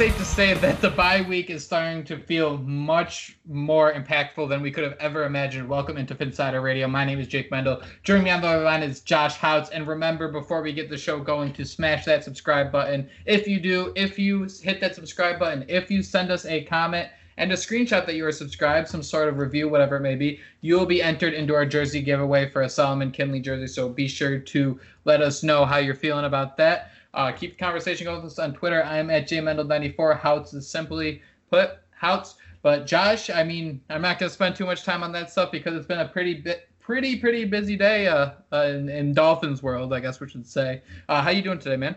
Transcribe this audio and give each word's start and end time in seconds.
Safe 0.00 0.16
to 0.16 0.24
say 0.24 0.54
that 0.54 0.80
the 0.80 0.88
bye 0.88 1.20
week 1.20 1.50
is 1.50 1.62
starting 1.62 2.04
to 2.04 2.16
feel 2.16 2.56
much 2.56 3.36
more 3.46 3.92
impactful 3.92 4.48
than 4.48 4.62
we 4.62 4.70
could 4.70 4.82
have 4.82 4.96
ever 4.98 5.24
imagined. 5.24 5.68
Welcome 5.68 5.98
into 5.98 6.14
Phinsider 6.14 6.62
Radio. 6.62 6.88
My 6.88 7.04
name 7.04 7.20
is 7.20 7.26
Jake 7.26 7.50
Mendel. 7.50 7.82
Joining 8.02 8.24
me 8.24 8.30
on 8.30 8.40
the 8.40 8.46
other 8.46 8.64
line 8.64 8.82
is 8.82 9.02
Josh 9.02 9.36
Houtz. 9.36 9.68
And 9.70 9.86
remember, 9.86 10.32
before 10.32 10.62
we 10.62 10.72
get 10.72 10.88
the 10.88 10.96
show 10.96 11.20
going, 11.20 11.52
to 11.52 11.66
smash 11.66 12.06
that 12.06 12.24
subscribe 12.24 12.72
button. 12.72 13.10
If 13.26 13.46
you 13.46 13.60
do, 13.60 13.92
if 13.94 14.18
you 14.18 14.48
hit 14.62 14.80
that 14.80 14.94
subscribe 14.94 15.38
button, 15.38 15.66
if 15.68 15.90
you 15.90 16.02
send 16.02 16.30
us 16.30 16.46
a 16.46 16.64
comment 16.64 17.10
and 17.36 17.52
a 17.52 17.56
screenshot 17.56 18.06
that 18.06 18.14
you 18.14 18.24
are 18.24 18.32
subscribed, 18.32 18.88
some 18.88 19.02
sort 19.02 19.28
of 19.28 19.36
review, 19.36 19.68
whatever 19.68 19.96
it 19.96 20.00
may 20.00 20.16
be, 20.16 20.40
you 20.62 20.78
will 20.78 20.86
be 20.86 21.02
entered 21.02 21.34
into 21.34 21.54
our 21.54 21.66
jersey 21.66 22.00
giveaway 22.00 22.48
for 22.48 22.62
a 22.62 22.70
Solomon 22.70 23.10
Kindley 23.10 23.40
jersey. 23.40 23.66
So 23.66 23.90
be 23.90 24.08
sure 24.08 24.38
to 24.38 24.80
let 25.04 25.20
us 25.20 25.42
know 25.42 25.66
how 25.66 25.76
you're 25.76 25.94
feeling 25.94 26.24
about 26.24 26.56
that. 26.56 26.90
Uh, 27.14 27.32
keep 27.32 27.52
the 27.52 27.58
conversation 27.58 28.04
going 28.04 28.22
with 28.22 28.32
us 28.32 28.38
on 28.38 28.54
Twitter. 28.54 28.84
I'm 28.84 29.10
at 29.10 29.28
jmendel94. 29.28 30.20
Houtz 30.20 30.54
is 30.54 30.68
simply 30.68 31.22
put 31.50 31.78
Houtz. 32.00 32.34
But 32.62 32.86
Josh, 32.86 33.30
I 33.30 33.42
mean, 33.42 33.80
I'm 33.88 34.02
not 34.02 34.18
gonna 34.18 34.30
spend 34.30 34.54
too 34.54 34.66
much 34.66 34.84
time 34.84 35.02
on 35.02 35.12
that 35.12 35.30
stuff 35.30 35.50
because 35.50 35.74
it's 35.74 35.86
been 35.86 36.00
a 36.00 36.08
pretty 36.08 36.34
bit, 36.34 36.68
pretty, 36.78 37.16
pretty 37.16 37.44
busy 37.44 37.76
day 37.76 38.06
uh, 38.06 38.32
uh 38.52 38.62
in, 38.62 38.88
in, 38.88 39.14
Dolphins 39.14 39.62
world, 39.62 39.92
I 39.94 40.00
guess 40.00 40.20
we 40.20 40.28
should 40.28 40.46
say. 40.46 40.82
Uh, 41.08 41.22
how 41.22 41.30
you 41.30 41.42
doing 41.42 41.58
today, 41.58 41.76
man? 41.76 41.96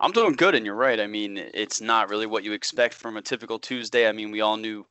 I'm 0.00 0.12
doing 0.12 0.34
good, 0.34 0.54
and 0.54 0.64
you're 0.64 0.76
right. 0.76 1.00
I 1.00 1.06
mean, 1.06 1.38
it's 1.54 1.80
not 1.80 2.08
really 2.08 2.26
what 2.26 2.44
you 2.44 2.52
expect 2.52 2.94
from 2.94 3.16
a 3.16 3.22
typical 3.22 3.58
Tuesday. 3.58 4.08
I 4.08 4.12
mean, 4.12 4.30
we 4.30 4.42
all 4.42 4.56
knew 4.56 4.86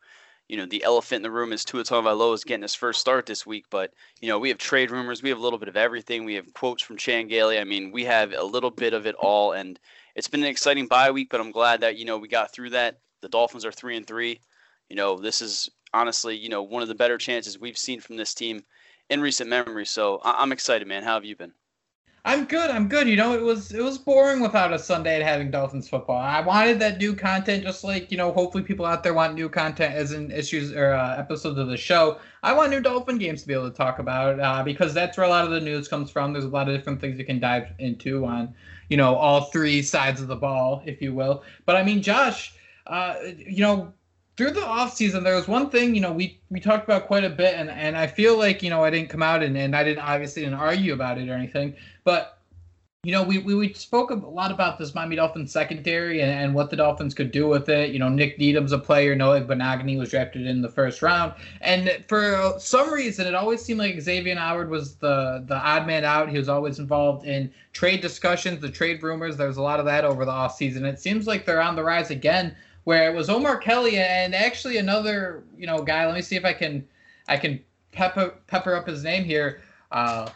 you 0.48 0.58
know, 0.58 0.66
the 0.66 0.84
elephant 0.84 1.18
in 1.18 1.24
the 1.24 1.32
room 1.32 1.52
is 1.52 1.66
Tua 1.66 1.84
Tagovailoa 1.84 2.34
is 2.34 2.44
getting 2.44 2.62
his 2.62 2.76
first 2.76 3.02
start 3.02 3.26
this 3.26 3.46
week. 3.46 3.66
But 3.70 3.94
you 4.22 4.30
know, 4.30 4.40
we 4.40 4.50
have 4.50 4.58
trade 4.58 4.92
rumors, 4.92 5.22
we 5.22 5.30
have 5.30 5.38
a 5.38 5.42
little 5.42 5.60
bit 5.60 5.70
of 5.70 5.78
everything. 5.78 6.24
We 6.26 6.36
have 6.36 6.54
quotes 6.54 6.82
from 6.82 6.98
Chan 6.98 7.28
Gailey. 7.28 7.60
I 7.60 7.64
mean, 7.64 7.92
we 7.92 8.06
have 8.06 8.34
a 8.34 8.44
little 8.44 8.72
bit 8.72 8.94
of 8.94 9.06
it 9.06 9.16
all, 9.16 9.54
and 9.54 9.80
it's 10.16 10.28
been 10.28 10.44
an 10.44 10.50
exciting 10.50 10.88
bye 10.88 11.12
week. 11.12 11.30
But 11.30 11.42
I'm 11.42 11.52
glad 11.52 11.82
that 11.82 11.98
you 11.98 12.06
know 12.06 12.18
we 12.18 12.28
got 12.28 12.54
through 12.54 12.72
that. 12.72 13.00
The 13.22 13.30
Dolphins 13.30 13.66
are 13.66 13.72
three 13.72 13.98
and 13.98 14.08
three. 14.08 14.40
You 14.90 14.96
know, 14.96 15.18
this 15.18 15.42
is 15.42 15.70
honestly, 15.94 16.38
you 16.38 16.50
know, 16.50 16.64
one 16.64 16.82
of 16.82 16.88
the 16.88 16.96
better 16.96 17.18
chances 17.18 17.60
we've 17.60 17.78
seen 17.78 18.00
from 18.00 18.16
this 18.16 18.34
team 18.34 18.64
in 19.10 19.22
recent 19.22 19.50
memory. 19.50 19.86
So 19.86 20.22
I'm 20.24 20.52
excited, 20.52 20.88
man. 20.88 21.04
How 21.04 21.16
have 21.16 21.26
you 21.26 21.36
been? 21.36 21.54
I'm 22.26 22.44
good. 22.44 22.70
I'm 22.70 22.90
good. 22.90 23.08
You 23.08 23.16
know, 23.16 23.34
it 23.34 23.42
was 23.42 23.72
it 23.72 23.82
was 23.82 23.98
boring 23.98 24.42
without 24.42 24.74
a 24.74 24.80
Sunday 24.80 25.16
at 25.16 25.22
having 25.22 25.50
Dolphins 25.50 25.88
football. 25.88 26.18
I 26.18 26.42
wanted 26.42 26.78
that 26.80 26.98
new 26.98 27.16
content, 27.16 27.64
just 27.64 27.86
like 27.86 28.12
you 28.12 28.18
know. 28.18 28.34
Hopefully, 28.34 28.64
people 28.64 28.86
out 28.86 29.02
there 29.02 29.14
want 29.14 29.34
new 29.34 29.48
content 29.48 29.96
as 29.96 30.12
in 30.12 30.30
issues 30.32 30.74
or 30.74 30.94
uh, 30.94 31.18
episodes 31.18 31.58
of 31.58 31.68
the 31.68 31.78
show. 31.78 32.20
I 32.44 32.52
want 32.54 32.72
new 32.72 32.82
Dolphin 32.82 33.18
games 33.18 33.44
to 33.44 33.48
be 33.48 33.54
able 33.54 33.70
to 33.70 33.76
talk 33.76 34.00
about 34.00 34.40
uh, 34.42 34.62
because 34.62 34.94
that's 34.94 35.18
where 35.18 35.26
a 35.26 35.30
lot 35.30 35.46
of 35.46 35.52
the 35.52 35.62
news 35.62 35.88
comes 35.88 36.12
from. 36.12 36.34
There's 36.34 36.44
a 36.44 36.50
lot 36.50 36.68
of 36.68 36.76
different 36.76 37.00
things 37.00 37.18
you 37.18 37.26
can 37.26 37.40
dive 37.40 37.70
into 37.80 38.26
on, 38.26 38.54
you 38.90 38.98
know, 38.98 39.16
all 39.16 39.46
three 39.46 39.82
sides 39.82 40.20
of 40.20 40.28
the 40.28 40.36
ball, 40.36 40.84
if 40.86 41.02
you 41.02 41.14
will. 41.14 41.44
But 41.66 41.78
I 41.78 41.84
mean, 41.84 42.02
Josh, 42.02 42.54
uh, 42.88 43.16
you 43.38 43.62
know, 43.62 43.94
through 44.38 44.52
the 44.52 44.62
offseason, 44.62 45.24
there 45.24 45.36
was 45.36 45.48
one 45.48 45.70
thing, 45.70 45.96
you 45.96 46.02
know, 46.02 46.14
we, 46.14 46.40
we 46.50 46.60
talked 46.60 46.84
about 46.84 47.08
quite 47.08 47.24
a 47.24 47.30
bit, 47.30 47.56
and, 47.56 47.70
and 47.72 47.98
I 47.98 48.06
feel 48.06 48.38
like, 48.38 48.62
you 48.62 48.70
know, 48.70 48.84
I 48.84 48.92
didn't 48.92 49.10
come 49.10 49.24
out 49.24 49.42
and, 49.42 49.58
and 49.58 49.76
I 49.76 49.84
didn't 49.84 50.04
obviously 50.04 50.44
didn't 50.44 50.60
argue 50.60 50.94
about 50.94 51.18
it 51.18 51.28
or 51.28 51.34
anything, 51.34 51.76
but, 52.04 52.36
you 53.04 53.14
know, 53.14 53.24
we, 53.24 53.38
we, 53.38 53.56
we 53.56 53.74
spoke 53.74 54.12
a 54.12 54.16
lot 54.16 54.52
about 54.52 54.78
this 54.78 54.94
Miami 54.94 55.16
Dolphins 55.16 55.52
secondary 55.52 56.22
and, 56.22 56.30
and 56.30 56.54
what 56.54 56.70
the 56.70 56.76
Dolphins 56.76 57.14
could 57.14 57.32
do 57.32 57.48
with 57.48 57.70
it. 57.70 57.92
You 57.92 58.00
know, 58.00 58.10
Nik 58.10 58.38
Needham's 58.38 58.74
a 58.74 58.78
player, 58.78 59.16
Noah 59.16 59.42
Igbinoghene 59.42 59.98
was 59.98 60.10
drafted 60.10 60.46
in 60.46 60.62
the 60.62 60.68
first 60.68 61.02
round. 61.02 61.34
And 61.62 62.04
for 62.10 62.56
some 62.60 62.92
reason, 62.92 63.26
it 63.26 63.34
always 63.34 63.62
seemed 63.62 63.80
like 63.80 64.02
Xavier 64.02 64.36
Howard 64.36 64.70
was 64.70 64.96
the, 64.96 65.44
the 65.48 65.56
odd 65.56 65.88
man 65.88 66.04
out. 66.04 66.28
He 66.30 66.38
was 66.38 66.50
always 66.50 66.80
involved 66.80 67.26
in 67.26 67.54
trade 67.72 68.02
discussions, 68.02 68.60
the 68.60 68.70
trade 68.70 69.02
rumors. 69.02 69.38
There 69.38 69.48
was 69.48 69.58
a 69.58 69.62
lot 69.62 69.80
of 69.80 69.86
that 69.86 70.04
over 70.04 70.26
the 70.26 70.32
offseason. 70.32 70.82
It 70.82 71.00
seems 71.00 71.28
like 71.28 71.46
they're 71.46 71.62
on 71.62 71.78
the 71.78 71.84
rise 71.84 72.10
again 72.12 72.58
where 72.88 73.12
it 73.12 73.14
was 73.14 73.30
Omar 73.30 73.58
Kelly 73.58 73.98
and 73.98 74.34
actually 74.34 74.78
another 74.78 75.44
you 75.58 75.68
know 75.68 75.82
guy. 75.82 76.06
Let 76.06 76.16
me 76.16 76.22
see 76.22 76.38
if 76.38 76.46
I 76.46 76.54
can 76.54 76.88
I 77.28 77.36
can 77.36 77.60
pepper 77.92 78.36
pepper 78.48 78.76
up 78.76 78.88
his 78.88 79.04
name 79.04 79.26
here. 79.26 79.60
Uh, 79.92 80.30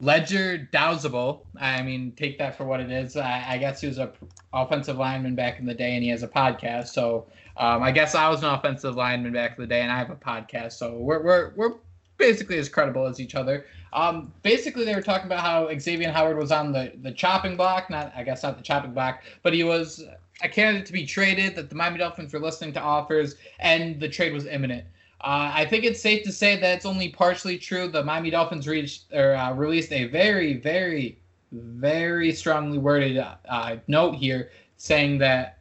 Leger 0.00 0.68
Douzable. 0.72 1.46
I 1.60 1.80
mean, 1.80 2.10
take 2.16 2.38
that 2.38 2.56
for 2.56 2.64
what 2.64 2.80
it 2.80 2.90
is. 2.90 3.16
I, 3.16 3.44
I 3.50 3.58
guess 3.58 3.80
he 3.80 3.86
was 3.86 3.98
a 3.98 4.12
offensive 4.52 4.96
lineman 4.96 5.36
back 5.36 5.60
in 5.60 5.64
the 5.64 5.74
day, 5.74 5.94
and 5.94 6.02
he 6.02 6.08
has 6.08 6.24
a 6.24 6.28
podcast. 6.28 6.88
So 6.88 7.28
um, 7.56 7.84
I 7.84 7.92
guess 7.92 8.16
I 8.16 8.28
was 8.28 8.42
an 8.42 8.48
offensive 8.48 8.96
lineman 8.96 9.32
back 9.32 9.56
in 9.56 9.62
the 9.62 9.68
day, 9.68 9.82
and 9.82 9.92
I 9.92 9.96
have 9.96 10.10
a 10.10 10.16
podcast. 10.16 10.72
So 10.72 10.98
we're 10.98 11.22
we're 11.22 11.52
we're 11.54 11.74
basically 12.18 12.58
as 12.58 12.68
credible 12.68 13.06
as 13.06 13.20
each 13.20 13.36
other. 13.36 13.64
Um, 13.92 14.32
basically, 14.42 14.84
they 14.84 14.96
were 14.96 15.02
talking 15.02 15.26
about 15.26 15.44
how 15.44 15.70
Xavier 15.78 16.10
Howard 16.10 16.36
was 16.36 16.50
on 16.50 16.72
the 16.72 16.94
the 17.00 17.12
chopping 17.12 17.56
block. 17.56 17.90
Not 17.90 18.12
I 18.16 18.24
guess 18.24 18.42
not 18.42 18.56
the 18.56 18.64
chopping 18.64 18.92
block, 18.92 19.22
but 19.44 19.52
he 19.54 19.62
was 19.62 20.04
a 20.42 20.48
candidate 20.48 20.86
to 20.86 20.92
be 20.92 21.06
traded. 21.06 21.54
That 21.56 21.68
the 21.68 21.74
Miami 21.74 21.98
Dolphins 21.98 22.32
were 22.32 22.40
listening 22.40 22.72
to 22.74 22.80
offers, 22.80 23.36
and 23.60 24.00
the 24.00 24.08
trade 24.08 24.32
was 24.32 24.46
imminent. 24.46 24.84
Uh, 25.20 25.52
I 25.54 25.66
think 25.66 25.84
it's 25.84 26.00
safe 26.00 26.24
to 26.24 26.32
say 26.32 26.58
that 26.58 26.76
it's 26.76 26.86
only 26.86 27.08
partially 27.08 27.56
true. 27.56 27.88
The 27.88 28.02
Miami 28.02 28.30
Dolphins 28.30 28.66
reached 28.66 29.12
or 29.12 29.34
uh, 29.34 29.52
released 29.52 29.92
a 29.92 30.06
very, 30.06 30.54
very, 30.54 31.18
very 31.52 32.32
strongly 32.32 32.78
worded 32.78 33.24
uh, 33.48 33.76
note 33.86 34.16
here 34.16 34.50
saying 34.76 35.18
that. 35.18 35.58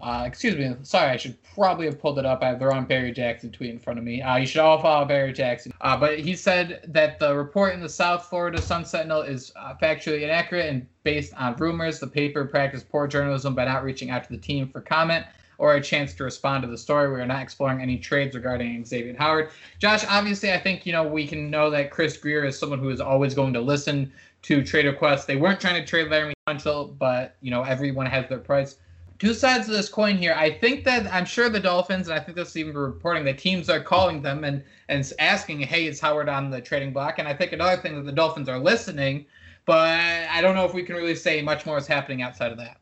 Uh, 0.00 0.24
excuse 0.26 0.56
me. 0.56 0.74
Sorry, 0.82 1.10
I 1.10 1.16
should 1.16 1.41
probably 1.54 1.86
have 1.86 2.00
pulled 2.00 2.18
it 2.18 2.26
up. 2.26 2.42
I 2.42 2.48
have 2.48 2.58
the 2.58 2.66
wrong 2.66 2.84
Barry 2.84 3.12
Jackson 3.12 3.50
tweet 3.50 3.70
in 3.70 3.78
front 3.78 3.98
of 3.98 4.04
me. 4.04 4.22
Uh, 4.22 4.36
you 4.36 4.46
should 4.46 4.60
all 4.60 4.80
follow 4.80 5.04
Barry 5.04 5.32
Jackson. 5.32 5.72
Uh, 5.80 5.96
but 5.96 6.18
he 6.18 6.34
said 6.34 6.80
that 6.88 7.18
the 7.18 7.34
report 7.34 7.74
in 7.74 7.80
the 7.80 7.88
South 7.88 8.26
Florida 8.26 8.60
Sun 8.60 8.84
Sentinel 8.84 9.22
is 9.22 9.52
factually 9.82 10.22
inaccurate 10.22 10.68
and 10.68 10.86
based 11.04 11.34
on 11.34 11.56
rumors. 11.56 11.98
The 12.00 12.06
paper 12.06 12.44
practiced 12.44 12.90
poor 12.90 13.06
journalism 13.06 13.54
by 13.54 13.64
not 13.64 13.84
reaching 13.84 14.10
out 14.10 14.24
to 14.24 14.30
the 14.30 14.38
team 14.38 14.68
for 14.68 14.80
comment 14.80 15.26
or 15.58 15.74
a 15.74 15.80
chance 15.80 16.14
to 16.14 16.24
respond 16.24 16.62
to 16.62 16.68
the 16.68 16.76
story. 16.76 17.12
We 17.12 17.20
are 17.20 17.26
not 17.26 17.42
exploring 17.42 17.80
any 17.80 17.98
trades 17.98 18.34
regarding 18.34 18.84
Xavier 18.84 19.14
Howard. 19.16 19.50
Josh, 19.78 20.04
obviously, 20.08 20.52
I 20.52 20.58
think 20.58 20.86
you 20.86 20.92
know 20.92 21.06
we 21.06 21.26
can 21.26 21.50
know 21.50 21.70
that 21.70 21.90
Chris 21.90 22.16
Grier 22.16 22.44
is 22.44 22.58
someone 22.58 22.78
who 22.78 22.90
is 22.90 23.00
always 23.00 23.34
going 23.34 23.52
to 23.52 23.60
listen 23.60 24.12
to 24.42 24.64
trade 24.64 24.86
requests. 24.86 25.24
They 25.24 25.36
weren't 25.36 25.60
trying 25.60 25.80
to 25.80 25.86
trade 25.86 26.08
Laremy 26.08 26.32
Tunsil, 26.48 26.98
but 26.98 27.36
you 27.40 27.50
know 27.50 27.62
everyone 27.62 28.06
has 28.06 28.28
their 28.28 28.38
price. 28.38 28.76
Two 29.22 29.34
sides 29.34 29.68
of 29.68 29.74
this 29.74 29.88
coin 29.88 30.16
here. 30.18 30.34
I 30.36 30.50
think 30.50 30.82
that 30.82 31.06
I'm 31.14 31.24
sure 31.24 31.48
the 31.48 31.60
Dolphins, 31.60 32.08
and 32.08 32.18
I 32.18 32.20
think 32.20 32.36
this 32.36 32.48
is 32.48 32.56
even 32.56 32.76
reporting 32.76 33.24
that 33.26 33.38
teams 33.38 33.70
are 33.70 33.78
calling 33.78 34.20
them 34.20 34.42
and 34.42 34.64
and 34.88 35.12
asking, 35.20 35.60
"Hey, 35.60 35.86
is 35.86 36.00
Howard 36.00 36.28
on 36.28 36.50
the 36.50 36.60
trading 36.60 36.92
block?" 36.92 37.20
And 37.20 37.28
I 37.28 37.32
think 37.32 37.52
another 37.52 37.80
thing 37.80 37.94
that 37.94 38.02
the 38.02 38.10
Dolphins 38.10 38.48
are 38.48 38.58
listening, 38.58 39.26
but 39.64 39.88
I 39.88 40.40
don't 40.40 40.56
know 40.56 40.64
if 40.64 40.74
we 40.74 40.82
can 40.82 40.96
really 40.96 41.14
say 41.14 41.40
much 41.40 41.64
more 41.64 41.78
is 41.78 41.86
happening 41.86 42.20
outside 42.20 42.50
of 42.50 42.58
that. 42.58 42.80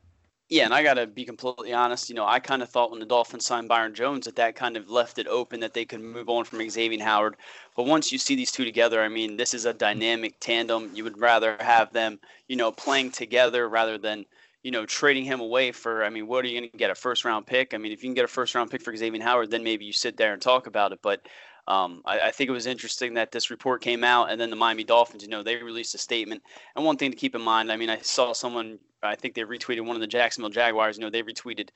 Yeah, 0.48 0.64
and 0.64 0.72
I 0.74 0.82
got 0.82 0.94
to 0.94 1.06
be 1.06 1.26
completely 1.26 1.72
honest. 1.74 2.08
You 2.08 2.14
know, 2.14 2.26
I 2.26 2.40
kind 2.40 2.62
of 2.62 2.70
thought 2.70 2.90
when 2.90 3.00
the 3.00 3.06
Dolphins 3.06 3.44
signed 3.44 3.68
Byron 3.68 3.94
Jones 3.94 4.24
that 4.24 4.36
that 4.36 4.56
kind 4.56 4.76
of 4.78 4.90
left 4.90 5.18
it 5.18 5.28
open 5.28 5.60
that 5.60 5.74
they 5.74 5.84
could 5.84 6.00
move 6.00 6.30
on 6.30 6.44
from 6.44 6.68
Xavier 6.70 7.04
Howard. 7.04 7.36
But 7.76 7.84
once 7.84 8.10
you 8.12 8.18
see 8.18 8.34
these 8.34 8.50
two 8.50 8.64
together, 8.64 9.02
I 9.02 9.08
mean, 9.08 9.36
this 9.36 9.52
is 9.52 9.66
a 9.66 9.74
dynamic 9.74 10.40
tandem. 10.40 10.90
You 10.94 11.04
would 11.04 11.20
rather 11.20 11.56
have 11.60 11.92
them, 11.92 12.18
you 12.48 12.56
know, 12.56 12.72
playing 12.72 13.12
together 13.12 13.68
rather 13.68 13.98
than, 13.98 14.24
you 14.62 14.70
know, 14.70 14.84
trading 14.84 15.24
him 15.24 15.40
away 15.40 15.72
for. 15.72 16.04
I 16.04 16.10
mean, 16.10 16.26
what 16.26 16.44
are 16.44 16.48
you 16.48 16.60
going 16.60 16.70
to 16.70 16.76
get? 16.76 16.90
A 16.90 16.94
first 16.94 17.24
round 17.24 17.46
pick? 17.46 17.74
I 17.74 17.78
mean, 17.78 17.92
if 17.92 18.02
you 18.02 18.08
can 18.08 18.14
get 18.14 18.24
a 18.24 18.28
first 18.28 18.54
round 18.54 18.70
pick 18.70 18.82
for 18.82 18.94
Xavier 18.94 19.22
Howard, 19.22 19.50
then 19.50 19.64
maybe 19.64 19.84
you 19.84 19.92
sit 19.92 20.16
there 20.16 20.32
and 20.32 20.42
talk 20.42 20.66
about 20.66 20.92
it. 20.92 21.00
But 21.02 21.22
um, 21.66 22.02
I, 22.04 22.20
I, 22.20 22.30
think 22.30 22.48
it 22.48 22.52
was 22.52 22.66
interesting 22.66 23.14
that 23.14 23.30
this 23.30 23.50
report 23.50 23.80
came 23.80 24.02
out, 24.02 24.30
and 24.30 24.40
then 24.40 24.50
the 24.50 24.56
Miami 24.56 24.82
Dolphins, 24.82 25.22
you 25.22 25.28
know, 25.28 25.42
they 25.42 25.56
released 25.56 25.94
a 25.94 25.98
statement. 25.98 26.42
And 26.74 26.84
one 26.84 26.96
thing 26.96 27.10
to 27.10 27.16
keep 27.16 27.34
in 27.34 27.42
mind, 27.42 27.70
I 27.70 27.76
mean, 27.76 27.90
I 27.90 27.98
saw 27.98 28.32
someone, 28.32 28.78
I 29.02 29.14
think 29.14 29.34
they 29.34 29.42
retweeted 29.42 29.84
one 29.84 29.96
of 29.96 30.00
the 30.00 30.06
Jacksonville 30.06 30.50
Jaguars. 30.50 30.96
You 30.96 31.04
know, 31.04 31.10
they 31.10 31.22
retweeted 31.22 31.68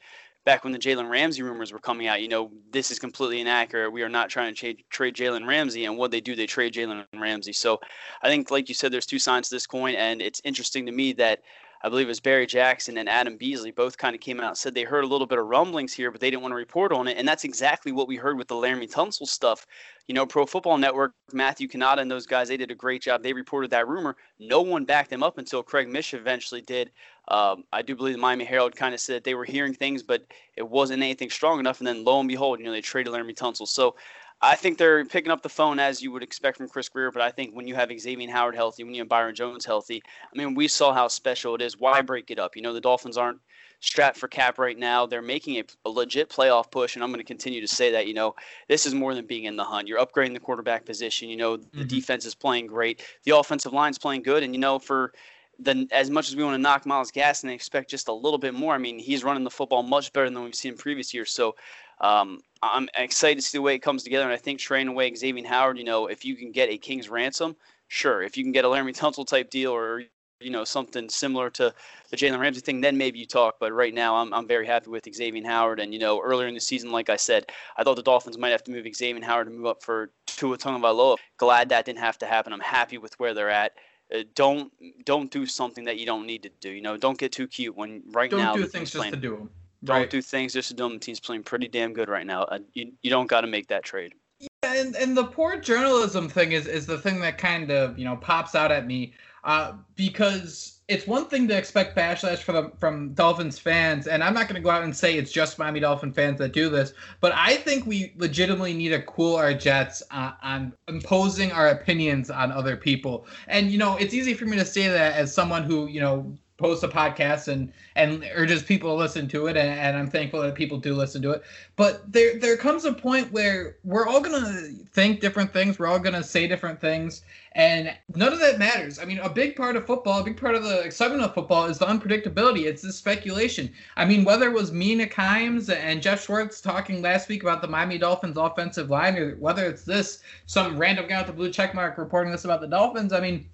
back 0.45 0.65
when 0.65 0.73
the 0.73 0.79
Jalen 0.79 1.09
Ramsey 1.09 1.43
rumors 1.43 1.73
were 1.73 1.79
coming 1.79 2.07
out. 2.07 2.21
You 2.23 2.29
know, 2.29 2.51
this 2.71 2.91
is 2.91 2.99
completely 2.99 3.41
inaccurate. 3.41 3.91
We 3.91 4.03
are 4.03 4.09
not 4.09 4.31
trying 4.31 4.53
to 4.53 4.59
trade, 4.59 4.85
trade 4.91 5.15
Jalen 5.15 5.47
Ramsey, 5.47 5.85
and 5.85 5.97
what 5.97 6.11
they 6.11 6.21
do, 6.21 6.35
they 6.35 6.47
trade 6.47 6.75
Jalen 6.75 7.05
Ramsey. 7.15 7.53
So 7.53 7.81
I 8.23 8.29
think, 8.29 8.51
like 8.51 8.69
you 8.69 8.75
said, 8.75 8.93
there's 8.93 9.07
two 9.07 9.19
sides 9.19 9.49
to 9.49 9.55
this 9.55 9.67
coin, 9.67 9.95
and 9.95 10.21
it's 10.21 10.41
interesting 10.45 10.87
to 10.87 10.93
me 10.93 11.13
that 11.15 11.41
I 11.85 11.91
believe 11.91 12.07
it 12.07 12.09
was 12.09 12.21
Barry 12.21 12.47
Jackson 12.47 12.97
and 12.97 13.11
Adam 13.11 13.37
Beasley 13.37 13.71
both 13.71 13.99
kind 13.99 14.15
of 14.15 14.23
came 14.23 14.41
out 14.41 14.49
and 14.49 14.57
said 14.57 14.75
they 14.75 14.85
heard 14.85 15.05
a 15.05 15.07
little 15.07 15.27
bit 15.27 15.39
of 15.39 15.45
rumblings 15.45 15.93
here, 15.93 16.11
but 16.11 16.19
they 16.19 16.31
didn't 16.31 16.41
want 16.41 16.53
to 16.53 16.57
report 16.57 16.93
on 16.93 17.07
it. 17.09 17.19
And 17.19 17.29
that's 17.29 17.45
exactly 17.45 17.93
what 17.93 18.09
we 18.09 18.17
heard 18.17 18.39
with 18.39 18.49
the 18.49 18.55
Laremy 18.55 18.91
Tunsil 18.91 19.27
stuff. 19.27 19.67
You 20.09 20.15
know, 20.15 20.25
Pro 20.25 20.47
Football 20.47 20.79
Network, 20.79 21.13
Matthew 21.35 21.69
Cannata 21.69 21.99
and 21.99 22.11
those 22.11 22.25
guys, 22.25 22.49
they 22.49 22.57
did 22.57 22.71
a 22.71 22.75
great 22.75 23.03
job. 23.03 23.23
They 23.23 23.35
reported 23.35 23.71
that 23.73 23.87
rumor. 23.87 24.17
No 24.39 24.63
one 24.63 24.87
backed 24.87 25.11
them 25.11 25.23
up 25.23 25.37
until 25.37 25.63
Craig 25.63 25.87
Mish 25.87 26.15
eventually 26.15 26.63
did. 26.63 26.91
Um, 27.29 27.65
I 27.71 27.83
do 27.83 27.95
believe 27.95 28.15
the 28.15 28.21
Miami 28.21 28.47
Herald 28.47 28.75
kind 28.75 28.95
of 28.95 29.01
said 29.01 29.23
they 29.23 29.35
were 29.35 29.45
hearing 29.45 29.75
things, 29.75 30.03
but 30.03 30.25
it 30.57 30.67
wasn't 30.67 31.03
anything 31.03 31.29
strong 31.29 31.61
enough. 31.61 31.81
And 31.81 31.87
then 31.87 32.03
lo 32.03 32.19
and 32.19 32.29
behold, 32.29 32.61
you 32.61 32.65
know, 32.65 32.73
they 32.73 32.81
traded 32.81 33.13
Laremy 33.13 33.35
Tunsil. 33.35 33.69
So 33.69 33.95
I 34.41 34.57
think 34.57 34.77
they're 34.77 35.05
picking 35.05 35.33
up 35.33 35.43
the 35.43 35.49
phone 35.49 35.79
as 35.79 36.03
you 36.03 36.13
would 36.13 36.23
expect 36.23 36.59
from 36.59 36.69
Chris 36.69 36.89
Grier, 36.89 37.11
but 37.11 37.23
I 37.23 37.31
think 37.31 37.55
when 37.55 37.67
you 37.67 37.75
have 37.75 37.91
Xavier 37.99 38.31
Howard 38.31 38.55
healthy, 38.55 38.85
when 38.85 38.95
you 38.95 39.01
have 39.01 39.09
Byron 39.09 39.35
Jones 39.35 39.65
healthy, 39.65 40.03
I 40.33 40.37
mean, 40.37 40.55
we 40.55 40.69
saw 40.69 40.93
how 40.93 41.09
special 41.09 41.55
it 41.55 41.63
is. 41.63 41.79
Why 41.79 42.03
break 42.03 42.31
it 42.31 42.39
up? 42.39 42.55
You 42.55 42.63
know, 42.63 42.73
the 42.73 42.81
Dolphins 42.81 43.17
aren't 43.17 43.41
strapped 43.81 44.17
for 44.17 44.29
cap 44.29 44.59
right 44.59 44.79
now. 44.79 45.07
They're 45.07 45.23
making 45.23 45.59
a, 45.59 45.65
a 45.87 45.91
legit 45.91 46.29
playoff 46.29 46.71
push, 46.71 46.95
and 46.95 47.03
I'm 47.03 47.11
going 47.11 47.21
to 47.21 47.25
continue 47.25 47.61
to 47.61 47.69
say 47.69 47.93
that. 47.93 48.07
You 48.07 48.15
know, 48.15 48.35
this 48.69 48.87
is 48.87 48.95
more 48.95 49.15
than 49.15 49.27
being 49.27 49.45
in 49.45 49.57
the 49.57 49.65
hunt. 49.65 49.89
You're 49.89 50.05
upgrading 50.05 50.35
the 50.35 50.41
quarterback 50.41 50.85
position. 50.85 51.29
You 51.29 51.37
know, 51.37 51.57
the 51.57 51.65
mm-hmm. 51.65 51.87
defense 51.87 52.27
is 52.27 52.35
playing 52.35 52.67
great. 52.67 53.03
The 53.25 53.37
offensive 53.37 53.73
line's 53.73 53.99
playing 53.99 54.23
good, 54.23 54.43
and 54.43 54.55
you 54.55 54.61
know, 54.61 54.79
for 54.79 55.13
then 55.59 55.89
as 55.93 56.11
much 56.11 56.29
as 56.29 56.37
we 56.37 56.43
want 56.43 56.55
to 56.55 56.63
knock 56.63 56.85
Myles 56.87 57.13
Gaskin 57.13 57.45
and 57.45 57.53
expect 57.53 57.91
just 57.91 58.09
a 58.09 58.13
little 58.13 58.39
bit 58.39 58.55
more, 58.55 58.75
I 58.75 58.79
mean, 58.79 58.99
he's 58.99 59.23
running 59.23 59.45
the 59.45 59.51
football 59.51 59.83
much 59.83 60.13
better 60.13 60.29
than 60.29 60.43
we've 60.43 60.55
seen 60.55 60.73
in 60.73 60.79
previous 60.79 61.15
years. 61.15 61.33
So 61.33 61.55
um, 62.01 62.41
I'm 62.63 62.89
excited 62.97 63.37
to 63.37 63.43
see 63.43 63.59
the 63.59 63.63
way 63.63 63.75
it 63.75 63.81
comes 63.81 64.03
together. 64.03 64.25
And 64.25 64.33
I 64.33 64.37
think 64.37 64.59
trading 64.59 64.89
away 64.89 65.15
Xavier 65.15 65.47
Howard, 65.47 65.79
you 65.79 65.85
know, 65.85 66.07
if 66.07 66.25
you 66.25 66.37
can 66.37 66.53
get 66.53 66.71
a 66.71 66.79
King's 66.79 67.09
ransom, 67.09 67.57
sure. 67.89 68.23
If 68.23 68.37
you 68.37 68.45
can 68.45 68.53
get 68.53 68.65
a 68.65 68.69
Laremy 68.69 68.97
Tunsil 68.97 69.27
type 69.27 69.51
deal 69.51 69.73
or, 69.73 70.03
you 70.41 70.51
know, 70.51 70.65
something 70.65 71.09
similar 71.09 71.51
to 71.51 71.73
the 72.11 72.17
Jalen 72.17 72.41
Ramsey 72.41 72.61
thing, 72.61 72.81
then 72.81 72.99
maybe 72.99 73.19
you 73.19 73.27
talk. 73.27 73.57
But 73.61 73.73
right 73.73 73.95
now, 73.95 74.17
I'm, 74.17 74.33
I'm 74.35 74.47
very 74.47 74.67
happy 74.67 74.91
with 74.91 75.09
Xavier 75.15 75.47
Howard. 75.47 75.81
And, 75.81 75.93
you 75.93 76.01
know, 76.01 76.21
earlier 76.21 76.49
in 76.49 76.55
the 76.55 76.61
season, 76.61 76.91
like 76.91 77.11
I 77.11 77.17
said, 77.17 77.47
I 77.77 77.85
thought 77.85 77.97
the 77.97 78.03
Dolphins 78.03 78.39
might 78.39 78.51
have 78.51 78.65
to 78.65 78.71
move 78.71 78.87
Xavier 78.95 79.25
Howard 79.25 79.47
to 79.47 79.53
move 79.53 79.67
up 79.67 79.83
for 79.83 80.11
Tua 80.27 80.59
Tagovailoa. 80.59 81.17
Glad 81.37 81.69
that 81.69 81.85
didn't 81.85 82.01
have 82.01 82.19
to 82.19 82.27
happen. 82.27 82.53
I'm 82.53 82.61
happy 82.61 82.99
with 82.99 83.19
where 83.19 83.35
they're 83.35 83.51
at. 83.51 83.73
Uh, 84.15 84.23
don't 84.35 84.71
don't 85.07 85.31
do 85.31 85.47
something 85.47 85.85
that 85.85 85.99
you 85.99 86.05
don't 86.05 86.27
need 86.27 86.43
to 86.43 86.51
do. 86.61 86.71
You 86.71 86.83
know, 86.83 86.97
don't 86.99 87.19
get 87.19 87.33
too 87.33 87.47
cute 87.47 87.75
when 87.75 88.03
right 88.13 88.31
don't 88.31 88.41
now. 88.41 88.53
Don't 88.53 88.63
do 88.63 88.69
things 88.69 88.91
just 88.91 89.11
to 89.11 89.17
do 89.17 89.37
them. 89.37 89.51
Don't 89.85 89.97
right. 89.97 90.11
do 90.11 90.23
things 90.23 90.53
just 90.53 90.69
to 90.69 90.75
do 90.75 90.85
them. 90.85 90.95
The 90.95 90.99
team's 90.99 91.21
playing 91.21 91.43
pretty 91.43 91.69
damn 91.69 91.93
good 91.93 92.09
right 92.09 92.27
now. 92.27 92.43
Uh, 92.45 92.61
you 92.73 92.93
you 93.03 93.11
don't 93.11 93.27
got 93.27 93.43
to 93.43 93.47
make 93.47 93.69
that 93.69 93.85
trade. 93.85 94.15
Yeah, 94.41 94.49
and 94.75 94.97
and 94.97 95.17
the 95.17 95.25
poor 95.25 95.57
journalism 95.59 96.29
thing 96.29 96.53
is 96.53 96.67
is 96.67 96.87
the 96.87 96.99
thing 96.99 97.21
that 97.21 97.39
kind 97.39 97.71
of 97.71 97.99
you 97.99 98.05
know 98.05 98.17
pops 98.17 98.55
out 98.55 98.73
at 98.73 98.87
me 98.87 99.15
uh, 99.45 99.75
because 99.95 100.81
it's 100.89 101.07
one 101.07 101.27
thing 101.27 101.49
to 101.49 101.57
expect 101.57 101.97
backlash 101.97 102.39
from 102.39 102.73
from 102.79 103.15
Dolphins 103.15 103.59
fans, 103.59 104.07
and 104.07 104.23
I'm 104.23 104.35
not 104.35 104.49
going 104.49 104.57
to 104.57 104.61
go 104.61 104.71
out 104.71 104.83
and 104.83 104.95
say 104.95 105.17
it's 105.17 105.33
just 105.33 105.59
Miami 105.59 105.81
Dolphin 105.81 106.13
fans 106.13 106.39
that 106.39 106.53
do 106.53 106.69
this, 106.69 106.93
but 107.21 107.33
I 107.35 107.57
think 107.57 107.87
we 107.87 108.13
legitimately 108.17 108.75
need 108.75 108.91
to 108.91 109.03
cool 109.03 109.37
our 109.37 109.55
jets 109.55 110.03
uh, 110.11 110.33
on 110.43 110.73
imposing 110.89 111.53
our 111.53 111.69
opinions 111.69 112.31
on 112.31 112.53
other 112.53 112.77
people. 112.77 113.27
And 113.49 113.71
you 113.71 113.79
know, 113.79 113.97
it's 113.97 114.15
easy 114.15 114.35
for 114.35 114.47
me 114.47 114.57
to 114.59 114.65
say 114.65 114.89
that 114.89 115.15
as 115.15 115.33
someone 115.33 115.63
who 115.65 115.87
you 115.87 116.01
know 116.01 116.37
posts 116.65 116.83
a 116.83 116.89
podcast 116.89 117.49
and 117.49 117.71
and 117.95 118.25
urges 118.35 118.63
people 118.63 118.89
to 118.89 118.95
listen 118.95 119.29
to 119.29 119.49
it 119.49 119.57
and, 119.57 119.69
and, 119.69 119.99
i'm 119.99 120.09
thankful 120.09 120.41
that 120.41 120.55
people 120.55 120.79
do 120.79 120.95
listen 120.95 121.21
to 121.21 121.31
it. 121.31 121.43
But 121.77 122.11
there 122.11 122.39
there 122.39 122.57
comes 122.57 122.87
a 122.87 122.93
point 122.95 123.31
where 123.33 123.77
we're 123.85 124.07
all 124.07 124.23
gonna 124.23 124.71
think 124.91 125.21
different 125.21 125.53
things 125.53 125.79
we're 125.79 125.89
all 125.89 125.99
gonna 125.99 126.23
say 126.23 126.49
different 126.49 126.81
things 126.81 127.21
and 127.53 127.95
none 128.17 128.33
of 128.33 128.41
that 128.41 128.59
matters. 128.59 128.99
I 128.99 129.05
mean 129.05 129.19
a 129.19 129.29
big 129.29 129.57
part 129.57 129.77
of 129.77 129.85
football 129.85 130.21
a 130.21 130.25
big 130.25 130.41
part 130.41 130.55
of 130.55 130.65
the 130.65 130.81
excitement 130.81 131.21
of 131.21 131.35
football 131.35 131.67
is 131.67 131.77
the 131.77 131.85
unpredictability. 131.85 132.65
It's 132.65 132.81
the 132.81 132.95
speculation. 132.95 133.71
I 133.99 134.07
mean 134.07 134.25
whether 134.25 134.47
it 134.47 134.55
was 134.55 134.73
Mina 134.73 135.07
Kimes 135.07 135.69
and 135.69 136.01
jeff 136.01 136.25
schwartz 136.25 136.63
talking 136.63 137.03
last 137.03 137.29
week 137.29 137.43
about 137.43 137.61
the 137.61 137.69
miami 137.69 137.99
dolphins 137.99 138.39
offensive 138.39 138.89
line 138.89 139.19
or 139.19 139.37
whether 139.37 139.67
it's 139.67 139.85
this 139.85 140.23
some 140.47 140.79
random 140.79 141.09
guy 141.09 141.19
with 141.19 141.27
the 141.27 141.35
blue 141.35 141.51
check 141.51 141.75
mark 141.75 141.99
reporting 141.99 142.33
this 142.33 142.47
about 142.47 142.63
the 142.63 142.69
dolphins 142.69 143.13
i 143.13 143.21
mean 143.21 143.51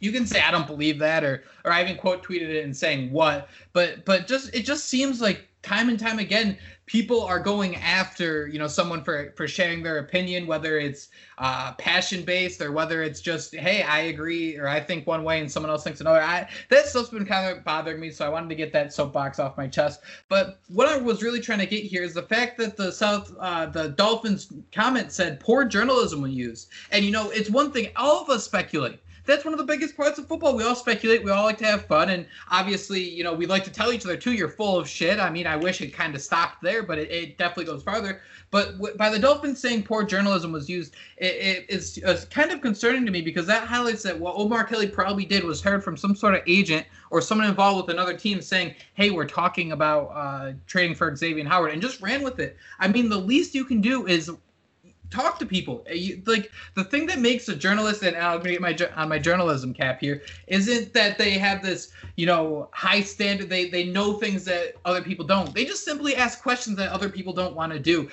you 0.00 0.12
can 0.12 0.26
say 0.26 0.40
I 0.40 0.50
don't 0.50 0.66
believe 0.66 0.98
that 0.98 1.22
or 1.22 1.44
or 1.64 1.72
I 1.72 1.82
even 1.82 1.96
quote 1.96 2.24
tweeted 2.24 2.48
it 2.48 2.64
and 2.64 2.76
saying 2.76 3.12
what, 3.12 3.48
but 3.72 4.04
but 4.04 4.26
just 4.26 4.54
it 4.54 4.64
just 4.64 4.88
seems 4.88 5.20
like 5.20 5.46
time 5.62 5.90
and 5.90 5.98
time 5.98 6.18
again 6.18 6.56
people 6.86 7.22
are 7.22 7.38
going 7.38 7.76
after 7.76 8.48
you 8.48 8.58
know 8.58 8.66
someone 8.66 9.04
for 9.04 9.32
for 9.36 9.46
sharing 9.46 9.82
their 9.82 9.98
opinion 9.98 10.46
whether 10.46 10.78
it's 10.78 11.08
uh, 11.38 11.72
passion 11.74 12.24
based 12.24 12.62
or 12.62 12.72
whether 12.72 13.02
it's 13.02 13.20
just 13.20 13.54
hey 13.54 13.82
i 13.82 14.00
agree 14.00 14.56
or 14.56 14.66
i 14.66 14.80
think 14.80 15.06
one 15.06 15.22
way 15.22 15.38
and 15.40 15.50
someone 15.50 15.70
else 15.70 15.84
thinks 15.84 16.00
another. 16.00 16.22
I, 16.22 16.48
that 16.70 16.86
stuff's 16.86 17.10
been 17.10 17.26
kind 17.26 17.56
of 17.56 17.62
bothering 17.62 18.00
me 18.00 18.10
so 18.10 18.24
i 18.24 18.28
wanted 18.28 18.48
to 18.48 18.54
get 18.54 18.72
that 18.72 18.92
soapbox 18.92 19.38
off 19.38 19.56
my 19.56 19.68
chest. 19.68 20.00
But 20.28 20.60
what 20.68 20.88
i 20.88 20.96
was 20.96 21.22
really 21.22 21.40
trying 21.40 21.58
to 21.60 21.66
get 21.66 21.84
here 21.84 22.02
is 22.02 22.14
the 22.14 22.22
fact 22.22 22.56
that 22.58 22.76
the 22.76 22.90
south 22.90 23.34
uh, 23.38 23.66
the 23.66 23.90
dolphins 23.90 24.52
comment 24.72 25.12
said 25.12 25.40
poor 25.40 25.64
journalism 25.64 26.22
was 26.22 26.32
used 26.32 26.70
and 26.90 27.04
you 27.04 27.10
know 27.10 27.30
it's 27.30 27.50
one 27.50 27.70
thing 27.70 27.88
all 27.96 28.22
of 28.22 28.30
us 28.30 28.44
speculate 28.44 28.98
that's 29.30 29.44
one 29.44 29.54
of 29.54 29.58
the 29.58 29.64
biggest 29.64 29.96
parts 29.96 30.18
of 30.18 30.26
football. 30.26 30.56
We 30.56 30.64
all 30.64 30.74
speculate, 30.74 31.24
we 31.24 31.30
all 31.30 31.44
like 31.44 31.58
to 31.58 31.64
have 31.64 31.86
fun, 31.86 32.10
and 32.10 32.26
obviously, 32.50 33.00
you 33.00 33.22
know, 33.22 33.32
we 33.32 33.46
like 33.46 33.64
to 33.64 33.70
tell 33.70 33.92
each 33.92 34.04
other 34.04 34.16
too, 34.16 34.32
you're 34.32 34.48
full 34.48 34.78
of 34.78 34.88
shit. 34.88 35.18
I 35.20 35.30
mean, 35.30 35.46
I 35.46 35.56
wish 35.56 35.80
it 35.80 35.92
kind 35.92 36.14
of 36.14 36.20
stopped 36.20 36.62
there, 36.62 36.82
but 36.82 36.98
it, 36.98 37.10
it 37.10 37.38
definitely 37.38 37.66
goes 37.66 37.82
farther. 37.82 38.20
But 38.50 38.72
w- 38.72 38.96
by 38.96 39.10
the 39.10 39.18
Dolphins 39.18 39.60
saying 39.60 39.84
poor 39.84 40.02
journalism 40.02 40.52
was 40.52 40.68
used, 40.68 40.94
it, 41.16 41.34
it 41.34 41.66
is 41.68 42.00
uh, 42.04 42.20
kind 42.30 42.50
of 42.50 42.60
concerning 42.60 43.06
to 43.06 43.12
me 43.12 43.22
because 43.22 43.46
that 43.46 43.68
highlights 43.68 44.02
that 44.02 44.18
what 44.18 44.34
Omar 44.36 44.64
Kelly 44.64 44.88
probably 44.88 45.24
did 45.24 45.44
was 45.44 45.62
heard 45.62 45.84
from 45.84 45.96
some 45.96 46.16
sort 46.16 46.34
of 46.34 46.42
agent 46.46 46.86
or 47.10 47.20
someone 47.20 47.48
involved 47.48 47.86
with 47.86 47.94
another 47.94 48.16
team 48.16 48.40
saying, 48.40 48.74
"Hey, 48.94 49.10
we're 49.10 49.26
talking 49.26 49.72
about 49.72 50.06
uh, 50.06 50.52
trading 50.66 50.96
for 50.96 51.14
Xavier 51.14 51.44
Howard," 51.44 51.72
and 51.72 51.80
just 51.80 52.00
ran 52.00 52.22
with 52.22 52.40
it. 52.40 52.56
I 52.80 52.88
mean, 52.88 53.08
the 53.08 53.18
least 53.18 53.54
you 53.54 53.64
can 53.64 53.80
do 53.80 54.06
is 54.06 54.30
talk 55.10 55.38
to 55.38 55.46
people. 55.46 55.84
Uh, 55.90 55.94
you, 55.94 56.22
like 56.26 56.50
the 56.74 56.84
thing 56.84 57.06
that 57.06 57.18
makes 57.18 57.48
a 57.48 57.54
journalist, 57.54 58.02
and 58.02 58.16
I'm 58.16 58.38
gonna 58.38 58.50
get 58.50 58.60
my 58.60 58.76
on 58.96 59.08
my 59.08 59.18
journalism 59.18 59.74
cap 59.74 60.00
here, 60.00 60.22
isn't 60.46 60.94
that 60.94 61.18
they 61.18 61.32
have 61.32 61.62
this, 61.62 61.92
you 62.16 62.26
know, 62.26 62.68
high 62.72 63.02
standard. 63.02 63.48
They 63.48 63.68
they 63.68 63.84
know 63.84 64.14
things 64.14 64.44
that 64.44 64.74
other 64.84 65.02
people 65.02 65.26
don't. 65.26 65.54
They 65.54 65.64
just 65.64 65.84
simply 65.84 66.16
ask 66.16 66.42
questions 66.42 66.76
that 66.76 66.90
other 66.90 67.08
people 67.08 67.32
don't 67.32 67.54
want 67.54 67.72
to 67.72 67.78
do. 67.78 68.08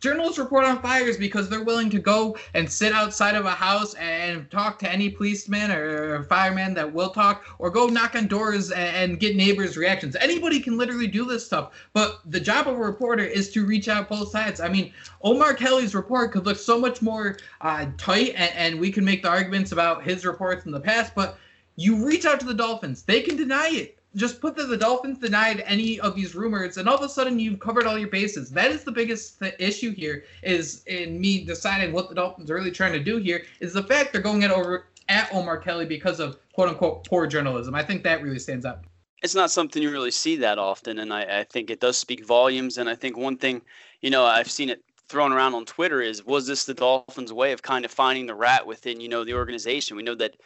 Journalists 0.00 0.38
report 0.38 0.64
on 0.64 0.80
fires 0.80 1.16
because 1.16 1.48
they're 1.48 1.64
willing 1.64 1.90
to 1.90 1.98
go 1.98 2.36
and 2.54 2.70
sit 2.70 2.92
outside 2.92 3.34
of 3.34 3.46
a 3.46 3.50
house 3.50 3.94
and 3.94 4.48
talk 4.50 4.78
to 4.78 4.90
any 4.90 5.08
policeman 5.10 5.72
or 5.72 6.22
fireman 6.24 6.74
that 6.74 6.92
will 6.92 7.10
talk, 7.10 7.44
or 7.58 7.70
go 7.70 7.88
knock 7.88 8.14
on 8.14 8.28
doors 8.28 8.70
and 8.70 9.18
get 9.18 9.34
neighbors' 9.34 9.76
reactions. 9.76 10.14
Anybody 10.16 10.60
can 10.60 10.78
literally 10.78 11.08
do 11.08 11.24
this 11.24 11.44
stuff, 11.44 11.72
but 11.92 12.20
the 12.26 12.38
job 12.38 12.68
of 12.68 12.74
a 12.74 12.78
reporter 12.78 13.24
is 13.24 13.50
to 13.50 13.66
reach 13.66 13.88
out 13.88 14.08
both 14.08 14.30
sides. 14.30 14.60
I 14.60 14.68
mean, 14.68 14.92
Omar 15.22 15.54
Kelly's 15.54 15.94
report 15.94 16.30
could 16.30 16.46
look 16.46 16.58
so 16.58 16.78
much 16.78 17.02
more 17.02 17.38
uh, 17.60 17.86
tight, 17.96 18.34
and, 18.36 18.52
and 18.54 18.80
we 18.80 18.92
can 18.92 19.04
make 19.04 19.22
the 19.22 19.30
arguments 19.30 19.72
about 19.72 20.04
his 20.04 20.24
reports 20.24 20.64
in 20.64 20.70
the 20.72 20.80
past, 20.80 21.14
but 21.14 21.38
you 21.74 22.06
reach 22.06 22.24
out 22.24 22.38
to 22.40 22.46
the 22.46 22.54
Dolphins. 22.54 23.02
They 23.02 23.20
can 23.20 23.36
deny 23.36 23.70
it 23.72 23.97
just 24.16 24.40
put 24.40 24.56
that 24.56 24.66
the 24.66 24.76
Dolphins 24.76 25.18
denied 25.18 25.62
any 25.66 26.00
of 26.00 26.16
these 26.16 26.34
rumors, 26.34 26.76
and 26.76 26.88
all 26.88 26.96
of 26.96 27.02
a 27.02 27.08
sudden 27.08 27.38
you've 27.38 27.60
covered 27.60 27.86
all 27.86 27.98
your 27.98 28.08
bases. 28.08 28.50
That 28.50 28.70
is 28.70 28.84
the 28.84 28.92
biggest 28.92 29.38
th- 29.38 29.54
issue 29.58 29.94
here. 29.94 30.24
Is 30.42 30.82
in 30.86 31.20
me 31.20 31.44
deciding 31.44 31.92
what 31.92 32.08
the 32.08 32.14
Dolphins 32.14 32.50
are 32.50 32.54
really 32.54 32.70
trying 32.70 32.92
to 32.92 33.00
do 33.00 33.18
here 33.18 33.44
is 33.60 33.72
the 33.72 33.82
fact 33.82 34.12
they're 34.12 34.22
going 34.22 34.44
at 34.44 34.50
over 34.50 34.86
at 35.08 35.32
Omar 35.32 35.58
Kelly 35.58 35.86
because 35.86 36.20
of 36.20 36.38
quote 36.52 36.68
unquote 36.68 37.06
poor 37.06 37.26
journalism. 37.26 37.74
I 37.74 37.82
think 37.82 38.02
that 38.04 38.22
really 38.22 38.38
stands 38.38 38.64
out. 38.64 38.80
It's 39.22 39.34
not 39.34 39.50
something 39.50 39.82
you 39.82 39.90
really 39.90 40.12
see 40.12 40.36
that 40.36 40.58
often, 40.58 41.00
and 41.00 41.12
I, 41.12 41.40
I 41.40 41.44
think 41.44 41.70
it 41.70 41.80
does 41.80 41.98
speak 41.98 42.24
volumes. 42.24 42.78
And 42.78 42.88
I 42.88 42.94
think 42.94 43.16
one 43.16 43.36
thing, 43.36 43.62
you 44.00 44.10
know, 44.10 44.24
I've 44.24 44.50
seen 44.50 44.70
it 44.70 44.82
thrown 45.08 45.32
around 45.32 45.54
on 45.54 45.64
Twitter 45.64 46.00
is 46.00 46.24
was 46.24 46.46
this 46.46 46.64
the 46.64 46.74
Dolphins' 46.74 47.32
way 47.32 47.52
of 47.52 47.62
kind 47.62 47.84
of 47.84 47.90
finding 47.90 48.26
the 48.26 48.34
rat 48.34 48.66
within, 48.66 49.00
you 49.00 49.08
know, 49.08 49.24
the 49.24 49.34
organization? 49.34 49.96
We 49.96 50.02
know 50.02 50.14
that 50.16 50.36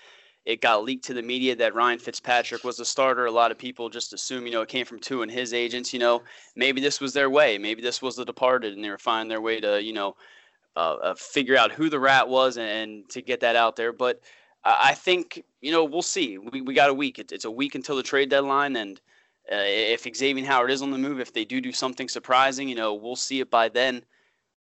it 0.45 0.61
got 0.61 0.83
leaked 0.83 1.05
to 1.05 1.15
the 1.15 1.23
media 1.23 1.55
that 1.57 1.75
Ryan 1.75 1.99
Fitzpatrick 1.99 2.65
was 2.65 2.77
the 2.77 2.85
starter. 2.85 3.27
A 3.27 3.31
lot 3.31 3.53
of 3.53 3.59
people 3.59 3.89
just 3.89 4.13
assume, 4.13 4.45
you 4.45 4.53
know, 4.53 4.63
it 4.63 4.69
came 4.69 4.85
from 4.85 4.99
Tua 4.99 5.23
and 5.23 5.31
his 5.31 5.55
agents. 5.55 5.93
You 5.93 6.01
know, 6.01 6.23
maybe 6.57 6.81
this 6.81 7.01
was 7.01 7.13
their 7.13 7.31
way. 7.31 7.59
Maybe 7.59 7.81
this 7.81 8.03
was 8.03 8.17
the 8.17 8.25
departed, 8.25 8.75
and 8.75 8.85
they 8.85 8.91
were 8.91 8.99
finding 8.99 9.29
their 9.29 9.41
way 9.41 9.61
to, 9.61 9.83
you 9.83 9.93
know, 9.93 10.17
uh, 10.75 10.95
uh, 10.95 11.15
figure 11.15 11.57
out 11.57 11.71
who 11.71 11.89
the 11.89 12.01
rat 12.01 12.29
was 12.29 12.57
and, 12.57 12.69
and, 12.69 13.09
to 13.11 13.23
get 13.23 13.41
that 13.41 13.57
out 13.57 13.77
there. 13.77 13.93
But 13.93 14.21
I 14.65 14.95
think, 14.95 15.43
you 15.61 15.73
know, 15.73 15.85
we'll 15.85 16.03
see. 16.03 16.39
We, 16.39 16.61
we 16.61 16.75
got 16.75 16.91
a 16.91 16.95
week. 16.95 17.19
It, 17.19 17.33
it's 17.33 17.45
a 17.45 17.51
week 17.51 17.75
until 17.75 17.97
the 17.97 18.03
trade 18.03 18.31
deadline, 18.31 18.77
and 18.77 19.01
uh, 19.51 19.57
if 19.59 20.07
Xavier 20.15 20.47
Howard 20.47 20.71
is 20.71 20.83
on 20.83 20.93
the 20.93 20.99
move, 20.99 21.21
if 21.21 21.33
they 21.33 21.45
do 21.45 21.61
do 21.61 21.73
something 21.73 22.09
surprising, 22.09 22.69
you 22.69 22.77
know, 22.77 22.95
we'll 22.95 23.17
see 23.17 23.41
it 23.41 23.51
by 23.51 23.69
then. 23.69 24.05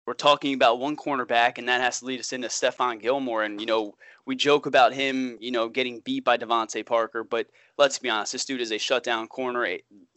We're 0.06 0.14
talking 0.14 0.54
about 0.54 0.80
one 0.80 0.96
cornerback, 0.96 1.58
and 1.58 1.68
that 1.68 1.80
has 1.80 2.00
to 2.00 2.06
lead 2.06 2.20
us 2.20 2.32
into 2.32 2.48
Stephon 2.48 3.00
Gilmore, 3.00 3.44
and 3.44 3.60
you 3.60 3.66
know 3.66 3.94
we 4.26 4.36
joke 4.36 4.66
about 4.66 4.92
him, 4.92 5.36
you 5.40 5.50
know, 5.50 5.68
getting 5.68 6.00
beat 6.00 6.24
by 6.24 6.36
DeVante 6.36 6.84
Parker, 6.84 7.24
but 7.24 7.48
let's 7.78 7.98
be 7.98 8.10
honest, 8.10 8.32
this 8.32 8.44
dude 8.44 8.60
is 8.60 8.72
a 8.72 8.78
shutdown 8.78 9.26
corner, 9.26 9.66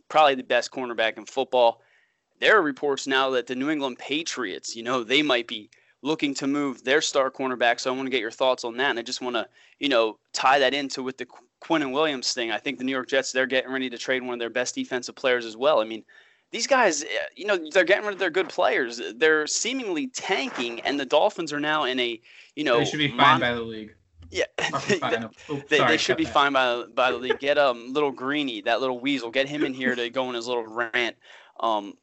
probably 0.10 0.36
the 0.36 0.44
best 0.44 0.72
cornerback 0.72 1.18
in 1.18 1.25
football. 1.25 1.82
There 2.39 2.58
are 2.58 2.62
reports 2.62 3.08
now 3.08 3.32
that 3.32 3.48
the 3.48 3.56
New 3.56 3.70
England 3.70 3.98
Patriots, 3.98 4.75
you 4.75 4.84
know, 4.84 5.04
they 5.04 5.22
might 5.22 5.48
be 5.48 5.70
looking 6.01 6.36
to 6.36 6.48
move 6.48 6.84
their 6.84 7.01
star 7.01 7.32
cornerback. 7.32 7.80
So 7.80 7.92
I 7.92 7.96
want 7.96 8.06
to 8.06 8.12
get 8.12 8.22
your 8.22 8.32
thoughts 8.32 8.63
on 8.63 8.77
that, 8.77 8.92
and 8.92 9.00
I 9.00 9.01
just 9.01 9.22
want 9.22 9.36
to, 9.36 9.48
you 9.80 9.89
know, 9.89 10.20
tie 10.34 10.60
that 10.60 10.74
into 10.74 11.01
with 11.01 11.18
the 11.18 11.27
Quinnen 11.63 11.92
Williams 11.92 12.34
thing. 12.34 12.51
I 12.51 12.58
think 12.58 12.77
the 12.77 12.84
New 12.84 12.92
York 12.92 13.08
Jets 13.08 13.32
they're 13.32 13.48
getting 13.48 13.72
ready 13.72 13.89
to 13.89 13.98
trade 13.98 14.22
one 14.22 14.34
of 14.34 14.39
their 14.39 14.50
best 14.51 14.75
defensive 14.75 15.15
players 15.15 15.46
as 15.46 15.58
well. 15.58 15.82
I 15.82 15.86
mean, 15.86 16.04
these 16.52 16.68
guys, 16.68 17.04
eh, 17.04 17.08
you 17.36 17.46
know, 17.46 17.60
they're 17.72 17.84
getting 17.84 18.06
rid 18.06 18.14
of 18.14 18.20
their 18.20 18.30
good 18.30 18.50
players. 18.50 19.02
They're 19.16 19.48
seemingly 19.48 20.08
tanking, 20.08 20.80
and 20.82 21.00
the 21.00 21.06
Dolphins 21.06 21.52
are 21.52 21.60
now 21.60 21.84
in 21.84 22.00
a, 22.00 22.20
you 22.56 22.64
know, 22.64 22.80
they 22.80 22.86
should 22.86 23.00
be 23.00 23.10
fined 23.10 23.20
mon- 23.20 23.40
by 23.42 23.54
the 23.54 23.62
league. 23.62 23.94
Yeah, 24.32 24.46
they, 24.88 25.00
they, 25.70 25.88
they, 25.88 25.98
should 25.98 26.18
be 26.18 26.24
that. 26.24 26.34
fined 26.34 26.54
by 26.54 26.84
by 26.94 27.12
the 27.12 27.18
league. 27.18 27.40
Get 27.40 27.58
um 27.58 27.94
little 27.94 28.12
Greeny, 28.12 28.62
that 28.62 28.82
little 28.82 29.00
weasel, 29.00 29.32
get 29.32 29.48
him 29.48 29.64
in 29.64 29.74
here 29.74 29.96
to 29.96 30.10
go 30.10 30.28
on 30.28 30.34
his 30.34 30.48
little 30.48 30.66
rant. 30.66 31.16
Um, 31.60 31.94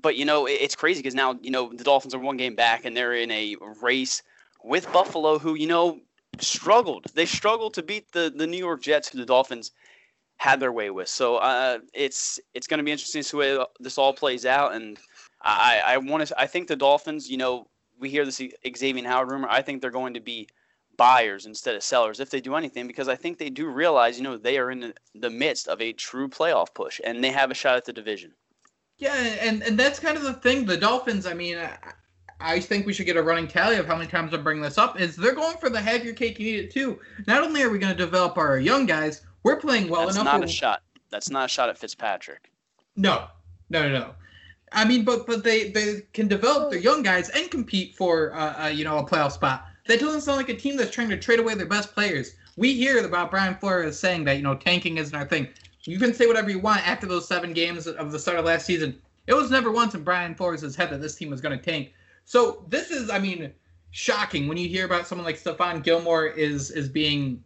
but 0.00 0.16
you 0.16 0.24
know, 0.24 0.46
it, 0.46 0.52
it's 0.52 0.74
crazy 0.74 1.00
because 1.00 1.14
now 1.14 1.38
you 1.42 1.50
know 1.50 1.72
the 1.72 1.84
Dolphins 1.84 2.14
are 2.14 2.18
one 2.18 2.36
game 2.36 2.54
back, 2.54 2.84
and 2.84 2.96
they're 2.96 3.14
in 3.14 3.30
a 3.30 3.56
race 3.80 4.22
with 4.64 4.90
Buffalo, 4.92 5.38
who 5.38 5.54
you 5.54 5.66
know 5.66 6.00
struggled. 6.40 7.06
They 7.14 7.26
struggled 7.26 7.74
to 7.74 7.82
beat 7.82 8.12
the 8.12 8.32
the 8.34 8.46
New 8.46 8.58
York 8.58 8.82
Jets, 8.82 9.08
who 9.08 9.18
the 9.18 9.26
Dolphins 9.26 9.72
had 10.36 10.60
their 10.60 10.72
way 10.72 10.90
with. 10.90 11.08
So 11.08 11.36
uh, 11.36 11.78
it's 11.94 12.38
it's 12.54 12.66
going 12.66 12.78
to 12.78 12.84
be 12.84 12.92
interesting 12.92 13.22
to 13.22 13.28
see 13.28 13.64
this 13.80 13.98
all 13.98 14.12
plays 14.12 14.46
out. 14.46 14.74
And 14.74 14.98
I 15.42 15.82
I 15.84 15.96
want 15.98 16.26
to 16.26 16.40
I 16.40 16.46
think 16.46 16.68
the 16.68 16.76
Dolphins, 16.76 17.28
you 17.28 17.38
know, 17.38 17.66
we 17.98 18.10
hear 18.10 18.24
this 18.24 18.40
Xavier 18.76 19.06
Howard 19.06 19.30
rumor. 19.30 19.48
I 19.50 19.62
think 19.62 19.80
they're 19.80 19.90
going 19.90 20.14
to 20.14 20.20
be 20.20 20.48
buyers 20.96 21.44
instead 21.44 21.74
of 21.74 21.82
sellers 21.82 22.20
if 22.20 22.30
they 22.30 22.40
do 22.40 22.54
anything 22.54 22.86
because 22.86 23.08
I 23.08 23.16
think 23.16 23.38
they 23.38 23.50
do 23.50 23.68
realize, 23.68 24.16
you 24.16 24.24
know, 24.24 24.38
they 24.38 24.56
are 24.58 24.70
in 24.70 24.80
the, 24.80 24.94
the 25.14 25.30
midst 25.30 25.68
of 25.68 25.80
a 25.82 25.92
true 25.92 26.28
playoff 26.28 26.72
push 26.74 27.00
and 27.04 27.22
they 27.22 27.30
have 27.30 27.50
a 27.50 27.54
shot 27.54 27.76
at 27.76 27.84
the 27.84 27.92
division. 27.92 28.32
Yeah, 28.98 29.14
and 29.14 29.62
and 29.62 29.78
that's 29.78 29.98
kind 29.98 30.16
of 30.16 30.22
the 30.22 30.32
thing. 30.32 30.64
The 30.64 30.76
Dolphins, 30.76 31.26
I 31.26 31.34
mean, 31.34 31.58
I, 31.58 31.76
I 32.40 32.60
think 32.60 32.86
we 32.86 32.94
should 32.94 33.04
get 33.06 33.18
a 33.18 33.22
running 33.22 33.46
tally 33.46 33.76
of 33.76 33.86
how 33.86 33.96
many 33.96 34.08
times 34.08 34.32
I 34.32 34.38
bring 34.38 34.62
this 34.62 34.78
up. 34.78 34.98
Is 34.98 35.16
they're 35.16 35.34
going 35.34 35.58
for 35.58 35.68
the 35.68 35.80
have 35.80 36.04
your 36.04 36.14
cake 36.14 36.38
and 36.38 36.48
eat 36.48 36.64
it 36.64 36.70
too. 36.70 36.98
Not 37.26 37.42
only 37.42 37.62
are 37.62 37.68
we 37.70 37.78
going 37.78 37.94
to 37.94 38.04
develop 38.04 38.38
our 38.38 38.58
young 38.58 38.86
guys, 38.86 39.20
we're 39.46 39.54
playing 39.54 39.88
well 39.88 40.06
That's 40.06 40.16
enough. 40.16 40.24
That's 40.24 40.40
not 40.40 40.44
a 40.44 40.48
shot. 40.48 40.82
That's 41.08 41.30
not 41.30 41.44
a 41.44 41.48
shot 41.48 41.68
at 41.68 41.78
Fitzpatrick. 41.78 42.50
No, 42.96 43.28
no, 43.70 43.88
no, 43.88 43.98
no. 44.00 44.14
I 44.72 44.84
mean, 44.84 45.04
but 45.04 45.24
but 45.24 45.44
they 45.44 45.70
they 45.70 46.02
can 46.12 46.26
develop 46.26 46.72
their 46.72 46.80
young 46.80 47.04
guys 47.04 47.28
and 47.28 47.48
compete 47.48 47.94
for 47.94 48.34
uh, 48.34 48.64
uh, 48.64 48.66
you 48.66 48.84
know 48.84 48.98
a 48.98 49.06
playoff 49.06 49.30
spot. 49.30 49.66
That 49.86 50.00
doesn't 50.00 50.22
sound 50.22 50.38
like 50.38 50.48
a 50.48 50.56
team 50.56 50.76
that's 50.76 50.90
trying 50.90 51.10
to 51.10 51.16
trade 51.16 51.38
away 51.38 51.54
their 51.54 51.66
best 51.66 51.94
players. 51.94 52.34
We 52.56 52.74
hear 52.74 53.04
about 53.04 53.30
Brian 53.30 53.54
Flores 53.54 53.96
saying 53.96 54.24
that 54.24 54.36
you 54.36 54.42
know 54.42 54.56
tanking 54.56 54.98
isn't 54.98 55.14
our 55.14 55.24
thing. 55.24 55.46
You 55.84 56.00
can 56.00 56.12
say 56.12 56.26
whatever 56.26 56.50
you 56.50 56.58
want 56.58 56.86
after 56.86 57.06
those 57.06 57.28
seven 57.28 57.52
games 57.52 57.86
of 57.86 58.10
the 58.10 58.18
start 58.18 58.40
of 58.40 58.46
last 58.46 58.66
season. 58.66 59.00
It 59.28 59.34
was 59.34 59.52
never 59.52 59.70
once 59.70 59.94
in 59.94 60.02
Brian 60.02 60.34
Flores' 60.34 60.74
head 60.74 60.90
that 60.90 61.00
this 61.00 61.14
team 61.14 61.30
was 61.30 61.40
going 61.40 61.56
to 61.56 61.64
tank. 61.64 61.92
So 62.24 62.64
this 62.68 62.90
is, 62.90 63.10
I 63.10 63.20
mean, 63.20 63.52
shocking 63.92 64.48
when 64.48 64.56
you 64.56 64.68
hear 64.68 64.84
about 64.84 65.06
someone 65.06 65.24
like 65.24 65.40
Stephon 65.40 65.84
Gilmore 65.84 66.26
is 66.26 66.72
is 66.72 66.88
being 66.88 67.44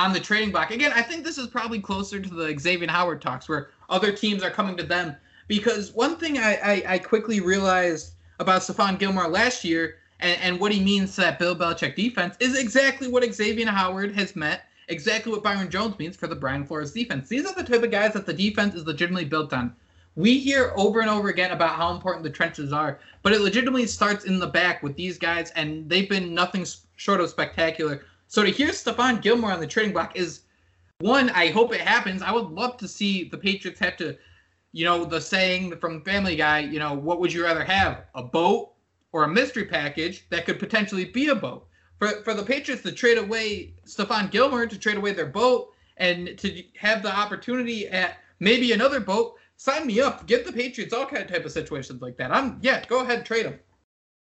on 0.00 0.14
the 0.14 0.20
trading 0.20 0.50
block. 0.50 0.70
Again, 0.70 0.92
I 0.94 1.02
think 1.02 1.24
this 1.24 1.36
is 1.36 1.46
probably 1.46 1.78
closer 1.78 2.18
to 2.18 2.34
the 2.34 2.58
Xavier 2.58 2.88
Howard 2.88 3.20
talks 3.20 3.50
where 3.50 3.68
other 3.90 4.10
teams 4.10 4.42
are 4.42 4.50
coming 4.50 4.74
to 4.78 4.82
them. 4.82 5.14
Because 5.46 5.92
one 5.92 6.16
thing 6.16 6.38
I, 6.38 6.54
I, 6.54 6.82
I 6.94 6.98
quickly 6.98 7.40
realized 7.40 8.12
about 8.38 8.62
Stephon 8.62 8.98
Gilmore 8.98 9.28
last 9.28 9.62
year 9.62 9.96
and, 10.20 10.40
and 10.40 10.58
what 10.58 10.72
he 10.72 10.82
means 10.82 11.14
to 11.16 11.20
that 11.20 11.38
Bill 11.38 11.54
Belichick 11.54 11.96
defense 11.96 12.34
is 12.40 12.58
exactly 12.58 13.08
what 13.08 13.30
Xavier 13.34 13.66
Howard 13.66 14.14
has 14.14 14.34
meant, 14.34 14.62
exactly 14.88 15.32
what 15.32 15.42
Byron 15.42 15.68
Jones 15.68 15.98
means 15.98 16.16
for 16.16 16.28
the 16.28 16.34
Brian 16.34 16.64
Flores 16.64 16.92
defense. 16.92 17.28
These 17.28 17.44
are 17.44 17.54
the 17.54 17.62
type 17.62 17.82
of 17.82 17.90
guys 17.90 18.14
that 18.14 18.24
the 18.24 18.32
defense 18.32 18.74
is 18.74 18.86
legitimately 18.86 19.26
built 19.26 19.52
on. 19.52 19.76
We 20.16 20.38
hear 20.38 20.72
over 20.76 21.00
and 21.00 21.10
over 21.10 21.28
again 21.28 21.50
about 21.50 21.76
how 21.76 21.92
important 21.94 22.24
the 22.24 22.30
trenches 22.30 22.72
are, 22.72 23.00
but 23.22 23.34
it 23.34 23.42
legitimately 23.42 23.86
starts 23.86 24.24
in 24.24 24.38
the 24.38 24.46
back 24.46 24.82
with 24.82 24.96
these 24.96 25.18
guys, 25.18 25.50
and 25.50 25.88
they've 25.90 26.08
been 26.08 26.32
nothing 26.34 26.64
short 26.96 27.20
of 27.20 27.28
spectacular 27.28 28.02
so 28.30 28.44
to 28.44 28.50
hear 28.50 28.68
Stephon 28.68 29.20
Gilmore 29.20 29.50
on 29.50 29.58
the 29.58 29.66
trading 29.66 29.92
block 29.92 30.14
is 30.14 30.42
one. 31.00 31.30
I 31.30 31.48
hope 31.48 31.74
it 31.74 31.80
happens. 31.80 32.22
I 32.22 32.30
would 32.30 32.46
love 32.46 32.76
to 32.76 32.86
see 32.86 33.24
the 33.24 33.36
Patriots 33.36 33.80
have 33.80 33.96
to, 33.96 34.16
you 34.70 34.84
know, 34.84 35.04
the 35.04 35.20
saying 35.20 35.76
from 35.78 36.04
Family 36.04 36.36
Guy. 36.36 36.60
You 36.60 36.78
know, 36.78 36.94
what 36.94 37.18
would 37.18 37.32
you 37.32 37.42
rather 37.42 37.64
have, 37.64 38.04
a 38.14 38.22
boat 38.22 38.70
or 39.10 39.24
a 39.24 39.28
mystery 39.28 39.64
package 39.64 40.28
that 40.30 40.46
could 40.46 40.60
potentially 40.60 41.06
be 41.06 41.26
a 41.26 41.34
boat? 41.34 41.66
For 41.98 42.22
for 42.22 42.32
the 42.32 42.44
Patriots 42.44 42.84
to 42.84 42.92
trade 42.92 43.18
away 43.18 43.74
Stephon 43.84 44.30
Gilmore 44.30 44.66
to 44.66 44.78
trade 44.78 44.96
away 44.96 45.12
their 45.12 45.26
boat 45.26 45.72
and 45.96 46.38
to 46.38 46.62
have 46.78 47.02
the 47.02 47.12
opportunity 47.12 47.88
at 47.88 48.18
maybe 48.38 48.70
another 48.70 49.00
boat. 49.00 49.34
Sign 49.56 49.88
me 49.88 50.00
up. 50.00 50.28
Give 50.28 50.46
the 50.46 50.52
Patriots 50.52 50.94
all 50.94 51.04
kind 51.04 51.24
of 51.24 51.28
type 51.28 51.44
of 51.44 51.50
situations 51.50 52.00
like 52.00 52.16
that. 52.18 52.30
I'm 52.30 52.60
yeah. 52.62 52.84
Go 52.86 53.00
ahead, 53.00 53.26
trade 53.26 53.46
them. 53.46 53.58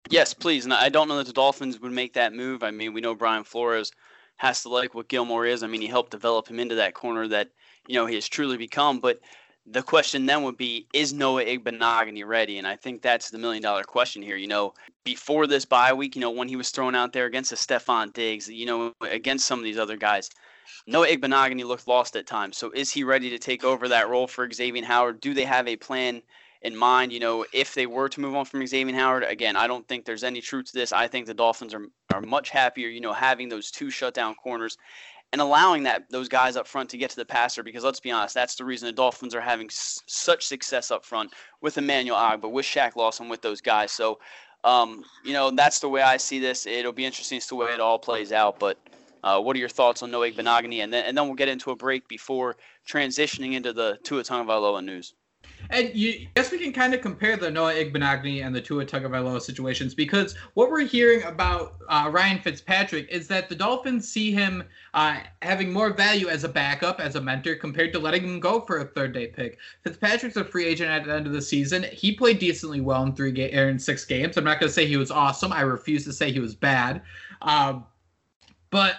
Yes, 0.09 0.33
please. 0.33 0.65
And 0.65 0.73
I 0.73 0.89
don't 0.89 1.07
know 1.07 1.17
that 1.17 1.27
the 1.27 1.33
Dolphins 1.33 1.79
would 1.79 1.91
make 1.91 2.13
that 2.13 2.33
move. 2.33 2.63
I 2.63 2.71
mean, 2.71 2.93
we 2.93 3.01
know 3.01 3.15
Brian 3.15 3.43
Flores 3.43 3.91
has 4.37 4.63
to 4.63 4.69
like 4.69 4.93
what 4.95 5.07
Gilmore 5.07 5.45
is. 5.45 5.63
I 5.63 5.67
mean, 5.67 5.81
he 5.81 5.87
helped 5.87 6.11
develop 6.11 6.47
him 6.47 6.59
into 6.59 6.75
that 6.75 6.93
corner 6.93 7.27
that, 7.27 7.49
you 7.87 7.95
know, 7.95 8.05
he 8.05 8.15
has 8.15 8.27
truly 8.27 8.57
become. 8.57 8.99
But 8.99 9.19
the 9.67 9.83
question 9.83 10.25
then 10.25 10.43
would 10.43 10.57
be 10.57 10.87
is 10.93 11.13
Noah 11.13 11.45
Igbinoghene 11.45 12.25
ready? 12.25 12.57
And 12.57 12.67
I 12.67 12.75
think 12.75 13.01
that's 13.01 13.29
the 13.29 13.37
million 13.37 13.61
dollar 13.61 13.83
question 13.83 14.21
here. 14.21 14.35
You 14.35 14.47
know, 14.47 14.73
before 15.03 15.45
this 15.45 15.65
bye 15.65 15.93
week, 15.93 16.15
you 16.15 16.21
know, 16.21 16.31
when 16.31 16.47
he 16.47 16.55
was 16.55 16.71
thrown 16.71 16.95
out 16.95 17.13
there 17.13 17.25
against 17.25 17.51
the 17.51 17.55
Stefon 17.55 18.11
Diggs, 18.11 18.49
you 18.49 18.65
know, 18.65 18.93
against 19.01 19.45
some 19.45 19.59
of 19.59 19.63
these 19.63 19.77
other 19.77 19.97
guys, 19.97 20.29
Noah 20.87 21.07
Igbinoghene 21.07 21.63
looked 21.65 21.87
lost 21.87 22.15
at 22.15 22.25
times. 22.25 22.57
So 22.57 22.71
is 22.71 22.89
he 22.91 23.03
ready 23.03 23.29
to 23.29 23.37
take 23.37 23.63
over 23.63 23.87
that 23.87 24.09
role 24.09 24.27
for 24.27 24.51
Xavier 24.51 24.83
Howard? 24.83 25.21
Do 25.21 25.33
they 25.35 25.45
have 25.45 25.67
a 25.67 25.75
plan 25.75 26.23
in 26.61 26.75
mind? 26.75 27.11
You 27.11 27.19
know, 27.19 27.45
if 27.53 27.73
they 27.73 27.85
were 27.85 28.09
to 28.09 28.21
move 28.21 28.35
on 28.35 28.45
from 28.45 28.65
Xavier 28.65 28.95
Howard, 28.95 29.23
again, 29.23 29.55
I 29.55 29.67
don't 29.67 29.87
think 29.87 30.05
there's 30.05 30.23
any 30.23 30.41
truth 30.41 30.65
to 30.67 30.73
this. 30.73 30.91
I 30.91 31.07
think 31.07 31.25
the 31.25 31.33
Dolphins 31.33 31.73
are 31.73 31.87
are 32.13 32.21
much 32.21 32.49
happier, 32.49 32.89
you 32.89 33.01
know, 33.01 33.13
having 33.13 33.49
those 33.49 33.71
two 33.71 33.89
shutdown 33.89 34.35
corners 34.35 34.77
and 35.31 35.41
allowing 35.41 35.83
that 35.83 36.09
those 36.09 36.27
guys 36.27 36.57
up 36.57 36.67
front 36.67 36.89
to 36.89 36.97
get 36.97 37.09
to 37.09 37.15
the 37.15 37.25
passer 37.25 37.63
because 37.63 37.83
let's 37.83 37.99
be 37.99 38.11
honest, 38.11 38.35
that's 38.35 38.55
the 38.55 38.65
reason 38.65 38.87
the 38.87 38.91
Dolphins 38.91 39.33
are 39.33 39.41
having 39.41 39.67
s- 39.67 40.01
such 40.07 40.45
success 40.45 40.91
up 40.91 41.05
front 41.05 41.33
with 41.61 41.77
Emmanuel 41.77 42.17
Ogbah, 42.17 42.51
with 42.51 42.65
Shaq 42.65 42.95
Lawson, 42.95 43.29
with 43.29 43.41
those 43.41 43.61
guys. 43.61 43.91
So, 43.91 44.19
um, 44.63 45.03
you 45.23 45.33
know, 45.33 45.49
that's 45.51 45.79
the 45.79 45.89
way 45.89 46.01
I 46.01 46.17
see 46.17 46.39
this. 46.39 46.65
It'll 46.65 46.91
be 46.91 47.05
interesting 47.05 47.39
to 47.39 47.45
see 47.45 47.49
the 47.49 47.55
way 47.55 47.73
it 47.73 47.79
all 47.79 47.97
plays 47.97 48.31
out. 48.31 48.59
But 48.59 48.77
uh, 49.23 49.39
what 49.39 49.55
are 49.55 49.59
your 49.59 49.69
thoughts 49.69 50.03
on 50.03 50.11
Noah 50.11 50.31
Igbinoghene? 50.31 50.83
And 50.83 50.93
then 50.93 51.05
and 51.05 51.17
then 51.17 51.25
we'll 51.25 51.35
get 51.35 51.47
into 51.47 51.71
a 51.71 51.75
break 51.75 52.07
before 52.07 52.57
transitioning 52.87 53.53
into 53.53 53.71
the 53.71 53.99
Tua 54.03 54.23
Tagovailoa 54.23 54.83
news. 54.83 55.13
And 55.71 55.95
you 55.95 56.27
guess 56.35 56.51
we 56.51 56.59
can 56.59 56.73
kind 56.73 56.93
of 56.93 56.99
compare 56.99 57.37
the 57.37 57.49
Noah 57.49 57.73
Igbinoghene 57.73 58.45
and 58.45 58.53
the 58.53 58.59
Tua 58.59 58.85
Tagovailoa 58.85 59.41
situations 59.41 59.95
because 59.95 60.35
what 60.53 60.69
we're 60.69 60.85
hearing 60.85 61.23
about 61.23 61.75
uh, 61.87 62.09
Ryan 62.11 62.39
Fitzpatrick 62.39 63.07
is 63.09 63.27
that 63.29 63.47
the 63.47 63.55
Dolphins 63.55 64.07
see 64.07 64.33
him 64.33 64.63
uh, 64.93 65.19
having 65.41 65.71
more 65.71 65.93
value 65.93 66.27
as 66.27 66.43
a 66.43 66.49
backup, 66.49 66.99
as 66.99 67.15
a 67.15 67.21
mentor, 67.21 67.55
compared 67.55 67.93
to 67.93 67.99
letting 67.99 68.23
him 68.23 68.41
go 68.41 68.59
for 68.59 68.79
a 68.79 68.85
third 68.85 69.13
day 69.13 69.27
pick. 69.27 69.57
Fitzpatrick's 69.83 70.35
a 70.35 70.43
free 70.43 70.65
agent 70.65 70.91
at 70.91 71.05
the 71.05 71.15
end 71.15 71.25
of 71.25 71.31
the 71.31 71.41
season. 71.41 71.83
He 71.83 72.13
played 72.13 72.39
decently 72.39 72.81
well 72.81 73.03
in 73.03 73.15
three 73.15 73.31
ga- 73.31 73.57
er, 73.57 73.69
in 73.69 73.79
six 73.79 74.03
games. 74.03 74.35
I'm 74.35 74.43
not 74.43 74.59
going 74.59 74.69
to 74.69 74.73
say 74.73 74.85
he 74.85 74.97
was 74.97 75.09
awesome. 75.09 75.53
I 75.53 75.61
refuse 75.61 76.03
to 76.03 76.13
say 76.13 76.33
he 76.33 76.39
was 76.39 76.53
bad. 76.53 77.01
Um, 77.41 77.85
but 78.71 78.95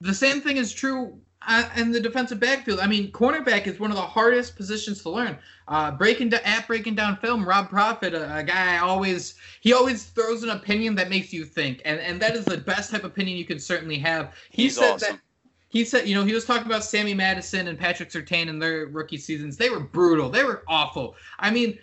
the 0.00 0.14
same 0.14 0.40
thing 0.40 0.56
is 0.56 0.72
true 0.72 1.20
uh, 1.46 1.68
in 1.76 1.90
the 1.90 2.00
defensive 2.00 2.38
backfield. 2.38 2.80
I 2.80 2.86
mean, 2.86 3.10
cornerback 3.12 3.66
is 3.66 3.80
one 3.80 3.90
of 3.90 3.96
the 3.96 4.02
hardest 4.02 4.56
positions 4.56 5.02
to 5.02 5.10
learn. 5.10 5.38
Uh, 5.68 5.90
breaking 5.90 6.28
da- 6.28 6.40
at 6.44 6.66
breaking 6.66 6.94
down 6.94 7.16
film, 7.16 7.48
Rob 7.48 7.70
Profit, 7.70 8.12
a, 8.12 8.36
a, 8.36 8.42
guy 8.42 8.74
I 8.74 8.78
always 8.78 9.34
he 9.60 9.72
always 9.72 10.04
throws 10.04 10.42
an 10.42 10.50
opinion 10.50 10.94
that 10.96 11.08
makes 11.08 11.32
you 11.32 11.44
think, 11.44 11.80
and 11.84 12.00
and 12.00 12.20
that 12.20 12.36
is 12.36 12.44
the 12.44 12.58
best 12.58 12.90
type 12.90 13.04
of 13.04 13.12
opinion 13.12 13.38
you 13.38 13.44
can 13.44 13.58
certainly 13.58 13.98
have. 13.98 14.34
He 14.50 14.64
He's 14.64 14.76
said 14.76 14.94
awesome. 14.94 15.14
that. 15.14 15.20
He 15.68 15.84
said, 15.84 16.08
you 16.08 16.16
know, 16.16 16.24
he 16.24 16.34
was 16.34 16.44
talking 16.44 16.66
about 16.66 16.82
Sammy 16.82 17.14
Madison 17.14 17.68
and 17.68 17.78
Patrick 17.78 18.10
Surtain 18.10 18.48
in 18.48 18.58
their 18.58 18.86
rookie 18.86 19.16
seasons. 19.16 19.56
They 19.56 19.70
were 19.70 19.78
brutal. 19.78 20.28
They 20.28 20.42
were 20.42 20.64
awful. 20.66 21.14
I 21.38 21.52
mean, 21.52 21.78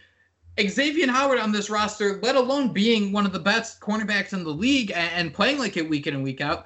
Xavier 0.59 1.09
Howard 1.09 1.39
on 1.39 1.53
this 1.53 1.69
roster, 1.69 2.19
let 2.21 2.35
alone 2.35 2.73
being 2.73 3.13
one 3.13 3.25
of 3.25 3.31
the 3.31 3.39
best 3.39 3.79
cornerbacks 3.79 4.33
in 4.33 4.43
the 4.43 4.49
league 4.49 4.91
and, 4.91 5.11
and 5.13 5.33
playing 5.33 5.57
like 5.57 5.77
it 5.77 5.87
week 5.87 6.05
in 6.05 6.15
and 6.15 6.23
week 6.23 6.41
out, 6.41 6.65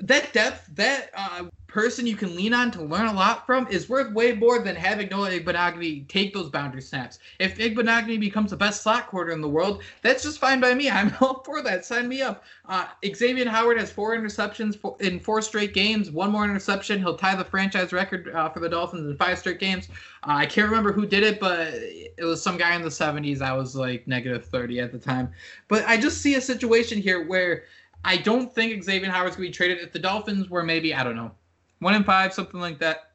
that 0.00 0.32
depth, 0.32 0.68
that 0.74 1.10
uh, 1.14 1.44
person 1.66 2.06
you 2.06 2.16
can 2.16 2.34
lean 2.34 2.54
on 2.54 2.70
to 2.70 2.82
learn 2.82 3.06
a 3.06 3.12
lot 3.12 3.44
from 3.44 3.66
is 3.68 3.88
worth 3.88 4.12
way 4.12 4.32
more 4.32 4.60
than 4.60 4.74
having 4.74 5.08
Noah 5.08 5.30
Igbinoghene 5.30 6.06
take 6.08 6.32
those 6.32 6.50
boundary 6.50 6.82
snaps. 6.82 7.18
If 7.38 7.58
Igbinoghene 7.58 8.20
becomes 8.20 8.50
the 8.50 8.56
best 8.56 8.82
slot 8.82 9.08
quarter 9.08 9.32
in 9.32 9.40
the 9.40 9.48
world, 9.48 9.82
that's 10.02 10.22
just 10.22 10.38
fine 10.38 10.60
by 10.60 10.74
me. 10.74 10.90
I'm 10.96 11.12
all 11.20 11.42
for 11.44 11.62
that. 11.62 11.84
Sign 11.84 12.08
me 12.08 12.22
up. 12.22 12.44
Uh, 12.66 12.86
Xavier 13.14 13.48
Howard 13.48 13.78
has 13.78 13.90
four 13.90 14.16
interceptions 14.16 14.78
in 15.00 15.18
four 15.18 15.40
straight 15.40 15.74
games. 15.74 16.10
One 16.10 16.30
more 16.30 16.44
interception. 16.44 16.98
He'll 16.98 17.16
tie 17.16 17.36
the 17.36 17.44
franchise 17.44 17.92
record 17.92 18.28
uh, 18.34 18.48
for 18.50 18.60
the 18.60 18.68
Dolphins 18.68 19.08
in 19.08 19.16
five 19.16 19.38
straight 19.38 19.60
games. 19.60 19.88
Uh, 20.26 20.32
I 20.32 20.46
can't 20.46 20.68
remember 20.68 20.92
who 20.92 21.06
did 21.06 21.22
it, 21.22 21.40
but 21.40 21.68
it 21.74 22.24
was 22.24 22.42
some 22.42 22.58
guy 22.58 22.74
in 22.74 22.82
the 22.82 22.88
70s. 22.88 23.40
I 23.40 23.52
was 23.52 23.76
like 23.76 24.06
negative 24.06 24.44
30 24.46 24.80
at 24.80 24.92
the 24.92 24.98
time. 24.98 25.32
But 25.68 25.84
I 25.86 25.96
just 25.96 26.22
see 26.22 26.34
a 26.34 26.40
situation 26.40 27.00
here 27.00 27.26
where 27.26 27.64
I 28.04 28.16
don't 28.16 28.54
think 28.54 28.82
Xavier 28.82 29.10
Howard's 29.10 29.36
going 29.36 29.46
to 29.46 29.50
be 29.50 29.54
traded. 29.54 29.78
If 29.78 29.92
the 29.92 29.98
Dolphins 29.98 30.48
were 30.48 30.62
maybe, 30.62 30.94
I 30.94 31.02
don't 31.02 31.16
know, 31.16 31.32
one 31.80 31.94
in 31.94 32.04
five, 32.04 32.32
something 32.32 32.60
like 32.60 32.78
that. 32.78 33.10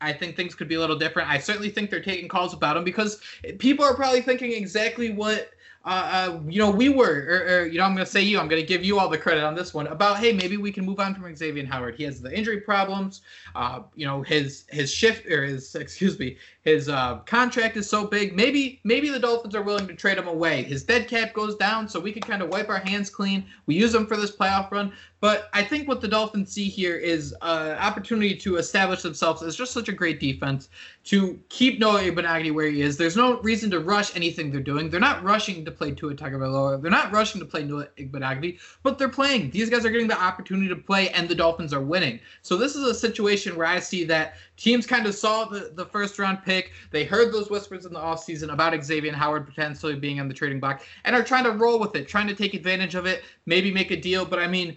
I 0.00 0.12
think 0.12 0.36
things 0.36 0.54
could 0.54 0.68
be 0.68 0.74
a 0.74 0.80
little 0.80 0.98
different. 0.98 1.30
I 1.30 1.38
certainly 1.38 1.70
think 1.70 1.90
they're 1.90 2.02
taking 2.02 2.28
calls 2.28 2.52
about 2.52 2.76
him 2.76 2.84
because 2.84 3.20
people 3.58 3.84
are 3.84 3.94
probably 3.94 4.20
thinking 4.20 4.52
exactly 4.52 5.10
what 5.10 5.50
uh, 5.86 5.88
uh, 6.34 6.40
you 6.48 6.58
know 6.58 6.68
we 6.68 6.88
were, 6.88 7.24
or, 7.28 7.58
or 7.58 7.66
you 7.66 7.78
know 7.78 7.84
I'm 7.84 7.94
going 7.94 8.04
to 8.04 8.10
say 8.10 8.20
you. 8.20 8.40
I'm 8.40 8.48
going 8.48 8.60
to 8.60 8.66
give 8.66 8.84
you 8.84 8.98
all 8.98 9.08
the 9.08 9.16
credit 9.16 9.44
on 9.44 9.54
this 9.54 9.72
one 9.72 9.86
about 9.86 10.18
hey 10.18 10.32
maybe 10.32 10.56
we 10.56 10.72
can 10.72 10.84
move 10.84 10.98
on 10.98 11.14
from 11.14 11.34
Xavier 11.34 11.64
Howard. 11.64 11.94
He 11.94 12.02
has 12.02 12.20
the 12.20 12.36
injury 12.36 12.60
problems. 12.60 13.20
Uh, 13.54 13.82
you 13.94 14.04
know 14.04 14.20
his 14.22 14.64
his 14.68 14.92
shift 14.92 15.26
or 15.26 15.44
his 15.44 15.74
excuse 15.76 16.18
me 16.18 16.38
his 16.66 16.88
uh, 16.88 17.18
contract 17.26 17.76
is 17.76 17.88
so 17.88 18.04
big. 18.08 18.34
Maybe 18.34 18.80
maybe 18.82 19.08
the 19.08 19.20
Dolphins 19.20 19.54
are 19.54 19.62
willing 19.62 19.86
to 19.86 19.94
trade 19.94 20.18
him 20.18 20.26
away. 20.26 20.64
His 20.64 20.82
dead 20.82 21.06
cap 21.06 21.32
goes 21.32 21.54
down, 21.54 21.88
so 21.88 22.00
we 22.00 22.10
can 22.10 22.22
kind 22.22 22.42
of 22.42 22.48
wipe 22.48 22.68
our 22.68 22.80
hands 22.80 23.08
clean. 23.08 23.46
We 23.66 23.76
use 23.76 23.94
him 23.94 24.04
for 24.04 24.16
this 24.16 24.34
playoff 24.36 24.72
run. 24.72 24.92
But 25.20 25.48
I 25.54 25.62
think 25.62 25.88
what 25.88 26.00
the 26.00 26.08
Dolphins 26.08 26.52
see 26.52 26.68
here 26.68 26.96
is 26.96 27.34
an 27.40 27.78
opportunity 27.78 28.36
to 28.36 28.56
establish 28.56 29.00
themselves 29.00 29.42
as 29.42 29.56
just 29.56 29.72
such 29.72 29.88
a 29.88 29.92
great 29.92 30.20
defense 30.20 30.68
to 31.04 31.40
keep 31.48 31.78
Noah 31.78 32.02
Igbinoghene 32.02 32.52
where 32.52 32.68
he 32.68 32.82
is. 32.82 32.98
There's 32.98 33.16
no 33.16 33.40
reason 33.40 33.70
to 33.70 33.80
rush 33.80 34.14
anything 34.14 34.50
they're 34.50 34.60
doing. 34.60 34.90
They're 34.90 35.00
not 35.00 35.22
rushing 35.22 35.64
to 35.64 35.70
play 35.70 35.92
Tua 35.92 36.14
Tagovailoa. 36.14 36.82
They're 36.82 36.90
not 36.90 37.12
rushing 37.12 37.40
to 37.40 37.46
play 37.46 37.64
Noah 37.64 37.88
Igbinoghene, 37.96 38.58
but 38.82 38.98
they're 38.98 39.08
playing. 39.08 39.50
These 39.52 39.70
guys 39.70 39.86
are 39.86 39.90
getting 39.90 40.08
the 40.08 40.20
opportunity 40.20 40.68
to 40.68 40.76
play, 40.76 41.08
and 41.10 41.28
the 41.28 41.34
Dolphins 41.34 41.72
are 41.72 41.80
winning. 41.80 42.20
So 42.42 42.56
this 42.56 42.76
is 42.76 42.84
a 42.84 42.94
situation 42.94 43.56
where 43.56 43.66
I 43.66 43.80
see 43.80 44.04
that 44.04 44.34
teams 44.56 44.86
kind 44.86 45.06
of 45.06 45.14
saw 45.14 45.44
the, 45.44 45.72
the 45.74 45.84
first 45.86 46.18
round 46.18 46.42
pick. 46.44 46.72
They 46.90 47.04
heard 47.04 47.32
those 47.32 47.50
whispers 47.50 47.86
in 47.86 47.92
the 47.92 48.00
offseason 48.00 48.52
about 48.52 48.82
Xavier 48.84 49.12
Howard 49.12 49.46
potentially 49.46 49.94
being 49.96 50.20
on 50.20 50.28
the 50.28 50.34
trading 50.34 50.60
block 50.60 50.82
and 51.04 51.14
are 51.14 51.22
trying 51.22 51.44
to 51.44 51.52
roll 51.52 51.78
with 51.78 51.94
it, 51.94 52.08
trying 52.08 52.26
to 52.26 52.34
take 52.34 52.54
advantage 52.54 52.94
of 52.94 53.06
it, 53.06 53.22
maybe 53.46 53.72
make 53.72 53.90
a 53.90 53.96
deal. 53.96 54.24
But 54.24 54.38
I 54.38 54.46
mean, 54.46 54.76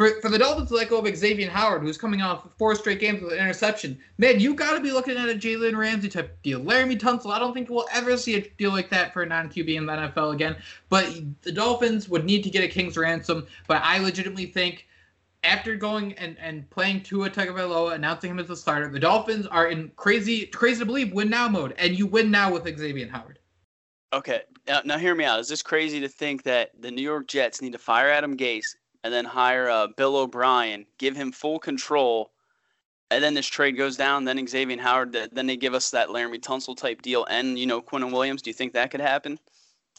for, 0.00 0.18
for 0.22 0.30
the 0.30 0.38
Dolphins 0.38 0.70
to 0.70 0.76
let 0.76 0.88
go 0.88 0.98
of 0.98 1.16
Xavier 1.16 1.50
Howard, 1.50 1.82
who's 1.82 1.98
coming 1.98 2.22
off 2.22 2.48
four 2.56 2.74
straight 2.74 3.00
games 3.00 3.20
with 3.20 3.34
an 3.34 3.38
interception, 3.38 3.98
man, 4.16 4.40
you 4.40 4.54
got 4.54 4.74
to 4.74 4.80
be 4.80 4.92
looking 4.92 5.18
at 5.18 5.28
a 5.28 5.34
Jalen 5.34 5.76
Ramsey 5.76 6.08
type 6.08 6.42
deal. 6.42 6.58
Laremy 6.60 6.98
Tunsil, 6.98 7.30
I 7.30 7.38
don't 7.38 7.52
think 7.52 7.68
we'll 7.68 7.86
ever 7.92 8.16
see 8.16 8.36
a 8.36 8.48
deal 8.56 8.70
like 8.70 8.88
that 8.88 9.12
for 9.12 9.22
a 9.22 9.26
non 9.26 9.50
QB 9.50 9.74
in 9.74 9.84
the 9.84 9.92
NFL 9.92 10.32
again. 10.32 10.56
But 10.88 11.14
the 11.42 11.52
Dolphins 11.52 12.08
would 12.08 12.24
need 12.24 12.42
to 12.44 12.50
get 12.50 12.64
a 12.64 12.68
king's 12.68 12.96
ransom. 12.96 13.46
But 13.68 13.82
I 13.84 13.98
legitimately 13.98 14.46
think 14.46 14.86
after 15.42 15.76
going 15.76 16.12
and, 16.14 16.36
and 16.38 16.68
playing 16.70 17.02
Tua 17.02 17.30
Tagovailoa, 17.30 17.94
announcing 17.94 18.30
him 18.30 18.38
as 18.38 18.48
the 18.48 18.56
starter, 18.56 18.88
the 18.88 19.00
Dolphins 19.00 19.46
are 19.46 19.68
in 19.68 19.90
crazy 19.96 20.46
crazy 20.46 20.80
to 20.80 20.86
believe 20.86 21.12
win 21.12 21.30
now 21.30 21.48
mode, 21.48 21.74
and 21.78 21.98
you 21.98 22.06
win 22.06 22.30
now 22.30 22.52
with 22.52 22.64
Xavier 22.64 23.08
Howard. 23.08 23.38
Okay, 24.12 24.42
now, 24.66 24.80
now 24.84 24.98
hear 24.98 25.14
me 25.14 25.24
out. 25.24 25.40
Is 25.40 25.48
this 25.48 25.62
crazy 25.62 26.00
to 26.00 26.08
think 26.08 26.42
that 26.42 26.70
the 26.80 26.90
New 26.90 27.02
York 27.02 27.28
Jets 27.28 27.62
need 27.62 27.72
to 27.72 27.78
fire 27.78 28.10
Adam 28.10 28.36
Gase 28.36 28.76
and 29.04 29.14
then 29.14 29.24
hire 29.24 29.68
uh, 29.68 29.86
Bill 29.96 30.16
O'Brien, 30.16 30.84
give 30.98 31.16
him 31.16 31.32
full 31.32 31.58
control, 31.58 32.32
and 33.10 33.24
then 33.24 33.34
this 33.34 33.46
trade 33.46 33.76
goes 33.76 33.96
down, 33.96 34.24
then 34.24 34.46
Xavier 34.46 34.80
Howard, 34.80 35.16
then 35.32 35.46
they 35.46 35.56
give 35.56 35.74
us 35.74 35.90
that 35.90 36.08
Laremy 36.08 36.40
Tunsil 36.40 36.76
type 36.76 37.02
deal, 37.02 37.24
and 37.30 37.58
you 37.58 37.66
know 37.66 37.80
Quinnen 37.80 38.12
Williams. 38.12 38.42
Do 38.42 38.50
you 38.50 38.54
think 38.54 38.72
that 38.74 38.90
could 38.90 39.00
happen? 39.00 39.38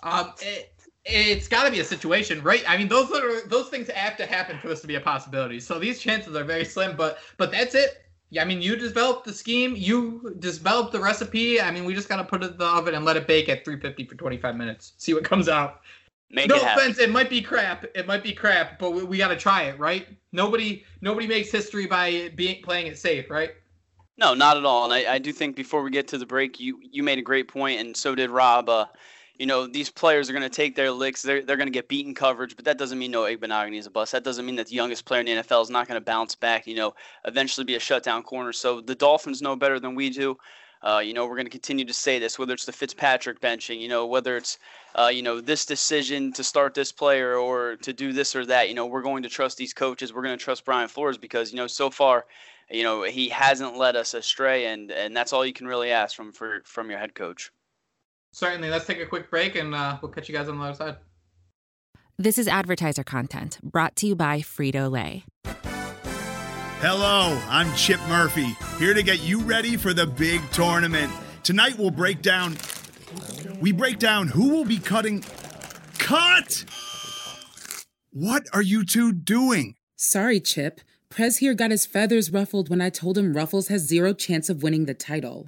Um, 0.03 0.33
it, 0.41 0.70
it's 1.05 1.47
got 1.47 1.65
to 1.65 1.71
be 1.71 1.79
a 1.79 1.83
situation, 1.83 2.41
right? 2.43 2.63
I 2.67 2.77
mean, 2.77 2.87
those 2.87 3.11
are 3.11 3.47
those 3.47 3.69
things 3.69 3.89
have 3.89 4.17
to 4.17 4.25
happen 4.25 4.59
for 4.59 4.67
this 4.67 4.81
to 4.81 4.87
be 4.87 4.95
a 4.95 5.01
possibility. 5.01 5.59
So 5.59 5.79
these 5.79 5.99
chances 5.99 6.35
are 6.35 6.43
very 6.43 6.65
slim, 6.65 6.95
but 6.95 7.19
but 7.37 7.51
that's 7.51 7.75
it. 7.75 8.05
Yeah, 8.29 8.43
I 8.43 8.45
mean, 8.45 8.61
you 8.61 8.77
developed 8.77 9.25
the 9.25 9.33
scheme, 9.33 9.75
you 9.75 10.35
developed 10.39 10.93
the 10.93 11.01
recipe. 11.01 11.59
I 11.59 11.69
mean, 11.69 11.83
we 11.83 11.93
just 11.93 12.07
got 12.07 12.17
to 12.17 12.23
put 12.23 12.43
it 12.43 12.51
in 12.51 12.57
the 12.57 12.65
oven 12.65 12.95
and 12.95 13.03
let 13.03 13.17
it 13.17 13.27
bake 13.27 13.49
at 13.49 13.65
350 13.65 14.05
for 14.05 14.15
25 14.15 14.55
minutes. 14.55 14.93
See 14.97 15.13
what 15.13 15.25
comes 15.25 15.49
out. 15.49 15.81
Make 16.29 16.47
no 16.47 16.55
it 16.55 16.63
offense, 16.63 16.97
it 16.97 17.09
might 17.09 17.29
be 17.29 17.41
crap. 17.41 17.85
It 17.93 18.07
might 18.07 18.23
be 18.23 18.31
crap, 18.31 18.79
but 18.79 18.91
we, 18.91 19.03
we 19.03 19.17
got 19.17 19.29
to 19.29 19.35
try 19.35 19.63
it, 19.63 19.77
right? 19.77 20.07
Nobody 20.31 20.85
nobody 21.01 21.27
makes 21.27 21.51
history 21.51 21.87
by 21.87 22.31
being 22.35 22.63
playing 22.63 22.87
it 22.87 22.97
safe, 22.97 23.29
right? 23.29 23.51
No, 24.17 24.33
not 24.33 24.55
at 24.55 24.63
all. 24.63 24.85
And 24.85 24.93
I, 24.93 25.15
I 25.15 25.17
do 25.17 25.33
think 25.33 25.55
before 25.55 25.81
we 25.81 25.89
get 25.89 26.07
to 26.09 26.17
the 26.17 26.25
break, 26.25 26.59
you 26.59 26.79
you 26.81 27.03
made 27.03 27.19
a 27.19 27.23
great 27.23 27.49
point, 27.49 27.81
and 27.81 27.97
so 27.97 28.15
did 28.15 28.29
Rob. 28.29 28.69
Uh, 28.69 28.85
you 29.41 29.47
know, 29.47 29.65
these 29.65 29.89
players 29.89 30.29
are 30.29 30.33
going 30.33 30.43
to 30.43 30.49
take 30.49 30.75
their 30.75 30.91
licks. 30.91 31.23
They're, 31.23 31.41
they're 31.41 31.57
going 31.57 31.65
to 31.65 31.73
get 31.73 31.87
beaten 31.87 32.13
coverage, 32.13 32.55
but 32.55 32.63
that 32.65 32.77
doesn't 32.77 32.99
mean 32.99 33.09
Noah 33.09 33.35
Igbinoghene 33.35 33.75
is 33.75 33.87
a 33.87 33.89
bust. 33.89 34.11
That 34.11 34.23
doesn't 34.23 34.45
mean 34.45 34.55
that 34.57 34.67
the 34.67 34.75
youngest 34.75 35.03
player 35.03 35.21
in 35.21 35.25
the 35.25 35.31
NFL 35.31 35.63
is 35.63 35.71
not 35.71 35.87
going 35.87 35.99
to 35.99 36.05
bounce 36.05 36.35
back, 36.35 36.67
you 36.67 36.75
know, 36.75 36.93
eventually 37.25 37.65
be 37.65 37.73
a 37.73 37.79
shutdown 37.79 38.21
corner. 38.21 38.53
So 38.53 38.81
the 38.81 38.93
Dolphins 38.93 39.41
know 39.41 39.55
better 39.55 39.79
than 39.79 39.95
we 39.95 40.11
do. 40.11 40.37
Uh, 40.83 41.01
you 41.03 41.15
know, 41.15 41.25
we're 41.25 41.37
going 41.37 41.47
to 41.47 41.51
continue 41.51 41.85
to 41.85 41.93
say 41.93 42.19
this, 42.19 42.37
whether 42.37 42.53
it's 42.53 42.65
the 42.65 42.71
Fitzpatrick 42.71 43.41
benching, 43.41 43.79
you 43.79 43.87
know, 43.87 44.05
whether 44.05 44.37
it's, 44.37 44.59
uh, 44.93 45.09
you 45.11 45.23
know, 45.23 45.41
this 45.41 45.65
decision 45.65 46.31
to 46.33 46.43
start 46.43 46.75
this 46.75 46.91
player 46.91 47.35
or 47.35 47.77
to 47.77 47.93
do 47.93 48.13
this 48.13 48.35
or 48.35 48.45
that. 48.45 48.69
You 48.69 48.75
know, 48.75 48.85
we're 48.85 49.01
going 49.01 49.23
to 49.23 49.29
trust 49.29 49.57
these 49.57 49.73
coaches. 49.73 50.13
We're 50.13 50.21
going 50.21 50.37
to 50.37 50.43
trust 50.43 50.65
Brian 50.65 50.87
Flores 50.87 51.17
because, 51.17 51.51
you 51.51 51.57
know, 51.57 51.65
so 51.65 51.89
far, 51.89 52.27
you 52.69 52.83
know, 52.83 53.01
he 53.01 53.29
hasn't 53.29 53.75
led 53.75 53.95
us 53.95 54.13
astray, 54.13 54.67
and 54.67 54.91
and 54.91 55.17
that's 55.17 55.33
all 55.33 55.43
you 55.43 55.53
can 55.53 55.67
really 55.67 55.91
ask 55.91 56.15
from 56.15 56.31
for 56.31 56.61
from 56.63 56.91
your 56.91 56.99
head 56.99 57.15
coach. 57.15 57.51
Certainly. 58.33 58.69
Let's 58.69 58.85
take 58.85 58.99
a 58.99 59.05
quick 59.05 59.29
break 59.29 59.55
and 59.55 59.75
uh, 59.75 59.97
we'll 60.01 60.11
catch 60.11 60.29
you 60.29 60.35
guys 60.35 60.47
on 60.47 60.57
the 60.57 60.63
other 60.63 60.75
side. 60.75 60.97
This 62.17 62.37
is 62.37 62.47
advertiser 62.47 63.03
content 63.03 63.59
brought 63.63 63.95
to 63.97 64.07
you 64.07 64.15
by 64.15 64.39
Frito 64.39 64.91
Lay. 64.91 65.25
Hello, 66.79 67.39
I'm 67.47 67.73
Chip 67.75 67.99
Murphy, 68.07 68.55
here 68.79 68.93
to 68.93 69.03
get 69.03 69.21
you 69.21 69.39
ready 69.39 69.77
for 69.77 69.93
the 69.93 70.07
big 70.07 70.41
tournament. 70.51 71.11
Tonight 71.43 71.77
we'll 71.77 71.91
break 71.91 72.21
down. 72.21 72.57
We 73.59 73.71
break 73.71 73.99
down 73.99 74.27
who 74.27 74.49
will 74.49 74.65
be 74.65 74.79
cutting. 74.79 75.23
Cut! 75.99 76.65
What 78.11 78.43
are 78.53 78.61
you 78.61 78.83
two 78.83 79.13
doing? 79.13 79.75
Sorry, 79.95 80.39
Chip. 80.39 80.81
Prez 81.09 81.37
here 81.37 81.53
got 81.53 81.71
his 81.71 81.85
feathers 81.85 82.31
ruffled 82.31 82.69
when 82.69 82.81
I 82.81 82.89
told 82.89 83.17
him 83.17 83.33
Ruffles 83.33 83.67
has 83.67 83.81
zero 83.87 84.13
chance 84.13 84.49
of 84.49 84.63
winning 84.63 84.85
the 84.85 84.93
title. 84.93 85.47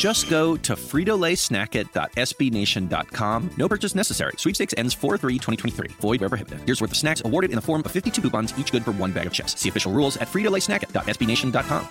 Just 0.00 0.28
go 0.30 0.56
to 0.56 0.74
fritolaysnackit.sbnation.com. 0.74 3.50
No 3.58 3.68
purchase 3.68 3.94
necessary. 3.94 4.32
Sweepstakes 4.38 4.72
ends 4.78 4.96
4-3-2023. 4.96 6.00
Void 6.00 6.20
where 6.20 6.30
prohibited. 6.30 6.62
Here's 6.64 6.80
worth 6.80 6.92
of 6.92 6.96
snacks 6.96 7.20
awarded 7.22 7.50
in 7.50 7.56
the 7.56 7.62
form 7.62 7.82
of 7.84 7.92
52 7.92 8.22
coupons, 8.22 8.58
each 8.58 8.72
good 8.72 8.82
for 8.82 8.92
one 8.92 9.12
bag 9.12 9.26
of 9.26 9.34
chips. 9.34 9.60
See 9.60 9.68
official 9.68 9.92
rules 9.92 10.16
at 10.16 10.28
fritolaysnackit.sbnation.com. 10.28 11.86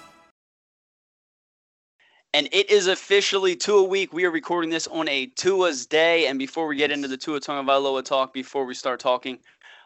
And 2.34 2.50
it 2.52 2.72
is 2.72 2.88
officially 2.88 3.56
Tua 3.56 3.84
week. 3.84 4.12
We 4.12 4.26
are 4.26 4.32
recording 4.32 4.72
this 4.72 4.88
on 4.88 5.08
a 5.08 5.28
Tua's 5.28 5.86
day. 5.86 6.26
And 6.26 6.40
before 6.40 6.66
we 6.66 6.78
get 6.78 6.90
into 6.90 7.08
the 7.08 7.18
Tua 7.18 7.40
Tagovailoa 7.40 8.04
talk, 8.04 8.34
before 8.34 8.66
we 8.66 8.74
start 8.74 9.00
talking 9.00 9.38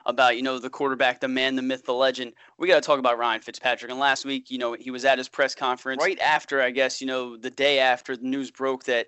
about, 0.06 0.36
you 0.36 0.42
know, 0.42 0.60
the 0.60 0.70
quarterback, 0.70 1.20
the 1.20 1.28
man, 1.28 1.56
the 1.56 1.62
myth, 1.62 1.86
the 1.86 1.94
legend. 1.94 2.34
We 2.58 2.68
got 2.68 2.76
to 2.76 2.86
talk 2.86 3.00
about 3.00 3.18
Ryan 3.18 3.42
Fitzpatrick. 3.42 3.90
And 3.92 4.00
last 4.00 4.26
week, 4.26 4.52
you 4.52 4.58
know, 4.58 4.74
he 4.74 4.92
was 4.92 5.06
at 5.06 5.18
his 5.18 5.30
press 5.30 5.56
conference 5.56 6.02
right 6.02 6.20
after, 6.20 6.62
I 6.62 6.72
guess, 6.72 7.00
you 7.00 7.08
know, 7.08 7.38
the 7.38 7.50
day 7.50 7.80
after 7.80 8.18
the 8.18 8.26
news 8.26 8.52
broke 8.52 8.84
that 8.86 9.08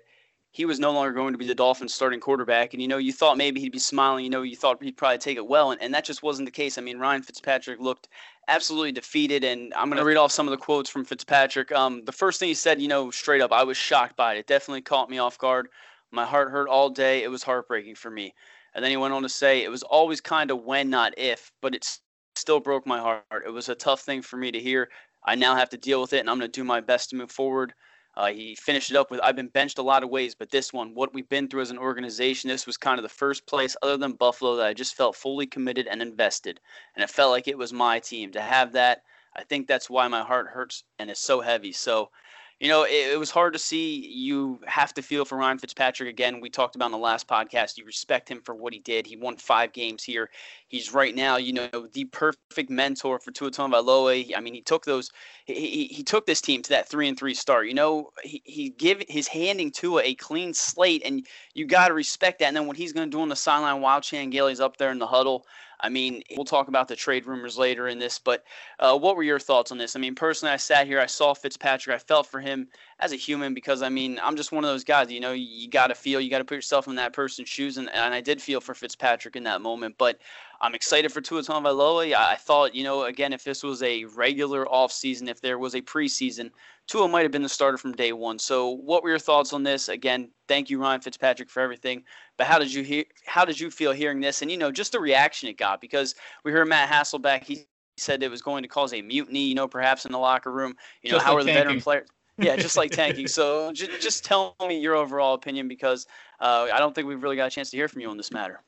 he 0.52 0.64
was 0.64 0.80
no 0.80 0.90
longer 0.90 1.12
going 1.12 1.34
to 1.34 1.38
be 1.38 1.46
the 1.46 1.54
Dolphins 1.54 1.92
starting 1.92 2.18
quarterback. 2.18 2.72
And, 2.72 2.80
you 2.80 2.88
know, 2.88 2.96
you 2.96 3.12
thought 3.12 3.36
maybe 3.36 3.60
he'd 3.60 3.72
be 3.72 3.78
smiling, 3.78 4.24
you 4.24 4.30
know, 4.30 4.40
you 4.40 4.56
thought 4.56 4.82
he'd 4.82 4.96
probably 4.96 5.18
take 5.18 5.36
it 5.36 5.46
well. 5.46 5.70
And, 5.70 5.82
and 5.82 5.92
that 5.92 6.04
just 6.04 6.22
wasn't 6.22 6.46
the 6.46 6.52
case. 6.52 6.78
I 6.78 6.80
mean, 6.80 6.98
Ryan 6.98 7.22
Fitzpatrick 7.22 7.78
looked 7.78 8.08
absolutely 8.48 8.92
defeated. 8.92 9.44
And 9.44 9.74
I'm 9.74 9.90
going 9.90 9.98
to 9.98 10.04
read 10.04 10.16
off 10.16 10.32
some 10.32 10.46
of 10.46 10.52
the 10.52 10.56
quotes 10.56 10.88
from 10.88 11.04
Fitzpatrick. 11.04 11.72
Um, 11.72 12.06
the 12.06 12.12
first 12.12 12.40
thing 12.40 12.48
he 12.48 12.54
said, 12.54 12.80
you 12.80 12.88
know, 12.88 13.10
straight 13.10 13.42
up, 13.42 13.52
I 13.52 13.64
was 13.64 13.76
shocked 13.76 14.16
by 14.16 14.32
it. 14.32 14.38
It 14.38 14.46
definitely 14.46 14.80
caught 14.80 15.10
me 15.10 15.18
off 15.18 15.36
guard. 15.36 15.68
My 16.10 16.24
heart 16.24 16.50
hurt 16.50 16.68
all 16.68 16.88
day. 16.88 17.22
It 17.22 17.28
was 17.28 17.42
heartbreaking 17.42 17.96
for 17.96 18.10
me. 18.10 18.32
And 18.76 18.84
then 18.84 18.90
he 18.90 18.98
went 18.98 19.14
on 19.14 19.22
to 19.22 19.28
say, 19.30 19.64
it 19.64 19.70
was 19.70 19.82
always 19.82 20.20
kind 20.20 20.50
of 20.50 20.62
when, 20.62 20.90
not 20.90 21.14
if, 21.16 21.50
but 21.62 21.74
it 21.74 21.98
still 22.36 22.60
broke 22.60 22.86
my 22.86 22.98
heart. 22.98 23.24
It 23.46 23.50
was 23.50 23.70
a 23.70 23.74
tough 23.74 24.02
thing 24.02 24.20
for 24.20 24.36
me 24.36 24.52
to 24.52 24.60
hear. 24.60 24.90
I 25.24 25.34
now 25.34 25.56
have 25.56 25.70
to 25.70 25.78
deal 25.78 25.98
with 26.02 26.12
it, 26.12 26.20
and 26.20 26.28
I'm 26.28 26.38
going 26.38 26.50
to 26.50 26.60
do 26.60 26.62
my 26.62 26.82
best 26.82 27.08
to 27.10 27.16
move 27.16 27.30
forward. 27.30 27.72
Uh, 28.18 28.26
he 28.26 28.54
finished 28.54 28.90
it 28.90 28.96
up 28.98 29.10
with, 29.10 29.18
I've 29.22 29.34
been 29.34 29.48
benched 29.48 29.78
a 29.78 29.82
lot 29.82 30.04
of 30.04 30.10
ways, 30.10 30.34
but 30.34 30.50
this 30.50 30.74
one, 30.74 30.94
what 30.94 31.14
we've 31.14 31.28
been 31.30 31.48
through 31.48 31.62
as 31.62 31.70
an 31.70 31.78
organization, 31.78 32.48
this 32.48 32.66
was 32.66 32.76
kind 32.76 32.98
of 32.98 33.02
the 33.02 33.08
first 33.08 33.46
place 33.46 33.74
other 33.82 33.96
than 33.96 34.12
Buffalo 34.12 34.56
that 34.56 34.66
I 34.66 34.74
just 34.74 34.94
felt 34.94 35.16
fully 35.16 35.46
committed 35.46 35.86
and 35.86 36.02
invested. 36.02 36.60
And 36.94 37.02
it 37.02 37.08
felt 37.08 37.30
like 37.30 37.48
it 37.48 37.56
was 37.56 37.72
my 37.72 37.98
team. 37.98 38.30
To 38.32 38.42
have 38.42 38.72
that, 38.72 39.02
I 39.34 39.44
think 39.44 39.66
that's 39.66 39.88
why 39.88 40.06
my 40.06 40.22
heart 40.22 40.48
hurts 40.48 40.84
and 40.98 41.10
is 41.10 41.18
so 41.18 41.40
heavy. 41.40 41.72
So 41.72 42.10
you 42.58 42.68
know, 42.68 42.84
it, 42.84 43.12
it, 43.12 43.18
was 43.18 43.30
hard 43.30 43.52
to 43.52 43.58
see. 43.58 44.06
You 44.06 44.60
have 44.66 44.94
to 44.94 45.02
feel 45.02 45.26
for 45.26 45.36
Ryan 45.36 45.58
Fitzpatrick 45.58 46.08
again. 46.08 46.40
We 46.40 46.48
talked 46.48 46.74
about 46.74 46.86
in 46.86 46.92
the 46.92 46.98
last 46.98 47.28
podcast. 47.28 47.76
You 47.76 47.84
respect 47.84 48.30
him 48.30 48.40
for 48.40 48.54
what 48.54 48.72
he 48.72 48.78
did. 48.78 49.06
He 49.06 49.14
won 49.14 49.36
five 49.36 49.74
games 49.74 50.02
here. 50.02 50.30
He's 50.68 50.94
right 50.94 51.14
now, 51.14 51.36
you 51.36 51.52
know, 51.52 51.88
the 51.92 52.06
perfect 52.06 52.70
mentor 52.70 53.18
for 53.18 53.30
Tua 53.30 53.50
Tagovailoa. 53.50 54.34
I 54.34 54.40
mean, 54.40 54.54
he 54.54 54.62
took 54.62 54.86
those. 54.86 55.10
He, 55.44 55.84
he 55.84 56.02
took 56.02 56.24
this 56.24 56.40
team 56.40 56.62
to 56.62 56.70
that 56.70 56.88
three 56.88 57.08
and 57.08 57.18
three 57.18 57.34
start. 57.34 57.68
You 57.68 57.74
know, 57.74 58.10
he, 58.24 58.40
he 58.44 58.70
give 58.70 59.02
his 59.06 59.28
handing 59.28 59.70
Tua 59.70 60.02
a 60.02 60.14
clean 60.14 60.54
slate, 60.54 61.02
and 61.04 61.26
you 61.52 61.66
got 61.66 61.88
to 61.88 61.94
respect 61.94 62.38
that. 62.38 62.46
And 62.46 62.56
then 62.56 62.66
what 62.66 62.78
he's 62.78 62.94
going 62.94 63.10
to 63.10 63.14
do 63.14 63.20
on 63.20 63.28
the 63.28 63.36
sideline 63.36 63.82
while 63.82 64.00
Chan 64.00 64.30
Gailey's 64.30 64.60
up 64.60 64.78
there 64.78 64.90
in 64.90 64.98
the 64.98 65.06
huddle. 65.06 65.44
I 65.80 65.88
mean, 65.88 66.22
we'll 66.34 66.44
talk 66.44 66.68
about 66.68 66.88
the 66.88 66.96
trade 66.96 67.26
rumors 67.26 67.58
later 67.58 67.88
in 67.88 67.98
this, 67.98 68.18
but 68.18 68.44
uh, 68.78 68.98
what 68.98 69.16
were 69.16 69.22
your 69.22 69.38
thoughts 69.38 69.72
on 69.72 69.78
this? 69.78 69.96
I 69.96 69.98
mean, 69.98 70.14
personally, 70.14 70.52
I 70.52 70.56
sat 70.56 70.86
here, 70.86 71.00
I 71.00 71.06
saw 71.06 71.34
Fitzpatrick, 71.34 71.94
I 71.94 71.98
felt 71.98 72.26
for 72.26 72.40
him 72.40 72.68
as 73.00 73.12
a 73.12 73.16
human 73.16 73.54
because, 73.54 73.82
I 73.82 73.88
mean, 73.88 74.18
I'm 74.22 74.36
just 74.36 74.52
one 74.52 74.64
of 74.64 74.70
those 74.70 74.84
guys, 74.84 75.10
you 75.10 75.20
know, 75.20 75.32
you, 75.32 75.68
got 75.68 75.88
to 75.88 75.94
feel, 75.94 76.20
you 76.20 76.30
got 76.30 76.38
to 76.38 76.44
put 76.44 76.54
yourself 76.54 76.88
in 76.88 76.94
that 76.96 77.12
person's 77.12 77.48
shoes, 77.48 77.76
and, 77.76 77.90
and 77.90 78.14
I 78.14 78.20
did 78.20 78.40
feel 78.40 78.60
for 78.60 78.74
Fitzpatrick 78.74 79.36
in 79.36 79.44
that 79.44 79.60
moment, 79.60 79.96
but 79.98 80.18
I'm 80.60 80.74
excited 80.74 81.12
for 81.12 81.20
Tua 81.20 81.42
Tagovailoa. 81.42 82.14
I 82.14 82.36
thought, 82.36 82.74
you 82.74 82.84
know, 82.84 83.04
again, 83.04 83.32
if 83.32 83.44
this 83.44 83.62
was 83.62 83.82
a 83.82 84.04
regular 84.06 84.64
offseason, 84.66 85.28
if 85.28 85.40
there 85.40 85.58
was 85.58 85.74
a 85.74 85.82
preseason, 85.82 86.50
Tua 86.86 87.08
might 87.08 87.22
have 87.22 87.32
been 87.32 87.42
the 87.42 87.48
starter 87.48 87.76
from 87.76 87.92
day 87.92 88.12
one. 88.12 88.38
So, 88.38 88.70
what 88.70 89.02
were 89.02 89.10
your 89.10 89.18
thoughts 89.18 89.52
on 89.52 89.62
this? 89.62 89.88
Again, 89.88 90.30
thank 90.48 90.70
you, 90.70 90.80
Ryan 90.80 91.00
Fitzpatrick, 91.00 91.50
for 91.50 91.60
everything. 91.60 92.04
But 92.36 92.46
how 92.46 92.58
did 92.58 92.72
you 92.72 92.82
hear? 92.82 93.04
How 93.26 93.44
did 93.44 93.58
you 93.58 93.70
feel 93.70 93.92
hearing 93.92 94.20
this? 94.20 94.42
And 94.42 94.50
you 94.50 94.56
know, 94.56 94.70
just 94.70 94.92
the 94.92 95.00
reaction 95.00 95.48
it 95.48 95.58
got 95.58 95.80
because 95.80 96.14
we 96.44 96.52
heard 96.52 96.68
Matt 96.68 96.88
Hasselbeck. 96.88 97.44
He 97.44 97.66
said 97.96 98.22
it 98.22 98.30
was 98.30 98.42
going 98.42 98.62
to 98.62 98.68
cause 98.68 98.94
a 98.94 99.02
mutiny. 99.02 99.44
You 99.44 99.54
know, 99.54 99.68
perhaps 99.68 100.06
in 100.06 100.12
the 100.12 100.18
locker 100.18 100.52
room. 100.52 100.76
You 101.02 101.10
know, 101.10 101.16
just 101.16 101.26
how 101.26 101.32
like 101.32 101.40
are 101.40 101.44
the 101.44 101.50
tanking. 101.50 101.64
veteran 101.64 101.80
players? 101.82 102.08
yeah, 102.38 102.56
just 102.56 102.76
like 102.76 102.90
tanking. 102.92 103.26
So, 103.26 103.72
just, 103.72 104.00
just 104.00 104.24
tell 104.24 104.54
me 104.60 104.78
your 104.78 104.94
overall 104.94 105.34
opinion 105.34 105.68
because 105.68 106.06
uh, 106.40 106.68
I 106.72 106.78
don't 106.78 106.94
think 106.94 107.08
we've 107.08 107.22
really 107.22 107.36
got 107.36 107.46
a 107.46 107.50
chance 107.50 107.70
to 107.70 107.76
hear 107.76 107.88
from 107.88 108.00
you 108.00 108.10
on 108.10 108.16
this 108.16 108.30
matter. 108.30 108.62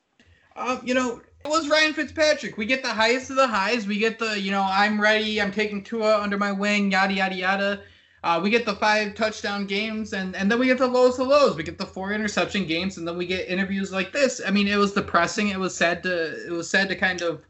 Um, 0.59 0.81
you 0.83 0.93
know, 0.93 1.21
it 1.45 1.47
was 1.47 1.69
Ryan 1.69 1.93
Fitzpatrick. 1.93 2.57
We 2.57 2.65
get 2.65 2.83
the 2.83 2.89
highest 2.89 3.29
of 3.29 3.37
the 3.37 3.47
highs. 3.47 3.87
We 3.87 3.97
get 3.97 4.19
the, 4.19 4.39
you 4.39 4.51
know, 4.51 4.67
I'm 4.69 4.99
ready. 4.99 5.41
I'm 5.41 5.51
taking 5.51 5.83
Tua 5.83 6.19
under 6.19 6.37
my 6.37 6.51
wing. 6.51 6.91
Yada 6.91 7.13
yada 7.13 7.35
yada. 7.35 7.81
Uh, 8.21 8.41
we 8.43 8.49
get 8.49 8.65
the 8.65 8.75
five 8.75 9.15
touchdown 9.15 9.65
games, 9.65 10.11
and 10.11 10.35
and 10.35 10.51
then 10.51 10.59
we 10.59 10.65
get 10.67 10.77
the 10.77 10.87
lowest 10.87 11.19
of 11.19 11.27
lows. 11.27 11.55
We 11.55 11.63
get 11.63 11.77
the 11.77 11.85
four 11.85 12.11
interception 12.11 12.65
games, 12.65 12.97
and 12.97 13.07
then 13.07 13.17
we 13.17 13.25
get 13.25 13.47
interviews 13.47 13.93
like 13.93 14.11
this. 14.11 14.41
I 14.45 14.51
mean, 14.51 14.67
it 14.67 14.75
was 14.75 14.91
depressing. 14.91 15.47
It 15.47 15.59
was 15.59 15.73
sad 15.73 16.03
to 16.03 16.45
it 16.45 16.51
was 16.51 16.69
sad 16.69 16.89
to 16.89 16.95
kind 16.97 17.21
of 17.21 17.45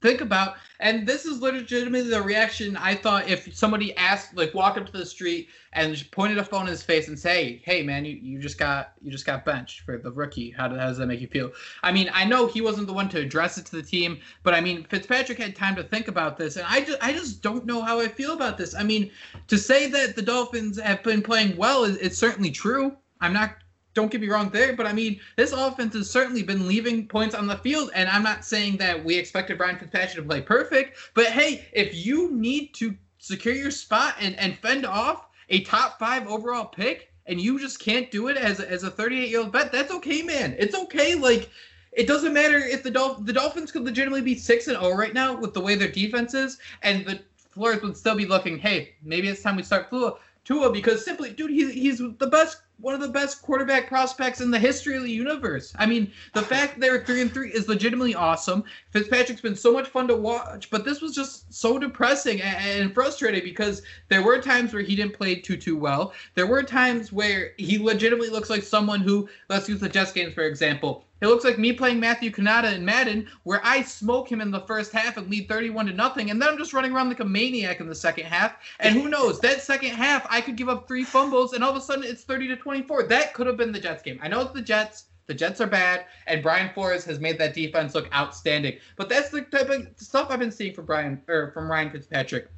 think 0.00 0.20
about. 0.20 0.56
And 0.80 1.06
this 1.06 1.24
is 1.24 1.40
legitimately 1.40 2.10
the 2.10 2.22
reaction 2.22 2.76
I 2.76 2.94
thought 2.94 3.28
if 3.28 3.54
somebody 3.54 3.96
asked, 3.96 4.36
like, 4.36 4.54
walk 4.54 4.76
up 4.76 4.86
to 4.86 4.92
the 4.92 5.04
street 5.04 5.48
and 5.72 6.08
pointed 6.12 6.38
a 6.38 6.44
phone 6.44 6.62
in 6.62 6.68
his 6.68 6.82
face 6.82 7.08
and 7.08 7.18
say, 7.18 7.60
"Hey, 7.64 7.82
man, 7.82 8.04
you, 8.04 8.14
you 8.14 8.38
just 8.38 8.58
got 8.58 8.92
you 9.02 9.10
just 9.10 9.26
got 9.26 9.44
benched 9.44 9.80
for 9.80 9.98
the 9.98 10.10
rookie. 10.10 10.50
How, 10.50 10.68
how 10.68 10.86
does 10.86 10.98
that 10.98 11.06
make 11.06 11.20
you 11.20 11.26
feel?" 11.26 11.50
I 11.82 11.92
mean, 11.92 12.10
I 12.12 12.24
know 12.24 12.46
he 12.46 12.60
wasn't 12.60 12.86
the 12.86 12.92
one 12.92 13.08
to 13.10 13.18
address 13.18 13.58
it 13.58 13.66
to 13.66 13.76
the 13.76 13.82
team, 13.82 14.20
but 14.42 14.54
I 14.54 14.60
mean, 14.60 14.84
Fitzpatrick 14.84 15.38
had 15.38 15.56
time 15.56 15.76
to 15.76 15.82
think 15.82 16.08
about 16.08 16.36
this, 16.38 16.56
and 16.56 16.66
I 16.68 16.80
just 16.80 16.98
I 17.02 17.12
just 17.12 17.42
don't 17.42 17.66
know 17.66 17.82
how 17.82 18.00
I 18.00 18.08
feel 18.08 18.32
about 18.32 18.56
this. 18.56 18.74
I 18.74 18.84
mean, 18.84 19.10
to 19.48 19.58
say 19.58 19.88
that 19.88 20.16
the 20.16 20.22
Dolphins 20.22 20.78
have 20.80 21.02
been 21.02 21.22
playing 21.22 21.56
well 21.56 21.84
is 21.84 21.96
it's 21.96 22.18
certainly 22.18 22.50
true. 22.50 22.96
I'm 23.20 23.32
not 23.32 23.56
don't 23.98 24.12
get 24.12 24.20
me 24.20 24.28
wrong 24.28 24.48
there, 24.50 24.76
but 24.76 24.86
I 24.86 24.92
mean, 24.92 25.18
this 25.34 25.50
offense 25.50 25.92
has 25.94 26.08
certainly 26.08 26.44
been 26.44 26.68
leaving 26.68 27.08
points 27.08 27.34
on 27.34 27.48
the 27.48 27.56
field, 27.56 27.90
and 27.96 28.08
I'm 28.08 28.22
not 28.22 28.44
saying 28.44 28.76
that 28.76 29.04
we 29.04 29.16
expected 29.16 29.58
Brian 29.58 29.76
Fitzpatrick 29.76 30.14
to 30.14 30.22
play 30.22 30.40
perfect, 30.40 30.98
but 31.14 31.26
hey, 31.26 31.66
if 31.72 31.96
you 32.06 32.30
need 32.30 32.74
to 32.74 32.96
secure 33.18 33.54
your 33.54 33.72
spot 33.72 34.14
and, 34.20 34.38
and 34.38 34.56
fend 34.58 34.86
off 34.86 35.26
a 35.48 35.64
top 35.64 35.98
five 35.98 36.28
overall 36.28 36.66
pick, 36.66 37.12
and 37.26 37.40
you 37.40 37.58
just 37.58 37.80
can't 37.80 38.08
do 38.12 38.28
it 38.28 38.36
as 38.36 38.60
as 38.60 38.84
a 38.84 38.90
38 38.90 39.28
year 39.28 39.40
old 39.40 39.52
vet, 39.52 39.72
that's 39.72 39.92
okay, 39.92 40.22
man. 40.22 40.54
It's 40.60 40.76
okay. 40.76 41.16
Like, 41.16 41.50
it 41.90 42.06
doesn't 42.06 42.32
matter 42.32 42.56
if 42.56 42.84
the 42.84 42.92
Dolph- 42.92 43.26
the 43.26 43.32
Dolphins 43.32 43.72
could 43.72 43.82
legitimately 43.82 44.22
be 44.22 44.36
six 44.36 44.68
and 44.68 44.76
zero 44.76 44.92
oh 44.92 44.96
right 44.96 45.12
now 45.12 45.36
with 45.36 45.54
the 45.54 45.60
way 45.60 45.74
their 45.74 45.88
defense 45.90 46.34
is, 46.34 46.58
and 46.82 47.04
the 47.04 47.18
Flores 47.50 47.82
would 47.82 47.96
still 47.96 48.14
be 48.14 48.26
looking. 48.26 48.58
Hey, 48.58 48.94
maybe 49.02 49.26
it's 49.28 49.42
time 49.42 49.56
we 49.56 49.64
start 49.64 49.90
Tua, 49.90 50.14
Tua 50.44 50.72
because 50.72 51.04
simply, 51.04 51.30
dude, 51.30 51.50
he's 51.50 51.72
he's 51.72 51.98
the 51.98 52.26
best 52.26 52.58
one 52.80 52.94
of 52.94 53.00
the 53.00 53.08
best 53.08 53.42
quarterback 53.42 53.88
prospects 53.88 54.40
in 54.40 54.50
the 54.52 54.58
history 54.58 54.96
of 54.96 55.02
the 55.02 55.10
universe. 55.10 55.72
I 55.78 55.86
mean, 55.86 56.12
the 56.32 56.42
fact 56.42 56.78
they're 56.78 57.04
three 57.04 57.22
and 57.22 57.32
three 57.32 57.50
is 57.50 57.68
legitimately 57.68 58.14
awesome. 58.14 58.62
Fitzpatrick's 58.92 59.40
been 59.40 59.56
so 59.56 59.72
much 59.72 59.88
fun 59.88 60.06
to 60.08 60.16
watch, 60.16 60.70
but 60.70 60.84
this 60.84 61.00
was 61.00 61.14
just 61.14 61.52
so 61.52 61.78
depressing 61.78 62.40
and, 62.40 62.94
frustrating 62.94 63.42
because 63.42 63.82
there 64.08 64.22
were 64.22 64.40
times 64.40 64.72
where 64.72 64.82
he 64.82 64.94
didn't 64.94 65.14
play 65.16 65.34
too 65.34 65.56
too 65.56 65.76
well. 65.76 66.12
There 66.34 66.46
were 66.46 66.62
times 66.62 67.12
where 67.12 67.52
he 67.56 67.78
legitimately 67.78 68.30
looks 68.30 68.50
like 68.50 68.62
someone 68.62 69.00
who, 69.00 69.28
let's 69.48 69.68
use 69.68 69.80
the 69.80 69.88
Jets 69.88 70.12
games 70.12 70.34
for 70.34 70.42
example. 70.42 71.04
It 71.20 71.26
looks 71.26 71.44
like 71.44 71.58
me 71.58 71.72
playing 71.72 71.98
Matthew 71.98 72.30
Cannata 72.30 72.72
in 72.72 72.84
Madden, 72.84 73.26
where 73.42 73.60
I 73.64 73.82
smoke 73.82 74.30
him 74.30 74.40
in 74.40 74.50
the 74.50 74.60
first 74.60 74.92
half 74.92 75.16
and 75.16 75.28
lead 75.28 75.48
31 75.48 75.86
to 75.86 75.92
nothing, 75.92 76.30
and 76.30 76.40
then 76.40 76.48
I'm 76.48 76.58
just 76.58 76.72
running 76.72 76.92
around 76.92 77.08
like 77.08 77.20
a 77.20 77.24
maniac 77.24 77.80
in 77.80 77.88
the 77.88 77.94
second 77.94 78.26
half. 78.26 78.56
And 78.78 78.94
who 78.94 79.08
knows, 79.08 79.40
that 79.40 79.62
second 79.62 79.90
half 79.90 80.26
I 80.30 80.40
could 80.40 80.56
give 80.56 80.68
up 80.68 80.86
three 80.86 81.04
fumbles, 81.04 81.52
and 81.52 81.64
all 81.64 81.70
of 81.70 81.76
a 81.76 81.80
sudden 81.80 82.04
it's 82.04 82.22
30 82.22 82.48
to 82.48 82.56
24. 82.56 83.04
That 83.04 83.34
could 83.34 83.46
have 83.46 83.56
been 83.56 83.72
the 83.72 83.80
Jets 83.80 84.02
game. 84.02 84.20
I 84.22 84.28
know 84.28 84.42
it's 84.42 84.52
the 84.52 84.62
Jets. 84.62 85.06
The 85.26 85.34
Jets 85.34 85.60
are 85.60 85.66
bad, 85.66 86.06
and 86.26 86.42
Brian 86.42 86.70
Flores 86.72 87.04
has 87.04 87.20
made 87.20 87.36
that 87.38 87.52
defense 87.52 87.94
look 87.94 88.08
outstanding. 88.14 88.78
But 88.96 89.10
that's 89.10 89.28
the 89.28 89.42
type 89.42 89.68
of 89.68 89.86
stuff 89.96 90.28
I've 90.30 90.38
been 90.38 90.50
seeing 90.50 90.72
from 90.72 90.86
Brian 90.86 91.20
or 91.28 91.50
from 91.52 91.70
Ryan 91.70 91.90
Fitzpatrick. 91.90 92.48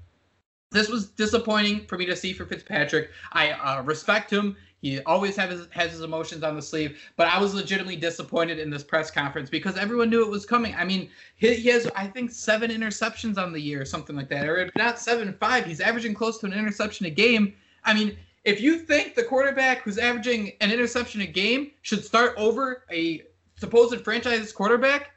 this 0.70 0.88
was 0.88 1.08
disappointing 1.08 1.86
for 1.86 1.98
me 1.98 2.06
to 2.06 2.14
see 2.14 2.32
for 2.32 2.46
Fitzpatrick. 2.46 3.10
I 3.32 3.50
uh, 3.50 3.82
respect 3.82 4.30
him. 4.30 4.56
He 4.82 5.00
always 5.02 5.36
have 5.36 5.50
his, 5.50 5.68
has 5.70 5.92
his 5.92 6.00
emotions 6.00 6.42
on 6.42 6.56
the 6.56 6.62
sleeve, 6.62 6.98
but 7.16 7.28
I 7.28 7.38
was 7.38 7.52
legitimately 7.54 7.96
disappointed 7.96 8.58
in 8.58 8.70
this 8.70 8.82
press 8.82 9.10
conference 9.10 9.50
because 9.50 9.76
everyone 9.76 10.08
knew 10.08 10.24
it 10.24 10.30
was 10.30 10.46
coming. 10.46 10.74
I 10.74 10.84
mean, 10.84 11.10
he, 11.36 11.54
he 11.54 11.68
has 11.68 11.86
I 11.94 12.06
think 12.06 12.30
seven 12.30 12.70
interceptions 12.70 13.36
on 13.36 13.52
the 13.52 13.60
year, 13.60 13.82
or 13.82 13.84
something 13.84 14.16
like 14.16 14.30
that, 14.30 14.48
or 14.48 14.56
if 14.56 14.74
not 14.76 14.98
seven, 14.98 15.34
five. 15.38 15.66
He's 15.66 15.80
averaging 15.80 16.14
close 16.14 16.38
to 16.38 16.46
an 16.46 16.54
interception 16.54 17.06
a 17.06 17.10
game. 17.10 17.54
I 17.84 17.92
mean, 17.92 18.16
if 18.44 18.60
you 18.60 18.78
think 18.78 19.14
the 19.14 19.22
quarterback 19.22 19.82
who's 19.82 19.98
averaging 19.98 20.52
an 20.60 20.72
interception 20.72 21.20
a 21.20 21.26
game 21.26 21.72
should 21.82 22.04
start 22.04 22.34
over 22.38 22.84
a 22.90 23.22
supposed 23.56 24.00
franchise 24.02 24.50
quarterback, 24.50 25.10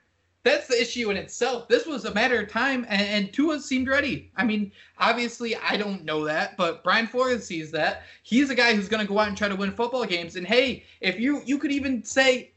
that's 0.44 0.68
the 0.68 0.80
issue 0.80 1.10
in 1.10 1.18
itself. 1.18 1.68
This 1.70 1.86
was 1.86 2.06
a 2.06 2.14
matter 2.14 2.42
of 2.42 2.50
time, 2.50 2.86
and, 2.90 3.02
and 3.02 3.34
Tua 3.34 3.60
seemed 3.60 3.88
ready. 3.88 4.30
I 4.36 4.44
mean, 4.44 4.72
obviously, 5.00 5.56
I 5.56 5.78
don't 5.78 6.04
know 6.04 6.26
that, 6.26 6.58
but 6.58 6.84
Brian 6.84 7.08
Flores 7.08 7.46
sees 7.46 7.72
that. 7.72 8.04
He's 8.24 8.50
a 8.50 8.56
guy 8.56 8.76
who's 8.76 8.90
going 8.90 9.06
to 9.06 9.12
go 9.12 9.20
out 9.20 9.30
and 9.30 9.38
try 9.38 9.48
to 9.48 9.56
win 9.56 9.72
football 9.72 10.06
games. 10.06 10.36
And 10.36 10.46
hey, 10.46 10.84
if 11.00 11.20
you 11.20 11.42
you 11.46 11.58
could 11.58 11.72
even 11.72 12.04
say, 12.04 12.52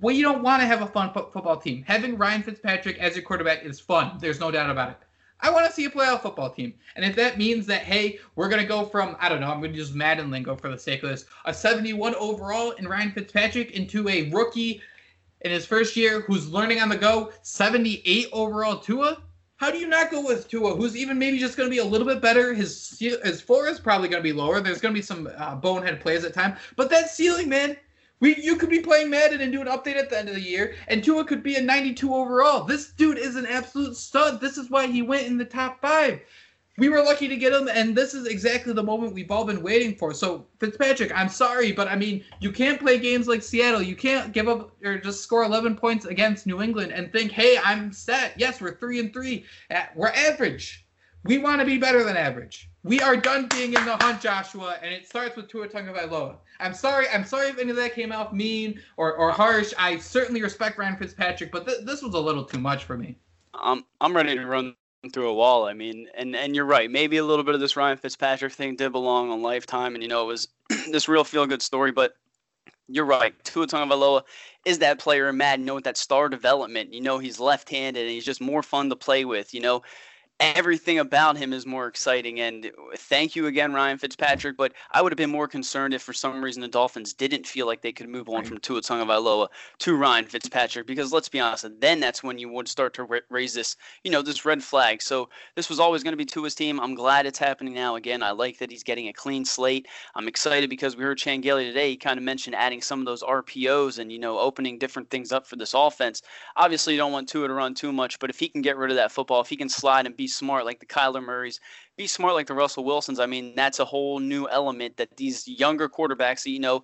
well, 0.00 0.14
you 0.14 0.22
don't 0.22 0.42
want 0.42 0.60
to 0.62 0.66
have 0.66 0.82
a 0.82 0.86
fun 0.86 1.12
fo- 1.12 1.30
football 1.30 1.56
team. 1.56 1.84
Having 1.86 2.18
Ryan 2.18 2.42
Fitzpatrick 2.42 2.98
as 2.98 3.14
your 3.14 3.24
quarterback 3.24 3.64
is 3.64 3.78
fun. 3.78 4.18
There's 4.18 4.40
no 4.40 4.50
doubt 4.50 4.70
about 4.70 4.90
it. 4.90 4.96
I 5.40 5.50
want 5.50 5.66
to 5.66 5.72
see 5.72 5.84
a 5.84 5.90
playoff 5.90 6.22
football 6.22 6.48
team. 6.48 6.72
And 6.96 7.04
if 7.04 7.14
that 7.16 7.36
means 7.36 7.66
that, 7.66 7.82
hey, 7.82 8.18
we're 8.34 8.48
going 8.48 8.62
to 8.62 8.68
go 8.68 8.86
from, 8.86 9.14
I 9.20 9.28
don't 9.28 9.40
know, 9.40 9.50
I'm 9.50 9.60
going 9.60 9.72
to 9.72 9.78
use 9.78 9.92
Madden 9.92 10.30
lingo 10.30 10.56
for 10.56 10.70
the 10.70 10.78
sake 10.78 11.02
of 11.02 11.10
this, 11.10 11.26
a 11.44 11.52
71 11.52 12.14
overall 12.14 12.70
in 12.72 12.88
Ryan 12.88 13.12
Fitzpatrick 13.12 13.72
into 13.72 14.08
a 14.08 14.30
rookie 14.30 14.80
in 15.44 15.50
his 15.50 15.66
first 15.66 15.94
year 15.94 16.22
who's 16.22 16.48
learning 16.48 16.80
on 16.80 16.88
the 16.88 16.96
go, 16.96 17.30
78 17.42 18.28
overall 18.32 18.78
Tua. 18.78 19.18
How 19.56 19.70
do 19.70 19.78
you 19.78 19.86
not 19.86 20.10
go 20.10 20.24
with 20.24 20.48
Tua, 20.48 20.74
who's 20.74 20.96
even 20.96 21.18
maybe 21.18 21.38
just 21.38 21.56
going 21.56 21.68
to 21.68 21.74
be 21.74 21.78
a 21.78 21.84
little 21.84 22.06
bit 22.06 22.20
better? 22.20 22.52
His 22.52 22.98
his 22.98 23.40
floor 23.40 23.68
is 23.68 23.78
probably 23.78 24.08
going 24.08 24.22
to 24.22 24.28
be 24.28 24.32
lower. 24.32 24.60
There's 24.60 24.80
going 24.80 24.92
to 24.92 24.98
be 24.98 25.04
some 25.04 25.28
uh, 25.36 25.54
bonehead 25.54 26.00
plays 26.00 26.24
at 26.24 26.34
time, 26.34 26.56
but 26.76 26.90
that 26.90 27.08
ceiling, 27.10 27.48
man, 27.48 27.76
we 28.20 28.34
you 28.36 28.56
could 28.56 28.68
be 28.70 28.80
playing 28.80 29.10
Madden 29.10 29.40
and 29.40 29.52
do 29.52 29.60
an 29.60 29.68
update 29.68 29.96
at 29.96 30.10
the 30.10 30.18
end 30.18 30.28
of 30.28 30.34
the 30.34 30.40
year, 30.40 30.74
and 30.88 31.04
Tua 31.04 31.24
could 31.24 31.42
be 31.42 31.54
a 31.56 31.62
92 31.62 32.12
overall. 32.12 32.64
This 32.64 32.90
dude 32.92 33.18
is 33.18 33.36
an 33.36 33.46
absolute 33.46 33.96
stud. 33.96 34.40
This 34.40 34.58
is 34.58 34.70
why 34.70 34.86
he 34.86 35.02
went 35.02 35.26
in 35.26 35.38
the 35.38 35.44
top 35.44 35.80
five 35.80 36.20
we 36.76 36.88
were 36.88 37.02
lucky 37.02 37.28
to 37.28 37.36
get 37.36 37.52
him, 37.52 37.68
and 37.68 37.96
this 37.96 38.14
is 38.14 38.26
exactly 38.26 38.72
the 38.72 38.82
moment 38.82 39.14
we've 39.14 39.30
all 39.30 39.44
been 39.44 39.62
waiting 39.62 39.94
for. 39.94 40.12
So, 40.12 40.46
Fitzpatrick, 40.58 41.12
I'm 41.14 41.28
sorry, 41.28 41.70
but 41.70 41.86
I 41.86 41.94
mean, 41.94 42.24
you 42.40 42.50
can't 42.50 42.80
play 42.80 42.98
games 42.98 43.28
like 43.28 43.42
Seattle. 43.42 43.80
You 43.82 43.94
can't 43.94 44.32
give 44.32 44.48
up 44.48 44.72
or 44.84 44.98
just 44.98 45.22
score 45.22 45.44
11 45.44 45.76
points 45.76 46.04
against 46.04 46.46
New 46.46 46.60
England 46.60 46.92
and 46.92 47.12
think, 47.12 47.30
"Hey, 47.30 47.58
I'm 47.62 47.92
set. 47.92 48.34
Yes, 48.36 48.60
we're 48.60 48.76
three 48.76 48.98
and 48.98 49.12
three. 49.12 49.44
We're 49.94 50.08
average. 50.08 50.84
We 51.22 51.38
want 51.38 51.60
to 51.60 51.64
be 51.64 51.78
better 51.78 52.04
than 52.04 52.16
average. 52.16 52.68
We 52.82 53.00
are 53.00 53.16
done 53.16 53.48
being 53.48 53.72
in 53.72 53.84
the 53.86 53.96
hunt, 53.96 54.20
Joshua, 54.20 54.78
and 54.82 54.92
it 54.92 55.06
starts 55.06 55.36
with 55.36 55.48
Tua 55.48 55.68
Tagovailoa. 55.68 56.36
I'm 56.60 56.74
sorry. 56.74 57.06
I'm 57.08 57.24
sorry 57.24 57.48
if 57.48 57.58
any 57.58 57.70
of 57.70 57.76
that 57.76 57.94
came 57.94 58.12
off 58.12 58.32
mean 58.32 58.80
or, 58.96 59.14
or 59.14 59.30
harsh. 59.30 59.72
I 59.78 59.96
certainly 59.98 60.42
respect 60.42 60.76
Ryan 60.76 60.96
Fitzpatrick, 60.96 61.50
but 61.50 61.66
th- 61.66 61.84
this 61.84 62.02
was 62.02 62.14
a 62.14 62.20
little 62.20 62.44
too 62.44 62.58
much 62.58 62.84
for 62.84 62.98
me. 62.98 63.16
Um, 63.54 63.86
I'm 64.00 64.14
ready 64.14 64.34
to 64.34 64.44
run 64.44 64.74
through 65.10 65.28
a 65.28 65.34
wall. 65.34 65.66
I 65.66 65.74
mean, 65.74 66.08
and 66.16 66.34
and 66.34 66.54
you're 66.54 66.64
right. 66.64 66.90
Maybe 66.90 67.16
a 67.16 67.24
little 67.24 67.44
bit 67.44 67.54
of 67.54 67.60
this 67.60 67.76
Ryan 67.76 67.96
Fitzpatrick 67.96 68.52
thing 68.52 68.76
did 68.76 68.92
belong 68.92 69.30
on 69.30 69.42
Lifetime, 69.42 69.94
and 69.94 70.02
you 70.02 70.08
know 70.08 70.22
it 70.22 70.26
was 70.26 70.48
this 70.90 71.08
real 71.08 71.24
feel 71.24 71.46
good 71.46 71.62
story. 71.62 71.92
But 71.92 72.14
you're 72.88 73.04
right. 73.04 73.34
Tua 73.44 73.66
Tagovailoa 73.66 74.22
is 74.64 74.78
that 74.80 74.98
player 74.98 75.28
in 75.28 75.36
Madden. 75.36 75.60
You 75.60 75.66
know, 75.66 75.74
with 75.74 75.84
that 75.84 75.96
star 75.96 76.28
development, 76.28 76.92
you 76.92 77.00
know 77.00 77.18
he's 77.18 77.40
left-handed 77.40 78.00
and 78.00 78.10
he's 78.10 78.24
just 78.24 78.40
more 78.40 78.62
fun 78.62 78.88
to 78.90 78.96
play 78.96 79.24
with. 79.24 79.54
You 79.54 79.60
know, 79.60 79.82
everything 80.40 80.98
about 80.98 81.36
him 81.36 81.52
is 81.52 81.64
more 81.64 81.86
exciting. 81.86 82.40
And 82.40 82.70
thank 82.96 83.36
you 83.36 83.46
again, 83.46 83.72
Ryan 83.72 83.98
Fitzpatrick. 83.98 84.56
But 84.56 84.72
I 84.90 85.00
would 85.00 85.12
have 85.12 85.16
been 85.16 85.30
more 85.30 85.48
concerned 85.48 85.94
if 85.94 86.02
for 86.02 86.12
some 86.12 86.42
reason 86.42 86.60
the 86.60 86.68
Dolphins 86.68 87.12
didn't 87.12 87.46
feel 87.46 87.66
like 87.66 87.82
they 87.82 87.92
could 87.92 88.08
move 88.08 88.28
on 88.28 88.44
from 88.44 88.58
Tua 88.58 88.80
Tagovailoa 88.80 89.48
to 89.78 89.96
Ryan 89.96 90.24
Fitzpatrick. 90.24 90.86
Because 90.86 91.12
let's 91.12 91.28
be 91.28 91.40
honest, 91.40 91.66
then 91.80 92.00
that's 92.00 92.22
when 92.22 92.38
you 92.38 92.48
would 92.48 92.68
start 92.68 92.94
to 92.94 93.22
raise 93.30 93.54
this, 93.54 93.76
you 94.02 94.10
know, 94.10 94.22
this 94.22 94.44
red 94.44 94.62
flag. 94.62 95.02
So 95.02 95.28
this 95.54 95.68
was 95.68 95.78
always 95.78 96.02
going 96.02 96.12
to 96.12 96.16
be 96.16 96.24
Tua's 96.24 96.54
team. 96.54 96.80
I'm 96.80 96.94
glad 96.94 97.26
it's 97.26 97.38
happening 97.38 97.74
now. 97.74 97.94
Again, 97.96 98.22
I 98.22 98.32
like 98.32 98.58
that 98.58 98.70
he's 98.70 98.82
getting 98.82 99.08
a 99.08 99.12
clean 99.12 99.44
slate. 99.44 99.86
I'm 100.14 100.28
excited 100.28 100.68
because 100.68 100.96
we 100.96 101.04
heard 101.04 101.18
Chan 101.18 101.42
Gailey 101.42 101.66
today. 101.66 101.90
He 101.90 101.96
kind 101.96 102.18
of 102.18 102.24
mentioned 102.24 102.56
adding 102.56 102.82
some 102.82 102.98
of 102.98 103.06
those 103.06 103.22
RPOs 103.22 103.98
and 103.98 104.10
you 104.10 104.18
know 104.18 104.38
opening 104.38 104.78
different 104.78 105.10
things 105.10 105.32
up 105.32 105.46
for 105.46 105.56
this 105.56 105.74
offense. 105.74 106.22
Obviously, 106.56 106.94
you 106.94 106.98
don't 106.98 107.12
want 107.12 107.28
Tua 107.28 107.48
to 107.48 107.54
run 107.54 107.74
too 107.74 107.92
much, 107.92 108.18
but 108.18 108.30
if 108.30 108.38
he 108.38 108.48
can 108.48 108.62
get 108.62 108.76
rid 108.76 108.90
of 108.90 108.96
that 108.96 109.12
football, 109.12 109.40
if 109.40 109.48
he 109.48 109.56
can 109.56 109.68
slide 109.68 110.06
and 110.06 110.16
be 110.16 110.23
smart 110.26 110.64
like 110.64 110.80
the 110.80 110.86
Kyler 110.86 111.22
Murrays, 111.22 111.60
be 111.96 112.06
smart 112.06 112.34
like 112.34 112.46
the 112.46 112.54
Russell 112.54 112.84
Wilsons. 112.84 113.20
I 113.20 113.26
mean, 113.26 113.54
that's 113.54 113.78
a 113.78 113.84
whole 113.84 114.18
new 114.18 114.48
element 114.48 114.96
that 114.96 115.16
these 115.16 115.46
younger 115.46 115.88
quarterbacks, 115.88 116.46
you 116.46 116.60
know, 116.60 116.82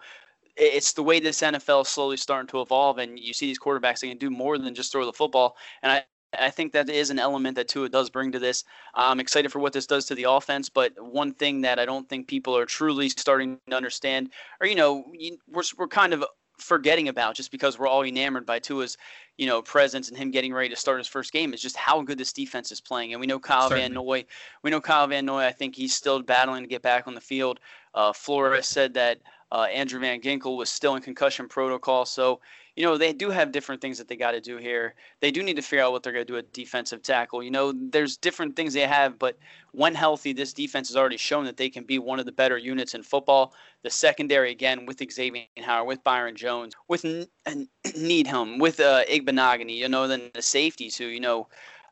it's 0.56 0.92
the 0.92 1.02
way 1.02 1.20
this 1.20 1.40
NFL 1.40 1.82
is 1.82 1.88
slowly 1.88 2.16
starting 2.16 2.48
to 2.48 2.60
evolve, 2.60 2.98
and 2.98 3.18
you 3.18 3.32
see 3.32 3.46
these 3.46 3.58
quarterbacks 3.58 4.00
they 4.00 4.08
can 4.08 4.18
do 4.18 4.30
more 4.30 4.58
than 4.58 4.74
just 4.74 4.92
throw 4.92 5.06
the 5.06 5.12
football. 5.12 5.56
And 5.82 5.92
I, 5.92 6.04
I 6.38 6.50
think 6.50 6.72
that 6.72 6.88
is 6.88 7.10
an 7.10 7.18
element 7.18 7.56
that 7.56 7.68
Tua 7.68 7.88
does 7.88 8.10
bring 8.10 8.30
to 8.32 8.38
this. 8.38 8.64
I'm 8.94 9.20
excited 9.20 9.50
for 9.50 9.58
what 9.58 9.72
this 9.72 9.86
does 9.86 10.06
to 10.06 10.14
the 10.14 10.24
offense, 10.24 10.68
but 10.68 10.92
one 11.00 11.32
thing 11.34 11.62
that 11.62 11.78
I 11.78 11.86
don't 11.86 12.08
think 12.08 12.28
people 12.28 12.56
are 12.56 12.66
truly 12.66 13.08
starting 13.08 13.58
to 13.68 13.76
understand, 13.76 14.30
or 14.60 14.66
you 14.66 14.76
know, 14.76 15.04
we're 15.48 15.62
we're 15.76 15.88
kind 15.88 16.12
of 16.12 16.24
forgetting 16.60 17.08
about 17.08 17.34
just 17.34 17.50
because 17.50 17.78
we're 17.78 17.88
all 17.88 18.04
enamored 18.04 18.46
by 18.46 18.58
Tua's, 18.58 18.96
you 19.38 19.46
know, 19.46 19.62
presence 19.62 20.08
and 20.08 20.16
him 20.16 20.30
getting 20.30 20.52
ready 20.52 20.68
to 20.68 20.76
start 20.76 20.98
his 20.98 21.08
first 21.08 21.32
game 21.32 21.54
is 21.54 21.60
just 21.60 21.76
how 21.76 22.02
good 22.02 22.18
this 22.18 22.32
defense 22.32 22.70
is 22.70 22.80
playing. 22.80 23.12
And 23.12 23.20
we 23.20 23.26
know 23.26 23.38
Kyle 23.38 23.68
Certainly. 23.68 23.82
Van 23.82 23.94
Noy. 23.94 24.24
We 24.62 24.70
know 24.70 24.80
Kyle 24.80 25.06
Van 25.06 25.24
Noy. 25.24 25.44
I 25.44 25.52
think 25.52 25.74
he's 25.74 25.94
still 25.94 26.22
battling 26.22 26.62
to 26.62 26.68
get 26.68 26.82
back 26.82 27.06
on 27.06 27.14
the 27.14 27.20
field. 27.20 27.60
Uh, 27.94 28.12
Flores 28.12 28.66
said 28.66 28.94
that 28.94 29.18
uh, 29.52 29.66
Andrew 29.72 30.00
Van 30.00 30.20
Ginkel 30.20 30.56
was 30.56 30.70
still 30.70 30.94
in 30.94 31.02
concussion 31.02 31.48
protocol. 31.48 32.04
So 32.04 32.40
you 32.80 32.86
know, 32.86 32.96
they 32.96 33.12
do 33.12 33.28
have 33.28 33.52
different 33.52 33.82
things 33.82 33.98
that 33.98 34.08
they 34.08 34.16
got 34.16 34.30
to 34.30 34.40
do 34.40 34.56
here. 34.56 34.94
They 35.20 35.30
do 35.30 35.42
need 35.42 35.56
to 35.56 35.62
figure 35.62 35.84
out 35.84 35.92
what 35.92 36.02
they're 36.02 36.14
going 36.14 36.24
to 36.24 36.32
do 36.32 36.38
at 36.38 36.50
defensive 36.54 37.02
tackle. 37.02 37.42
You 37.42 37.50
know, 37.50 37.74
there's 37.76 38.16
different 38.16 38.56
things 38.56 38.72
they 38.72 38.86
have, 38.86 39.18
but 39.18 39.36
when 39.72 39.94
healthy, 39.94 40.32
this 40.32 40.54
defense 40.54 40.88
has 40.88 40.96
already 40.96 41.18
shown 41.18 41.44
that 41.44 41.58
they 41.58 41.68
can 41.68 41.84
be 41.84 41.98
one 41.98 42.18
of 42.18 42.24
the 42.24 42.32
better 42.32 42.56
units 42.56 42.94
in 42.94 43.02
football. 43.02 43.52
The 43.82 43.90
secondary, 43.90 44.50
again, 44.50 44.86
with 44.86 45.02
Xavier 45.12 45.44
Howard, 45.58 45.88
with 45.88 46.04
Byron 46.04 46.36
Jones, 46.36 46.74
with 46.88 47.04
Needham, 47.94 48.58
with 48.58 48.80
uh, 48.80 49.04
Igbinoghene, 49.10 49.76
you 49.76 49.90
know, 49.90 50.08
then 50.08 50.30
the 50.32 50.40
safeties 50.40 50.96
who, 50.96 51.04
you 51.04 51.20
know, 51.20 51.48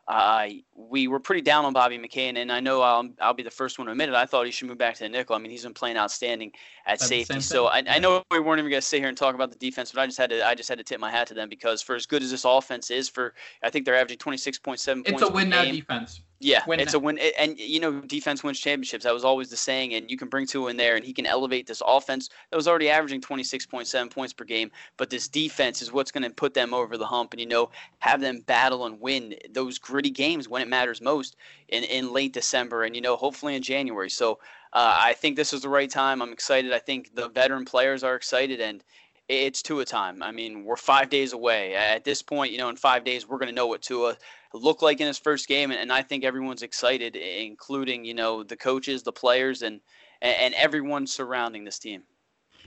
uh, 0.09 0.49
we 0.75 1.07
were 1.07 1.21
pretty 1.21 1.43
down 1.43 1.67
on 1.67 1.75
Bobby 1.75 1.99
McCain, 1.99 2.39
and 2.39 2.51
I 2.51 2.61
know 2.61 2.81
I'll, 2.81 3.11
I'll 3.21 3.35
be 3.35 3.43
the 3.43 3.51
first 3.51 3.79
one 3.79 3.87
to 3.87 3.93
admit 3.93 4.09
it. 4.09 4.15
I 4.15 4.25
thought 4.25 4.47
he 4.47 4.51
should 4.51 4.67
move 4.67 4.79
back 4.79 4.95
to 4.95 5.01
the 5.01 5.09
nickel. 5.11 5.37
I 5.37 5.39
mean, 5.39 5.51
he's 5.51 5.65
been 5.65 5.75
playing 5.75 5.99
outstanding 5.99 6.53
at 6.87 6.99
That's 6.99 7.09
safety. 7.09 7.41
So 7.41 7.67
I, 7.67 7.85
I, 7.87 7.99
know 7.99 8.23
we 8.31 8.41
weren't 8.41 8.59
even 8.59 8.71
going 8.71 8.81
to 8.81 8.87
sit 8.87 9.01
here 9.01 9.09
and 9.09 9.19
talk 9.19 9.35
about 9.35 9.51
the 9.51 9.59
defense, 9.59 9.93
but 9.93 10.01
I 10.01 10.07
just 10.07 10.17
had 10.17 10.31
to 10.31 10.47
I 10.47 10.55
just 10.55 10.69
had 10.71 10.79
to 10.79 10.85
tip 10.85 10.99
my 10.99 11.11
hat 11.11 11.27
to 11.27 11.35
them 11.35 11.51
because 11.51 11.83
for 11.83 11.95
as 11.95 12.07
good 12.07 12.23
as 12.23 12.31
this 12.31 12.47
offense 12.47 12.91
is, 12.91 13.07
for 13.07 13.35
I 13.63 13.69
think 13.69 13.85
they're 13.85 13.97
averaging 13.97 14.17
twenty 14.17 14.39
six 14.39 14.59
point 14.59 14.81
seven 14.81 15.05
points. 15.05 15.21
It's 15.21 15.31
a 15.31 15.33
win 15.33 15.51
now 15.51 15.65
defense. 15.65 16.23
Yeah, 16.41 16.63
win 16.69 16.79
it's 16.79 16.95
a 16.95 17.01
win, 17.01 17.19
and 17.37 17.59
you 17.59 17.81
know, 17.81 18.01
defense 18.01 18.45
wins 18.45 18.61
championships. 18.61 19.03
That 19.03 19.13
was 19.13 19.25
always 19.25 19.49
the 19.49 19.57
saying, 19.57 19.95
and 19.95 20.09
you 20.09 20.17
can 20.17 20.29
bring 20.29 20.47
Tua 20.47 20.71
in 20.71 20.77
there, 20.77 20.95
and 20.95 21.05
he 21.05 21.13
can 21.13 21.27
elevate 21.27 21.67
this 21.67 21.83
offense 21.85 22.29
that 22.51 22.57
was 22.57 22.69
already 22.69 22.89
averaging 22.89 23.21
twenty 23.21 23.43
six 23.43 23.67
point 23.67 23.89
seven 23.89 24.09
points 24.09 24.33
per 24.33 24.45
game. 24.45 24.71
But 24.97 25.11
this 25.11 25.27
defense 25.27 25.83
is 25.83 25.93
what's 25.93 26.13
going 26.13 26.23
to 26.23 26.31
put 26.31 26.55
them 26.55 26.73
over 26.73 26.97
the 26.97 27.07
hump, 27.07 27.33
and 27.33 27.41
you 27.41 27.47
know, 27.47 27.71
have 27.99 28.21
them 28.21 28.41
battle 28.47 28.87
and 28.87 29.01
win 29.01 29.35
those 29.51 29.79
gritty 29.79 30.11
games 30.11 30.49
when 30.49 30.63
it 30.63 30.69
matters 30.69 31.01
most 31.01 31.35
in 31.71 31.83
in 31.83 32.13
late 32.13 32.35
December, 32.35 32.85
and 32.85 32.95
you 32.95 33.03
know, 33.03 33.17
hopefully 33.17 33.57
in 33.57 33.63
January. 33.63 34.11
So 34.11 34.39
uh, 34.73 34.97
I 35.01 35.15
think 35.15 35.35
this 35.35 35.53
is 35.53 35.63
the 35.63 35.69
right 35.69 35.91
time. 35.91 36.23
I'm 36.23 36.33
excited. 36.33 36.73
I 36.73 36.79
think 36.79 37.17
the 37.17 37.29
veteran 37.29 37.65
players 37.65 38.05
are 38.05 38.15
excited, 38.15 38.61
and 38.61 38.85
it's 39.29 39.61
Tua 39.61 39.85
time. 39.85 40.23
I 40.23 40.31
mean, 40.31 40.65
we're 40.65 40.77
five 40.77 41.11
days 41.11 41.33
away. 41.33 41.75
At 41.75 42.05
this 42.05 42.23
point, 42.23 42.53
you 42.53 42.59
know, 42.59 42.69
in 42.69 42.77
five 42.77 43.05
days, 43.05 43.29
we're 43.29 43.39
going 43.39 43.49
to 43.49 43.55
know 43.55 43.67
what 43.67 43.83
Tua 43.83 44.17
looked 44.55 44.83
like 44.83 45.01
in 45.01 45.07
his 45.07 45.19
first 45.19 45.49
game, 45.49 45.71
and, 45.71 45.81
and 45.81 45.93
I 45.93 46.03
think 46.03 46.25
everyone's 46.25 46.63
excited, 46.63 47.17
including 47.17 48.05
you 48.05 48.15
know 48.15 48.43
the 48.43 48.57
coaches, 48.57 49.03
the 49.03 49.13
players, 49.13 49.63
and 49.63 49.81
and 50.21 50.55
everyone 50.55 51.07
surrounding 51.07 51.65
this 51.65 51.79
team. 51.79 52.03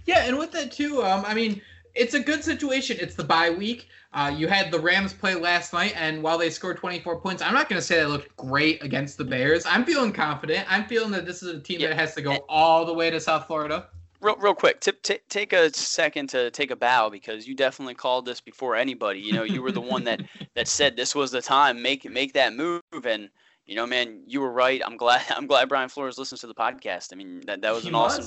Yeah, 0.06 0.26
and 0.26 0.38
with 0.38 0.52
that 0.52 0.72
too, 0.72 1.04
um, 1.04 1.24
I 1.26 1.34
mean, 1.34 1.62
it's 1.94 2.14
a 2.14 2.20
good 2.20 2.44
situation. 2.44 2.98
It's 3.00 3.16
the 3.16 3.24
bye 3.24 3.50
week. 3.50 3.90
Uh, 4.14 4.34
you 4.36 4.48
had 4.48 4.72
the 4.72 4.80
Rams 4.80 5.14
play 5.14 5.36
last 5.36 5.74
night, 5.74 5.94
and 5.96 6.22
while 6.22 6.38
they 6.38 6.50
scored 6.50 6.78
24 6.78 7.22
points, 7.22 7.42
I'm 7.42 7.54
not 7.54 7.70
going 7.70 7.80
to 7.80 7.86
say 7.86 7.96
they 7.96 8.06
looked 8.06 8.36
great 8.36 8.84
against 8.84 9.18
the 9.18 9.24
Bears. 9.24 9.66
I'm 9.66 9.86
feeling 9.86 10.12
confident. 10.12 10.66
I'm 10.70 10.86
feeling 10.86 11.12
that 11.12 11.26
this 11.26 11.42
is 11.42 11.56
a 11.56 11.60
team 11.60 11.80
yeah. 11.80 11.90
that 11.90 11.98
has 11.98 12.14
to 12.16 12.22
go 12.22 12.46
all 12.50 12.86
the 12.86 12.94
way 12.94 13.10
to 13.10 13.20
South 13.20 13.48
Florida. 13.48 13.88
Real, 14.22 14.36
real 14.38 14.54
quick, 14.54 14.80
t- 14.80 14.92
t- 15.02 15.20
take 15.30 15.52
a 15.52 15.74
second 15.74 16.30
to 16.30 16.52
take 16.52 16.70
a 16.70 16.76
bow 16.76 17.10
because 17.10 17.48
you 17.48 17.56
definitely 17.56 17.96
called 17.96 18.26
this 18.26 18.40
before 18.40 18.76
anybody. 18.76 19.20
You 19.20 19.34
know, 19.34 19.44
you 19.44 19.64
were 19.64 19.72
the 19.72 19.82
one 19.82 20.04
that 20.04 20.22
that 20.56 20.68
said 20.68 20.96
this 20.96 21.16
was 21.16 21.32
the 21.32 21.42
time. 21.42 21.82
Make 21.82 22.10
make 22.10 22.34
that 22.34 22.54
move, 22.54 22.82
and 23.06 23.30
you 23.66 23.76
know, 23.76 23.88
man, 23.88 24.22
you 24.28 24.42
were 24.42 24.52
right. 24.52 24.82
I'm 24.86 24.96
glad. 24.96 25.24
I'm 25.30 25.48
glad 25.48 25.70
Brian 25.70 25.90
Flores 25.90 26.18
listens 26.18 26.42
to 26.42 26.48
the 26.48 26.54
podcast. 26.54 27.14
I 27.14 27.16
mean, 27.16 27.42
that 27.48 27.62
that 27.62 27.74
was 27.74 27.86
an 27.86 27.94
he 27.94 27.96
awesome. 27.98 28.26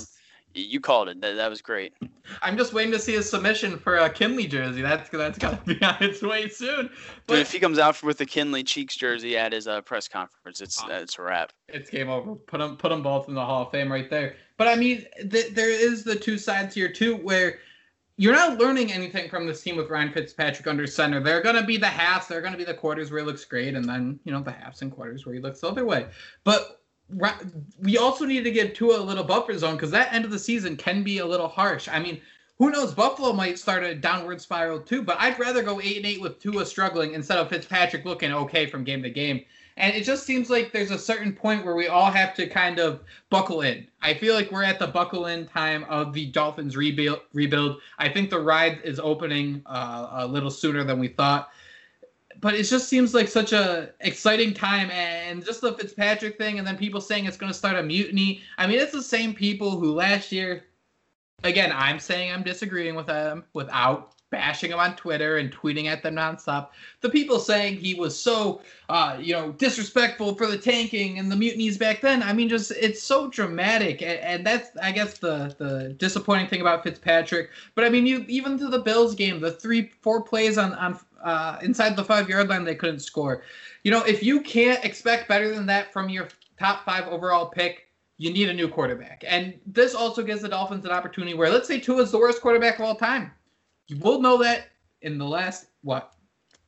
You 0.55 0.81
called 0.81 1.09
it. 1.09 1.21
That, 1.21 1.35
that 1.35 1.51
was 1.51 1.61
great. 1.61 1.95
I'm 2.41 2.57
just 2.57 2.73
waiting 2.73 2.93
to 2.93 2.99
see 2.99 3.17
a 3.17 3.23
submission 3.23 3.77
for 3.77 3.97
a 3.97 4.09
Kindley 4.09 4.47
jersey. 4.47 4.83
That's 4.83 5.11
that's 5.11 5.39
got 5.39 5.65
to 5.67 5.75
be 5.75 5.85
on 5.85 5.97
its 6.01 6.23
way 6.23 6.49
soon. 6.49 6.91
But 7.27 7.35
Dude, 7.35 7.43
if 7.43 7.53
he 7.53 7.59
comes 7.59 7.79
out 7.79 8.03
with 8.03 8.19
the 8.19 8.27
Kindley 8.27 8.63
Cheeks 8.63 8.97
jersey 8.97 9.37
at 9.37 9.53
his 9.53 9.67
uh, 9.67 9.81
press 9.81 10.07
conference, 10.07 10.61
it's 10.61 10.83
uh, 10.83 10.89
it's 10.91 11.19
a 11.19 11.23
wrap. 11.23 11.53
It's 11.69 11.91
game 11.91 12.09
over. 12.09 12.37
Put 12.37 12.59
them 12.59 12.77
put 12.77 12.91
them 12.91 13.03
both 13.03 13.29
in 13.29 13.35
the 13.35 13.45
Hall 13.45 13.63
of 13.63 13.73
Fame 13.73 13.91
right 13.91 14.09
there. 14.09 14.37
But 14.57 14.69
I 14.69 14.77
mean, 14.77 15.05
th- 15.31 15.55
there 15.55 15.71
is 15.71 16.05
the 16.05 16.15
two 16.15 16.39
sides 16.39 16.75
here 16.75 16.91
too, 16.91 17.17
where 17.17 17.59
you're 18.17 18.35
not 18.35 18.59
learning 18.59 18.93
anything 18.93 19.29
from 19.29 19.47
this 19.47 19.61
team 19.61 19.77
with 19.77 19.91
Ryan 19.91 20.13
Fitzpatrick 20.13 20.69
under 20.69 20.87
center. 20.87 21.21
They're 21.21 21.43
going 21.43 21.57
to 21.57 21.65
be 21.65 21.77
the 21.77 21.87
halves, 21.87 22.29
they're 22.29 22.41
going 22.41 22.53
to 22.53 22.59
be 22.59 22.65
the 22.65 22.75
quarters 22.75 23.11
where 23.11 23.21
he 23.21 23.27
looks 23.27 23.45
great, 23.45 23.75
and 23.75 23.85
then 23.89 24.21
you 24.25 24.33
know 24.33 24.41
the 24.41 24.53
halves 24.53 24.83
and 24.83 24.93
quarters 24.93 25.27
where 25.27 25.35
he 25.35 25.41
looks 25.41 25.61
the 25.61 25.69
other 25.69 25.85
way. 25.85 26.07
But 26.45 26.84
we 27.81 27.99
also 27.99 28.25
need 28.25 28.45
to 28.45 28.51
give 28.51 28.75
Tua 28.75 28.99
a 28.99 29.01
little 29.01 29.25
buffer 29.25 29.57
zone 29.59 29.75
because 29.75 29.91
that 29.91 30.13
end 30.13 30.25
of 30.25 30.31
the 30.31 30.39
season 30.39 30.77
can 30.77 31.03
be 31.03 31.19
a 31.19 31.27
little 31.27 31.49
harsh. 31.49 31.89
I 31.89 31.99
mean, 31.99 32.21
who 32.59 32.71
knows? 32.71 32.95
Buffalo 32.95 33.33
might 33.33 33.59
start 33.59 33.83
a 33.83 33.95
downward 33.95 34.41
spiral 34.41 34.81
too, 34.81 35.03
but 35.03 35.17
I'd 35.19 35.39
rather 35.39 35.63
go 35.63 35.81
eight 35.81 35.97
and 35.97 36.07
eight 36.07 36.21
with 36.21 36.39
Tua 36.41 36.65
struggling 36.65 37.15
instead 37.15 37.39
of 37.39 37.49
Fitzpatrick 37.49 38.05
looking 38.05 38.33
okay 38.33 38.67
from 38.67 38.85
game 38.85 39.03
to 39.03 39.11
game. 39.11 39.45
And 39.77 39.97
it 39.97 40.05
just 40.05 40.25
seems 40.25 40.51
like 40.51 40.71
there's 40.71 40.93
a 40.93 40.99
certain 40.99 41.33
point 41.33 41.65
where 41.65 41.75
we 41.75 41.89
all 41.89 42.11
have 42.11 42.33
to 42.37 42.47
kind 42.47 42.79
of 42.79 43.01
buckle 43.29 43.63
in. 43.63 43.89
I 44.03 44.15
feel 44.15 44.35
like 44.35 44.53
we're 44.53 44.63
at 44.63 44.79
the 44.79 44.87
buckle 44.87 45.27
in 45.27 45.47
time 45.49 45.85
of 45.89 46.13
the 46.13 46.27
Dolphins 46.27 46.77
rebuild. 46.77 47.23
Rebuild. 47.33 47.81
I 47.99 48.09
think 48.09 48.31
the 48.31 48.39
ride 48.39 48.81
is 48.85 49.01
opening 49.01 49.63
uh, 49.67 50.09
a 50.13 50.27
little 50.27 50.51
sooner 50.51 50.85
than 50.85 51.01
we 51.01 51.09
thought. 51.09 51.51
But 52.45 52.57
it 52.57 52.65
just 52.65 52.91
seems 52.91 53.15
like 53.15 53.29
such 53.29 53.55
a 53.55 53.89
exciting 54.01 54.53
time, 54.53 54.91
and 54.91 55.43
just 55.43 55.63
the 55.63 55.73
Fitzpatrick 55.73 56.37
thing, 56.37 56.59
and 56.59 56.69
then 56.69 56.77
people 56.77 57.01
saying 57.01 57.25
it's 57.25 57.39
going 57.39 57.51
to 57.51 57.57
start 57.57 57.77
a 57.77 57.83
mutiny. 57.83 58.43
I 58.59 58.67
mean, 58.67 58.79
it's 58.79 58.93
the 58.93 59.03
same 59.03 59.33
people 59.33 59.81
who 59.81 59.95
last 59.95 60.31
year. 60.31 60.65
Again, 61.43 61.73
I'm 61.75 61.99
saying 61.99 62.31
I'm 62.31 62.43
disagreeing 62.43 62.97
with 62.97 63.07
them 63.07 63.45
without 63.55 64.13
bashing 64.31 64.73
him 64.73 64.79
on 64.79 64.95
Twitter 64.95 65.39
and 65.39 65.51
tweeting 65.51 65.87
at 65.87 66.03
them 66.03 66.17
nonstop. 66.17 66.69
The 67.01 67.09
people 67.09 67.39
saying 67.39 67.77
he 67.77 67.95
was 67.95 68.19
so, 68.19 68.61
uh, 68.91 69.17
you 69.19 69.33
know, 69.33 69.53
disrespectful 69.53 70.35
for 70.35 70.47
the 70.47 70.59
tanking 70.59 71.19
and 71.19 71.33
the 71.33 71.37
mutinies 71.37 71.79
back 71.79 72.03
then. 72.03 72.23
I 72.23 72.35
mean, 72.35 72.51
just 72.51 72.73
it's 72.73 73.03
so 73.03 73.31
dramatic, 73.31 74.03
and, 74.03 74.19
and 74.21 74.47
that's 74.47 74.77
I 74.83 74.93
guess 74.93 75.17
the 75.17 75.55
the 75.57 75.95
disappointing 75.97 76.49
thing 76.49 76.61
about 76.61 76.83
Fitzpatrick. 76.83 77.49
But 77.75 77.85
I 77.85 77.89
mean, 77.89 78.07
you 78.07 78.27
even 78.29 78.59
to 78.59 78.69
the 78.69 78.81
Bills 78.81 79.15
game, 79.15 79.41
the 79.41 79.53
three 79.53 79.93
four 80.03 80.21
plays 80.21 80.59
on 80.59 80.75
on 80.75 81.01
uh, 81.25 81.59
inside 81.63 81.97
the 81.97 82.05
five 82.05 82.29
yard 82.29 82.49
line 82.49 82.65
they 82.65 82.75
couldn't 82.75 83.01
score. 83.01 83.43
You 83.83 83.91
know, 83.91 84.03
if 84.05 84.23
you 84.23 84.41
can't 84.41 84.85
expect 84.85 85.29
better 85.29 85.53
than 85.53 85.67
that 85.67 85.93
from 85.93 86.09
your 86.09 86.29
top 86.59 86.85
five 86.85 87.09
overall 87.09 87.47
pick. 87.47 87.89
You 88.17 88.33
need 88.33 88.49
a 88.49 88.55
new 88.55 88.69
quarterback. 88.69 89.25
And 89.27 89.59
this 89.67 89.93
also 89.93 90.23
gives 90.23 90.43
the 90.43 90.49
Dolphins 90.49 90.85
an 90.85 90.93
opportunity 90.93 91.35
where, 91.35 91.51
let's 91.51 91.67
say, 91.67 91.81
Tua 91.81 92.03
is 92.03 92.13
the 92.13 92.19
worst 92.19 92.41
quarterback 92.41 92.79
of 92.79 92.85
all 92.85 92.95
time 92.95 93.33
you 93.89 93.99
will 93.99 94.21
know 94.21 94.39
that 94.39 94.69
in 95.03 95.19
the 95.19 95.25
last 95.25 95.67
what 95.83 96.15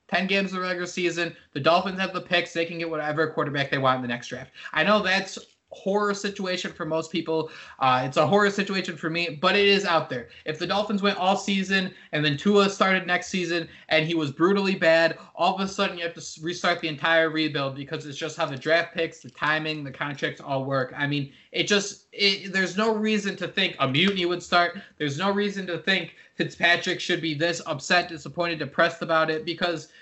10 0.09 0.27
games 0.27 0.53
of 0.53 0.59
the 0.59 0.63
regular 0.63 0.87
season, 0.87 1.35
the 1.53 1.61
Dolphins 1.61 1.99
have 1.99 2.13
the 2.13 2.21
picks. 2.21 2.53
They 2.53 2.65
can 2.65 2.79
get 2.79 2.89
whatever 2.89 3.29
quarterback 3.29 3.71
they 3.71 3.79
want 3.79 3.97
in 3.97 4.03
the 4.03 4.09
next 4.09 4.29
draft. 4.29 4.53
I 4.73 4.85
know 4.85 5.03
that's 5.03 5.39
horror 5.77 6.15
situation 6.15 6.73
for 6.73 6.87
most 6.87 7.13
people. 7.13 7.51
Uh, 7.79 8.03
it's 8.05 8.17
a 8.17 8.27
horror 8.27 8.51
situation 8.51 8.97
for 8.97 9.11
me, 9.11 9.39
but 9.41 9.55
it 9.55 9.67
is 9.67 9.85
out 9.85 10.09
there. 10.09 10.29
If 10.45 10.59
the 10.59 10.67
Dolphins 10.67 11.03
went 11.03 11.19
all 11.19 11.37
season 11.37 11.93
and 12.13 12.25
then 12.25 12.37
Tua 12.37 12.71
started 12.71 13.07
next 13.07 13.29
season 13.29 13.69
and 13.89 14.07
he 14.07 14.15
was 14.15 14.33
brutally 14.33 14.75
bad, 14.75 15.19
all 15.35 15.55
of 15.55 15.61
a 15.61 15.69
sudden 15.69 15.99
you 15.99 16.05
have 16.05 16.15
to 16.15 16.41
restart 16.43 16.81
the 16.81 16.89
entire 16.89 17.31
rebuild 17.31 17.77
because 17.77 18.07
it's 18.07 18.19
just 18.19 18.37
how 18.37 18.47
the 18.47 18.57
draft 18.57 18.95
picks, 18.95 19.21
the 19.21 19.31
timing, 19.31 19.85
the 19.85 19.91
contracts 19.91 20.41
all 20.41 20.65
work. 20.65 20.95
I 20.97 21.07
mean, 21.07 21.33
it 21.53 21.65
just 21.65 22.07
it, 22.13 22.53
there's 22.53 22.77
no 22.77 22.95
reason 22.95 23.37
to 23.37 23.49
think 23.49 23.77
a 23.79 23.87
mutiny 23.87 24.25
would 24.25 24.43
start. 24.43 24.79
There's 24.97 25.19
no 25.19 25.31
reason 25.31 25.67
to 25.67 25.79
think 25.79 26.15
Fitzpatrick 26.37 27.01
should 27.01 27.21
be 27.21 27.35
this 27.35 27.61
upset, 27.67 28.09
disappointed, 28.09 28.59
depressed 28.59 29.03
about 29.03 29.31
it 29.31 29.45
because– 29.45 29.89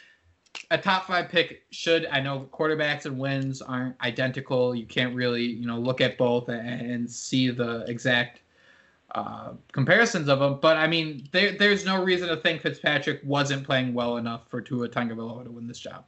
a 0.71 0.79
top 0.79 1.07
five 1.07 1.29
pick 1.29 1.65
should 1.71 2.07
I 2.07 2.21
know 2.21 2.49
quarterbacks 2.53 3.07
and 3.07 3.19
wins 3.19 3.63
aren't 3.63 4.01
identical. 4.01 4.75
You 4.75 4.87
can't 4.87 5.15
really 5.15 5.45
you 5.45 5.67
know 5.67 5.79
look 5.79 6.01
at 6.01 6.19
both 6.19 6.49
and 6.49 7.11
see 7.11 7.51
the 7.51 7.85
exact 7.89 8.41
uh, 9.15 9.53
comparisons 9.73 10.29
of 10.29 10.41
them. 10.41 10.59
But 10.61 10.77
I 10.77 10.87
mean, 10.87 11.29
there 11.33 11.53
there's 11.57 11.85
no 11.85 12.03
reason 12.03 12.29
to 12.29 12.37
think 12.37 12.63
Fitzpatrick 12.63 13.21
wasn't 13.25 13.65
playing 13.65 13.95
well 13.95 14.17
enough 14.17 14.49
for 14.49 14.61
Tua 14.61 14.89
Tagovailoa 14.89 15.45
to 15.45 15.51
win 15.51 15.67
this 15.67 15.79
job. 15.79 16.05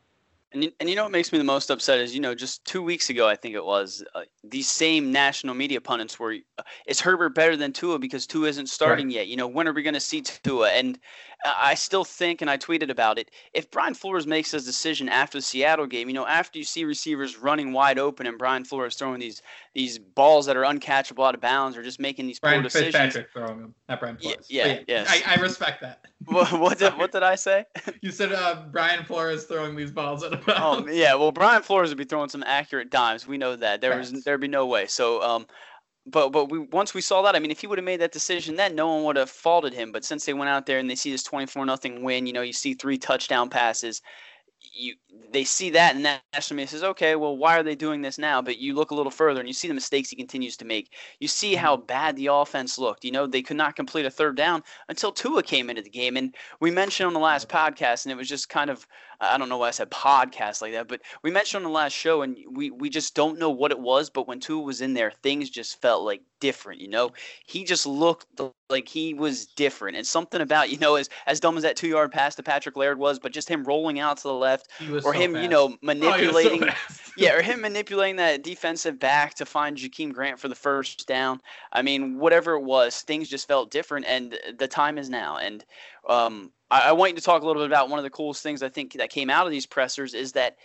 And 0.53 0.65
you, 0.65 0.73
and 0.79 0.89
you 0.89 0.95
know 0.95 1.03
what 1.03 1.13
makes 1.13 1.33
me 1.33 1.39
the 1.39 1.45
most 1.45 1.71
upset 1.71 1.99
is 1.99 2.15
you 2.15 2.21
know 2.21 2.35
just 2.35 2.65
two 2.65 2.83
weeks 2.83 3.11
ago 3.11 3.29
I 3.29 3.35
think 3.35 3.55
it 3.57 3.65
was 3.65 4.05
uh, 4.15 4.23
these 4.45 4.71
same 4.71 5.11
national 5.11 5.55
media 5.55 5.81
pundits 5.81 6.19
were 6.19 6.37
uh, 6.57 6.63
is 6.87 7.01
Herbert 7.01 7.35
better 7.35 7.57
than 7.57 7.73
Tua 7.73 7.99
because 7.99 8.27
Tua 8.27 8.49
isn't 8.49 8.69
starting 8.69 9.07
right. 9.07 9.17
yet 9.17 9.27
you 9.27 9.37
know 9.37 9.49
when 9.49 9.67
are 9.67 9.73
we 9.73 9.83
going 9.83 9.95
to 9.95 10.01
see 10.01 10.23
Tua 10.23 10.71
and 10.71 10.99
I 11.45 11.75
still 11.75 12.05
think, 12.05 12.41
and 12.41 12.51
I 12.51 12.57
tweeted 12.57 12.91
about 12.91 13.19
it, 13.19 13.31
if 13.53 13.71
Brian 13.71 13.95
Flores 13.95 14.27
makes 14.27 14.51
his 14.53 14.65
decision 14.65 15.09
after 15.09 15.39
the 15.39 15.43
Seattle 15.43 15.87
game, 15.87 16.09
you 16.09 16.15
know, 16.15 16.27
after 16.27 16.59
you 16.59 16.65
see 16.65 16.85
receivers 16.85 17.37
running 17.37 17.73
wide 17.73 17.99
open 17.99 18.27
and 18.27 18.39
Brian 18.39 18.65
Flores 18.65 18.97
throwing 18.97 19.21
these 19.21 19.43
these 19.77 19.99
balls 19.99 20.47
that 20.47 20.57
are 20.57 20.63
uncatchable 20.63 21.29
out 21.29 21.35
of 21.35 21.41
bounds 21.43 21.77
or 21.77 21.83
just 21.83 22.01
making 22.01 22.27
these 22.27 22.41
Brian 22.41 22.61
poor 22.61 22.63
decisions. 22.63 22.95
Fitzpatrick 22.95 23.31
throwing 23.31 23.61
them, 23.61 23.75
not 23.91 24.01
Brian 24.01 24.17
Flores. 24.17 24.47
Yeah, 24.49 24.67
yeah, 24.69 24.81
yes. 24.89 25.23
I, 25.27 25.35
I, 25.35 25.41
respect 25.43 25.83
that. 25.83 26.01
what, 26.25 26.51
what, 26.59 26.79
did, 26.79 26.97
what 26.97 27.13
did 27.13 27.23
I 27.23 27.35
say? 27.35 27.67
you 28.01 28.11
said 28.11 28.33
uh, 28.33 28.63
Brian 28.73 29.05
Flores 29.05 29.45
throwing 29.45 29.77
these 29.77 29.91
balls 29.91 30.25
out 30.25 30.33
of 30.33 30.47
bounds. 30.47 30.89
Oh, 30.89 30.91
yeah, 30.91 31.15
well, 31.15 31.31
Brian 31.31 31.61
Flores 31.61 31.91
would 31.91 31.99
be 31.99 32.05
throwing 32.05 32.31
some 32.31 32.43
accurate 32.45 32.89
dimes. 32.89 33.27
We 33.27 33.37
know 33.37 33.55
that. 33.55 33.83
There 33.83 33.99
was 33.99 34.25
there'd 34.25 34.41
be 34.41 34.49
no 34.49 34.65
way. 34.65 34.87
So, 34.87 35.21
um, 35.21 35.47
but 36.07 36.31
but 36.31 36.51
we 36.51 36.61
once 36.61 36.95
we 36.95 37.03
saw 37.03 37.21
that, 37.23 37.37
I 37.37 37.39
mean, 37.39 37.51
if 37.51 37.61
he 37.61 37.67
would 37.67 37.77
have 37.77 37.85
made 37.85 38.01
that 38.01 38.13
decision 38.13 38.57
then, 38.57 38.75
no 38.75 38.95
one 38.95 39.05
would 39.05 39.17
have 39.17 39.29
faulted 39.29 39.75
him. 39.75 39.93
But 39.93 40.07
since 40.07 40.25
they 40.25 40.33
went 40.33 40.49
out 40.49 40.65
there 40.65 40.79
and 40.79 40.89
they 40.89 40.95
see 40.95 41.13
this 41.13 41.23
twenty 41.23 41.45
four 41.45 41.67
nothing 41.67 42.03
win, 42.03 42.27
you 42.27 42.33
know, 42.33 42.41
you 42.41 42.55
see 42.55 42.73
three 42.73 42.97
touchdown 42.97 43.51
passes, 43.51 44.01
you 44.61 44.95
they 45.33 45.45
see 45.45 45.71
that 45.71 45.95
and 45.97 46.05
that 46.05 46.23
national 46.33 46.57
media 46.57 46.69
says, 46.69 46.83
okay, 46.83 47.17
well, 47.17 47.37
why 47.37 47.59
are 47.59 47.63
they 47.63 47.75
doing 47.75 48.01
this 48.01 48.19
now? 48.19 48.41
But 48.41 48.59
you 48.59 48.75
look 48.75 48.91
a 48.91 48.95
little 48.95 49.11
further 49.11 49.41
and 49.41 49.49
you 49.49 49.55
see 49.55 49.69
the 49.69 49.75
mistakes 49.75 50.11
he 50.11 50.17
continues 50.17 50.57
to 50.59 50.65
make. 50.65 50.93
You 51.21 51.29
see 51.29 51.55
how 51.55 51.77
mm-hmm. 51.77 51.87
bad 51.87 52.17
the 52.17 52.29
offense 52.29 52.79
looked. 52.79 53.05
You 53.05 53.13
know, 53.13 53.27
they 53.27 53.43
could 53.43 53.57
not 53.57 53.77
complete 53.77 54.07
a 54.07 54.11
third 54.11 54.37
down 54.37 54.63
until 54.89 55.13
Tua 55.13 55.43
came 55.43 55.69
into 55.69 55.83
the 55.83 55.91
game. 55.91 56.17
And 56.17 56.35
we 56.61 56.71
mentioned 56.71 57.07
on 57.07 57.13
the 57.13 57.21
last 57.21 57.49
podcast, 57.49 58.05
and 58.05 58.13
it 58.13 58.17
was 58.17 58.29
just 58.29 58.49
kind 58.49 58.71
of 58.71 58.87
I 59.21 59.39
don't 59.39 59.49
know 59.49 59.59
why 59.59 59.69
I 59.69 59.73
said 59.73 59.91
podcast 59.91 60.61
like 60.63 60.73
that, 60.73 60.89
but 60.89 61.01
we 61.23 61.31
mentioned 61.31 61.65
on 61.65 61.71
the 61.71 61.75
last 61.75 61.93
show, 61.93 62.23
and 62.23 62.37
we 62.51 62.71
we 62.71 62.91
just 62.91 63.15
don't 63.15 63.39
know 63.39 63.51
what 63.51 63.71
it 63.71 63.79
was. 63.79 64.11
But 64.11 64.29
when 64.29 64.41
Tua 64.41 64.63
was 64.63 64.81
in 64.81 64.95
there, 64.95 65.11
things 65.11 65.51
just 65.51 65.81
felt 65.81 66.05
like 66.05 66.23
different. 66.41 66.81
You 66.81 66.89
know, 66.89 67.13
he 67.47 67.65
just 67.65 67.87
looked 67.87 68.27
like 68.69 68.89
he 68.89 69.15
was 69.15 69.47
different, 69.47 69.97
and 69.97 70.07
something 70.07 70.41
about 70.41 70.71
you 70.71 70.79
know 70.79 70.97
as 70.97 71.09
as 71.27 71.41
dumb 71.41 71.57
as 71.57 71.63
that 71.63 71.77
two 71.77 71.89
yard 71.89 72.13
pass 72.13 72.35
to 72.37 72.43
Patrick 72.43 72.77
Laird 72.77 72.99
was, 72.99 73.19
but 73.19 73.33
just 73.33 73.49
him 73.49 73.65
rolling 73.65 73.99
out 73.99 74.19
to 74.19 74.25
the 74.25 74.35
left, 74.35 74.69
or 74.91 75.01
so 75.01 75.11
him 75.13 75.33
fast. 75.33 75.43
you 75.43 75.49
know 75.49 75.77
manipulating, 75.83 76.65
oh, 76.65 76.75
so 76.91 77.13
yeah, 77.17 77.35
or 77.35 77.43
him 77.43 77.61
manipulating 77.61 78.17
that 78.17 78.43
defensive 78.43 78.99
back 78.99 79.35
to 79.35 79.47
find 79.47 79.77
Jakeem 79.77 80.13
Grant 80.13 80.39
for 80.39 80.49
the 80.49 80.55
first 80.55 81.07
down. 81.07 81.41
I 81.73 81.83
mean, 81.83 82.19
whatever 82.19 82.55
it 82.55 82.63
was, 82.63 83.01
things 83.03 83.29
just 83.29 83.49
felt 83.49 83.71
different, 83.71 84.07
and 84.07 84.39
the 84.59 84.69
time 84.69 84.99
is 84.99 85.09
now, 85.09 85.39
and 85.39 85.65
um, 86.09 86.53
I, 86.71 86.89
I 86.89 86.93
want 86.93 87.13
you 87.13 87.17
to 87.17 87.23
talk 87.23 87.43
a 87.43 87.47
little 87.47 87.63
bit 87.63 87.71
about 87.71 87.89
one 87.89 87.99
of 87.99 88.03
the 88.03 88.11
coolest 88.11 88.43
things 88.43 88.63
I 88.63 88.69
think 88.69 88.95
that 88.95 89.11
came 89.11 89.31
out 89.31 89.47
of 89.47 89.53
these 89.53 89.67
pressers 89.67 90.15
is 90.15 90.33
that 90.33 90.57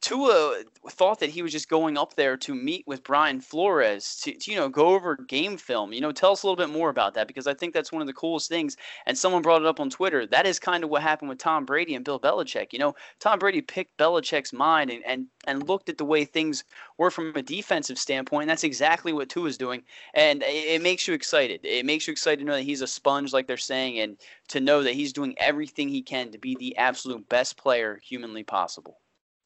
Tua 0.00 0.62
thought 0.90 1.18
that 1.18 1.30
he 1.30 1.42
was 1.42 1.50
just 1.50 1.68
going 1.68 1.98
up 1.98 2.14
there 2.14 2.36
to 2.36 2.54
meet 2.54 2.86
with 2.86 3.02
Brian 3.02 3.40
Flores 3.40 4.20
to, 4.22 4.32
to, 4.32 4.50
you 4.50 4.56
know 4.56 4.68
go 4.68 4.94
over 4.94 5.16
game 5.16 5.56
film. 5.56 5.92
You 5.92 6.00
know, 6.00 6.12
tell 6.12 6.32
us 6.32 6.44
a 6.44 6.46
little 6.46 6.56
bit 6.56 6.72
more 6.72 6.88
about 6.88 7.14
that 7.14 7.26
because 7.26 7.48
I 7.48 7.54
think 7.54 7.74
that's 7.74 7.90
one 7.90 8.00
of 8.00 8.06
the 8.06 8.12
coolest 8.12 8.48
things. 8.48 8.76
And 9.06 9.18
someone 9.18 9.42
brought 9.42 9.60
it 9.60 9.66
up 9.66 9.80
on 9.80 9.90
Twitter. 9.90 10.24
That 10.24 10.46
is 10.46 10.60
kind 10.60 10.84
of 10.84 10.90
what 10.90 11.02
happened 11.02 11.30
with 11.30 11.38
Tom 11.38 11.64
Brady 11.64 11.96
and 11.96 12.04
Bill 12.04 12.20
Belichick. 12.20 12.72
You 12.72 12.78
know, 12.78 12.94
Tom 13.18 13.40
Brady 13.40 13.60
picked 13.60 13.98
Belichick's 13.98 14.52
mind 14.52 14.90
and 14.90 15.02
and, 15.04 15.26
and 15.48 15.68
looked 15.68 15.88
at 15.88 15.98
the 15.98 16.04
way 16.04 16.24
things 16.24 16.62
were 16.96 17.10
from 17.10 17.34
a 17.34 17.42
defensive 17.42 17.98
standpoint. 17.98 18.42
And 18.42 18.50
that's 18.50 18.64
exactly 18.64 19.12
what 19.12 19.28
Tua 19.28 19.48
is 19.48 19.58
doing, 19.58 19.82
and 20.14 20.44
it, 20.44 20.74
it 20.74 20.82
makes 20.82 21.08
you 21.08 21.14
excited. 21.14 21.60
It 21.64 21.84
makes 21.84 22.06
you 22.06 22.12
excited 22.12 22.38
to 22.38 22.44
know 22.44 22.54
that 22.54 22.62
he's 22.62 22.82
a 22.82 22.86
sponge, 22.86 23.32
like 23.32 23.48
they're 23.48 23.56
saying, 23.56 23.98
and 23.98 24.16
to 24.48 24.60
know 24.60 24.84
that 24.84 24.94
he's 24.94 25.12
doing 25.12 25.34
everything 25.38 25.88
he 25.88 26.02
can 26.02 26.30
to 26.30 26.38
be 26.38 26.54
the 26.54 26.76
absolute 26.76 27.28
best 27.28 27.56
player 27.56 27.98
humanly 28.02 28.44
possible. 28.44 28.98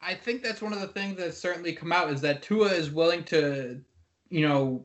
I 0.02 0.14
think 0.14 0.42
that's 0.42 0.60
one 0.60 0.72
of 0.72 0.80
the 0.80 0.88
things 0.88 1.16
that's 1.16 1.38
certainly 1.38 1.72
come 1.72 1.92
out 1.92 2.10
is 2.10 2.20
that 2.22 2.42
Tua 2.42 2.68
is 2.68 2.90
willing 2.90 3.22
to, 3.24 3.80
you 4.30 4.48
know, 4.48 4.84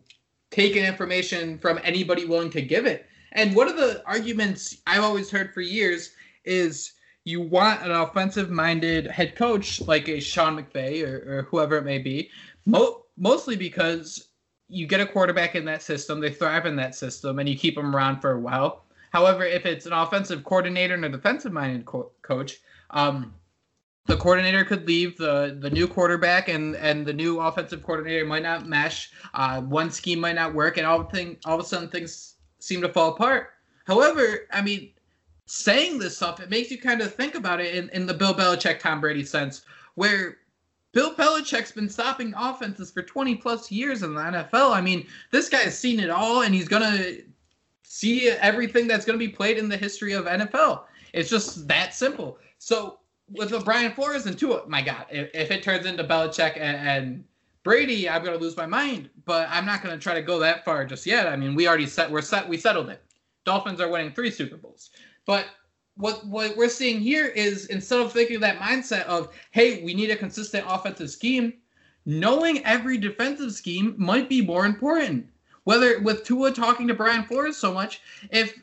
take 0.52 0.76
an 0.76 0.86
information 0.86 1.58
from 1.58 1.80
anybody 1.84 2.26
willing 2.26 2.52
to 2.52 2.62
give 2.62 2.86
it. 2.86 3.08
And 3.32 3.56
one 3.56 3.68
of 3.68 3.78
the 3.78 4.04
arguments 4.06 4.78
I've 4.86 5.04
always 5.04 5.30
heard 5.30 5.54
for 5.54 5.62
years 5.62 6.12
is 6.46 6.94
you 7.24 7.42
want 7.42 7.82
an 7.82 7.92
offensive 7.92 8.50
minded 8.50 9.08
head 9.08 9.36
coach 9.36 9.82
like 9.82 10.08
a 10.08 10.20
Sean 10.20 10.58
McVay 10.58 11.06
or, 11.06 11.40
or 11.40 11.42
whoever 11.44 11.78
it 11.78 11.84
may 11.84 11.98
be, 11.98 12.30
mo- 12.66 13.04
mostly 13.18 13.56
because 13.56 14.30
you 14.70 14.86
get 14.86 15.02
a 15.02 15.06
quarterback 15.06 15.56
in 15.56 15.66
that 15.66 15.82
system, 15.82 16.20
they 16.20 16.32
thrive 16.32 16.66
in 16.66 16.76
that 16.76 16.96
system, 16.96 17.40
and 17.40 17.50
you 17.50 17.58
keep 17.58 17.76
them 17.76 17.96
around 17.96 18.22
for 18.22 18.32
a 18.32 18.40
while. 18.40 18.84
However, 19.12 19.44
if 19.44 19.66
it's 19.66 19.86
an 19.86 19.94
offensive 19.94 20.44
coordinator 20.44 20.94
and 20.94 21.06
a 21.06 21.10
defensive 21.10 21.54
minded 21.54 21.86
co- 21.86 22.12
coach, 22.22 22.58
um, 22.92 23.34
the 24.08 24.18
coordinator 24.18 24.64
could 24.64 24.88
leave 24.88 25.18
the 25.18 25.58
the 25.60 25.70
new 25.70 25.88
quarterback 25.88 26.50
and 26.50 26.76
and 26.78 27.06
the 27.06 27.14
new 27.14 27.40
offensive 27.40 27.84
coordinator 27.84 28.26
might 28.26 28.44
not 28.44 28.68
mesh 28.68 29.12
uh, 29.34 29.62
one 29.62 29.92
scheme 29.92 30.20
might 30.20 30.36
not 30.36 30.54
work 30.54 30.78
and 30.78 30.88
all 30.88 31.04
thing 31.04 31.38
all 31.46 31.60
of 31.60 31.66
a 31.66 31.68
sudden 31.68 31.90
things 31.90 32.36
seem 32.60 32.82
to 32.82 32.90
fall 32.90 33.14
apart. 33.14 33.52
However 33.86 34.48
i 34.52 34.62
mean 34.62 34.92
saying 35.46 36.00
this 36.00 36.18
stuff 36.18 36.40
it 36.40 36.50
makes 36.50 36.72
you 36.72 36.78
kind 36.78 37.02
of 37.02 37.14
think 37.14 37.36
about 37.36 37.62
it 37.62 37.76
in, 37.76 37.90
in 37.90 38.06
the 38.06 38.14
bill 38.14 38.34
belichick 38.34 38.80
tom 38.80 39.00
brady 39.00 39.24
sense 39.24 39.62
where 39.96 40.40
bill 40.92 41.14
belichick's 41.14 41.72
been 41.72 41.88
stopping 41.88 42.34
offenses 42.36 42.92
for 42.92 43.02
20 43.02 43.36
plus 43.36 43.72
years 43.72 44.04
in 44.04 44.14
the 44.14 44.22
nfl 44.22 44.76
i 44.76 44.82
mean 44.82 45.08
this 45.32 45.48
guy 45.48 45.60
has 45.60 45.78
seen 45.78 46.02
it 46.02 46.10
all 46.10 46.42
and 46.42 46.54
he's 46.54 46.68
gonna 46.68 47.14
see 47.84 48.30
everything 48.30 48.88
that's 48.88 49.06
to 49.06 49.18
be 49.18 49.30
played 49.30 49.58
in 49.58 49.70
the 49.70 49.78
history 49.78 50.12
of 50.12 50.26
nfl 50.26 50.84
it's 51.14 51.30
just 51.30 51.68
that 51.68 51.94
simple. 51.94 52.38
So 52.60 53.00
with 53.30 53.66
Brian 53.66 53.92
Flores 53.92 54.26
and 54.26 54.38
Tua, 54.38 54.68
my 54.68 54.82
God, 54.82 55.06
if, 55.10 55.30
if 55.34 55.52
it 55.52 55.64
turns 55.64 55.86
into 55.86 56.04
Belichick 56.04 56.54
and, 56.56 56.78
and 56.78 57.24
Brady, 57.64 58.10
I'm 58.10 58.24
gonna 58.24 58.38
lose 58.38 58.56
my 58.56 58.66
mind. 58.66 59.10
But 59.26 59.48
I'm 59.52 59.66
not 59.66 59.84
gonna 59.84 59.98
try 59.98 60.14
to 60.14 60.22
go 60.22 60.40
that 60.40 60.64
far 60.64 60.86
just 60.86 61.06
yet. 61.06 61.28
I 61.28 61.36
mean, 61.36 61.56
we 61.56 61.68
already 61.68 61.88
set 61.88 62.10
we're 62.10 62.22
set 62.22 62.48
we 62.48 62.58
settled 62.58 62.90
it. 62.90 63.04
Dolphins 63.44 63.82
are 63.82 63.90
winning 63.90 64.12
three 64.12 64.32
Super 64.32 64.58
Bowls. 64.58 64.92
But 65.26 65.48
what 65.96 66.26
what 66.26 66.56
we're 66.56 66.70
seeing 66.70 67.00
here 67.00 67.28
is 67.28 67.66
instead 67.68 68.00
of 68.00 68.14
thinking 68.14 68.40
that 68.40 68.60
mindset 68.60 69.04
of 69.04 69.34
hey, 69.52 69.84
we 69.84 69.94
need 69.94 70.12
a 70.12 70.16
consistent 70.16 70.66
offensive 70.68 71.10
scheme, 71.10 71.54
knowing 72.06 72.64
every 72.64 72.98
defensive 72.98 73.52
scheme 73.52 73.96
might 73.98 74.30
be 74.30 74.42
more 74.42 74.66
important. 74.66 75.28
Whether 75.66 76.00
with 76.00 76.24
Tua 76.24 76.54
talking 76.54 76.88
to 76.88 76.94
Brian 76.94 77.26
Flores 77.26 77.58
so 77.58 77.74
much, 77.74 78.00
if 78.32 78.58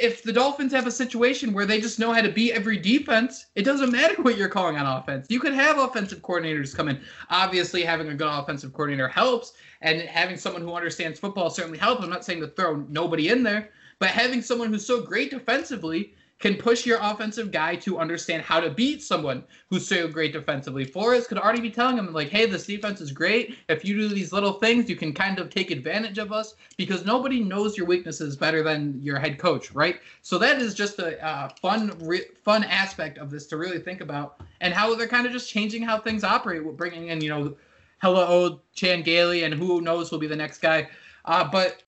if 0.00 0.22
the 0.22 0.32
Dolphins 0.32 0.72
have 0.72 0.86
a 0.86 0.90
situation 0.90 1.52
where 1.52 1.66
they 1.66 1.80
just 1.80 1.98
know 1.98 2.12
how 2.12 2.22
to 2.22 2.30
beat 2.30 2.52
every 2.52 2.78
defense, 2.78 3.46
it 3.54 3.62
doesn't 3.62 3.92
matter 3.92 4.20
what 4.22 4.36
you're 4.36 4.48
calling 4.48 4.76
on 4.76 4.86
offense. 4.86 5.26
You 5.28 5.40
could 5.40 5.54
have 5.54 5.78
offensive 5.78 6.20
coordinators 6.20 6.74
come 6.74 6.88
in. 6.88 7.00
Obviously, 7.28 7.82
having 7.82 8.08
a 8.08 8.14
good 8.14 8.26
offensive 8.26 8.72
coordinator 8.72 9.08
helps, 9.08 9.52
and 9.82 10.00
having 10.02 10.36
someone 10.36 10.62
who 10.62 10.72
understands 10.72 11.20
football 11.20 11.50
certainly 11.50 11.78
helps. 11.78 12.02
I'm 12.02 12.10
not 12.10 12.24
saying 12.24 12.40
to 12.40 12.48
throw 12.48 12.76
nobody 12.88 13.28
in 13.28 13.42
there, 13.42 13.70
but 13.98 14.10
having 14.10 14.42
someone 14.42 14.68
who's 14.68 14.86
so 14.86 15.02
great 15.02 15.30
defensively 15.30 16.14
can 16.40 16.56
push 16.56 16.86
your 16.86 16.98
offensive 17.02 17.52
guy 17.52 17.76
to 17.76 17.98
understand 17.98 18.42
how 18.42 18.58
to 18.60 18.70
beat 18.70 19.02
someone 19.02 19.44
who's 19.68 19.86
so 19.86 20.08
great 20.08 20.32
defensively. 20.32 20.84
Flores 20.84 21.26
could 21.26 21.38
already 21.38 21.60
be 21.60 21.70
telling 21.70 21.98
him, 21.98 22.12
like, 22.12 22.30
hey, 22.30 22.46
this 22.46 22.66
defense 22.66 23.00
is 23.00 23.12
great. 23.12 23.56
If 23.68 23.84
you 23.84 23.94
do 23.94 24.08
these 24.08 24.32
little 24.32 24.54
things, 24.54 24.88
you 24.88 24.96
can 24.96 25.12
kind 25.12 25.38
of 25.38 25.50
take 25.50 25.70
advantage 25.70 26.18
of 26.18 26.32
us 26.32 26.54
because 26.78 27.04
nobody 27.04 27.40
knows 27.40 27.76
your 27.76 27.86
weaknesses 27.86 28.36
better 28.36 28.62
than 28.62 29.00
your 29.02 29.18
head 29.18 29.38
coach, 29.38 29.70
right? 29.72 30.00
So 30.22 30.38
that 30.38 30.60
is 30.60 30.74
just 30.74 30.98
a 30.98 31.24
uh, 31.24 31.50
fun, 31.60 31.92
re- 32.00 32.26
fun 32.42 32.64
aspect 32.64 33.18
of 33.18 33.30
this 33.30 33.46
to 33.48 33.58
really 33.58 33.78
think 33.78 34.00
about 34.00 34.40
and 34.62 34.72
how 34.72 34.94
they're 34.94 35.06
kind 35.06 35.26
of 35.26 35.32
just 35.32 35.50
changing 35.50 35.82
how 35.82 35.98
things 35.98 36.24
operate, 36.24 36.64
bringing 36.76 37.08
in, 37.08 37.20
you 37.20 37.28
know, 37.28 37.54
hello, 38.00 38.60
Chan 38.74 39.02
Gailey, 39.02 39.44
and 39.44 39.52
who 39.52 39.82
knows 39.82 40.10
will 40.10 40.18
be 40.18 40.26
the 40.26 40.36
next 40.36 40.58
guy. 40.62 40.88
Uh, 41.26 41.44
but 41.44 41.82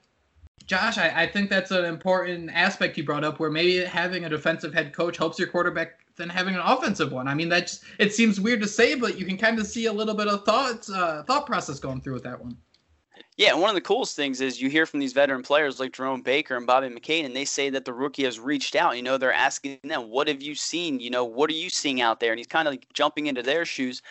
Josh, 0.66 0.98
I, 0.98 1.22
I, 1.22 1.26
think 1.26 1.50
that's 1.50 1.70
an 1.70 1.84
important 1.84 2.50
aspect 2.52 2.96
you 2.96 3.04
brought 3.04 3.24
up 3.24 3.38
where 3.38 3.50
maybe 3.50 3.84
having 3.84 4.24
a 4.24 4.28
defensive 4.28 4.72
head 4.72 4.92
coach 4.92 5.16
helps 5.16 5.38
your 5.38 5.48
quarterback 5.48 6.00
than 6.16 6.28
having 6.28 6.54
an 6.54 6.60
offensive 6.60 7.12
one. 7.12 7.28
I 7.28 7.34
mean, 7.34 7.48
that's 7.48 7.84
it 7.98 8.14
seems 8.14 8.40
weird 8.40 8.60
to 8.60 8.68
say, 8.68 8.94
but 8.94 9.18
you 9.18 9.26
can 9.26 9.36
kind 9.36 9.58
of 9.58 9.66
see 9.66 9.86
a 9.86 9.92
little 9.92 10.14
bit 10.14 10.28
of 10.28 10.44
thoughts, 10.44 10.90
uh, 10.90 11.22
thought 11.26 11.46
process 11.46 11.78
going 11.78 12.00
through 12.00 12.14
with 12.14 12.24
that 12.24 12.42
one. 12.42 12.56
Yeah, 13.36 13.52
and 13.52 13.60
one 13.60 13.70
of 13.70 13.74
the 13.74 13.80
coolest 13.80 14.14
things 14.14 14.40
is 14.42 14.60
you 14.60 14.68
hear 14.68 14.84
from 14.84 15.00
these 15.00 15.14
veteran 15.14 15.42
players 15.42 15.80
like 15.80 15.92
Jerome 15.92 16.20
Baker 16.20 16.56
and 16.56 16.66
Bobby 16.66 16.88
McCain, 16.88 17.24
and 17.24 17.34
they 17.34 17.46
say 17.46 17.70
that 17.70 17.86
the 17.86 17.92
rookie 17.92 18.24
has 18.24 18.38
reached 18.38 18.76
out. 18.76 18.96
You 18.96 19.02
know, 19.02 19.16
they're 19.16 19.32
asking 19.32 19.78
them, 19.84 20.10
"What 20.10 20.28
have 20.28 20.42
you 20.42 20.54
seen? 20.54 21.00
You 21.00 21.10
know, 21.10 21.24
what 21.24 21.48
are 21.48 21.54
you 21.54 21.70
seeing 21.70 22.02
out 22.02 22.20
there?" 22.20 22.32
And 22.32 22.38
he's 22.38 22.46
kind 22.46 22.68
of 22.68 22.72
like 22.72 22.86
jumping 22.92 23.28
into 23.28 23.42
their 23.42 23.64
shoes 23.64 24.02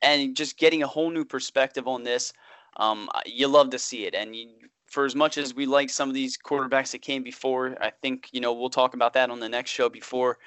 and 0.00 0.34
just 0.34 0.56
getting 0.56 0.82
a 0.82 0.86
whole 0.86 1.10
new 1.10 1.26
perspective 1.26 1.86
on 1.86 2.04
this. 2.04 2.32
Um, 2.76 3.10
you 3.26 3.48
love 3.48 3.70
to 3.70 3.78
see 3.78 4.06
it, 4.06 4.14
and 4.14 4.34
you, 4.34 4.48
for 4.90 5.04
as 5.04 5.14
much 5.14 5.38
as 5.38 5.54
we 5.54 5.66
like 5.66 5.88
some 5.88 6.08
of 6.08 6.14
these 6.14 6.36
quarterbacks 6.36 6.90
that 6.90 7.00
came 7.00 7.22
before, 7.22 7.76
I 7.80 7.90
think 8.02 8.28
you 8.32 8.40
know 8.40 8.52
we'll 8.52 8.70
talk 8.70 8.94
about 8.94 9.14
that 9.14 9.30
on 9.30 9.40
the 9.40 9.48
next 9.48 9.70
show 9.70 9.88
before 9.88 10.38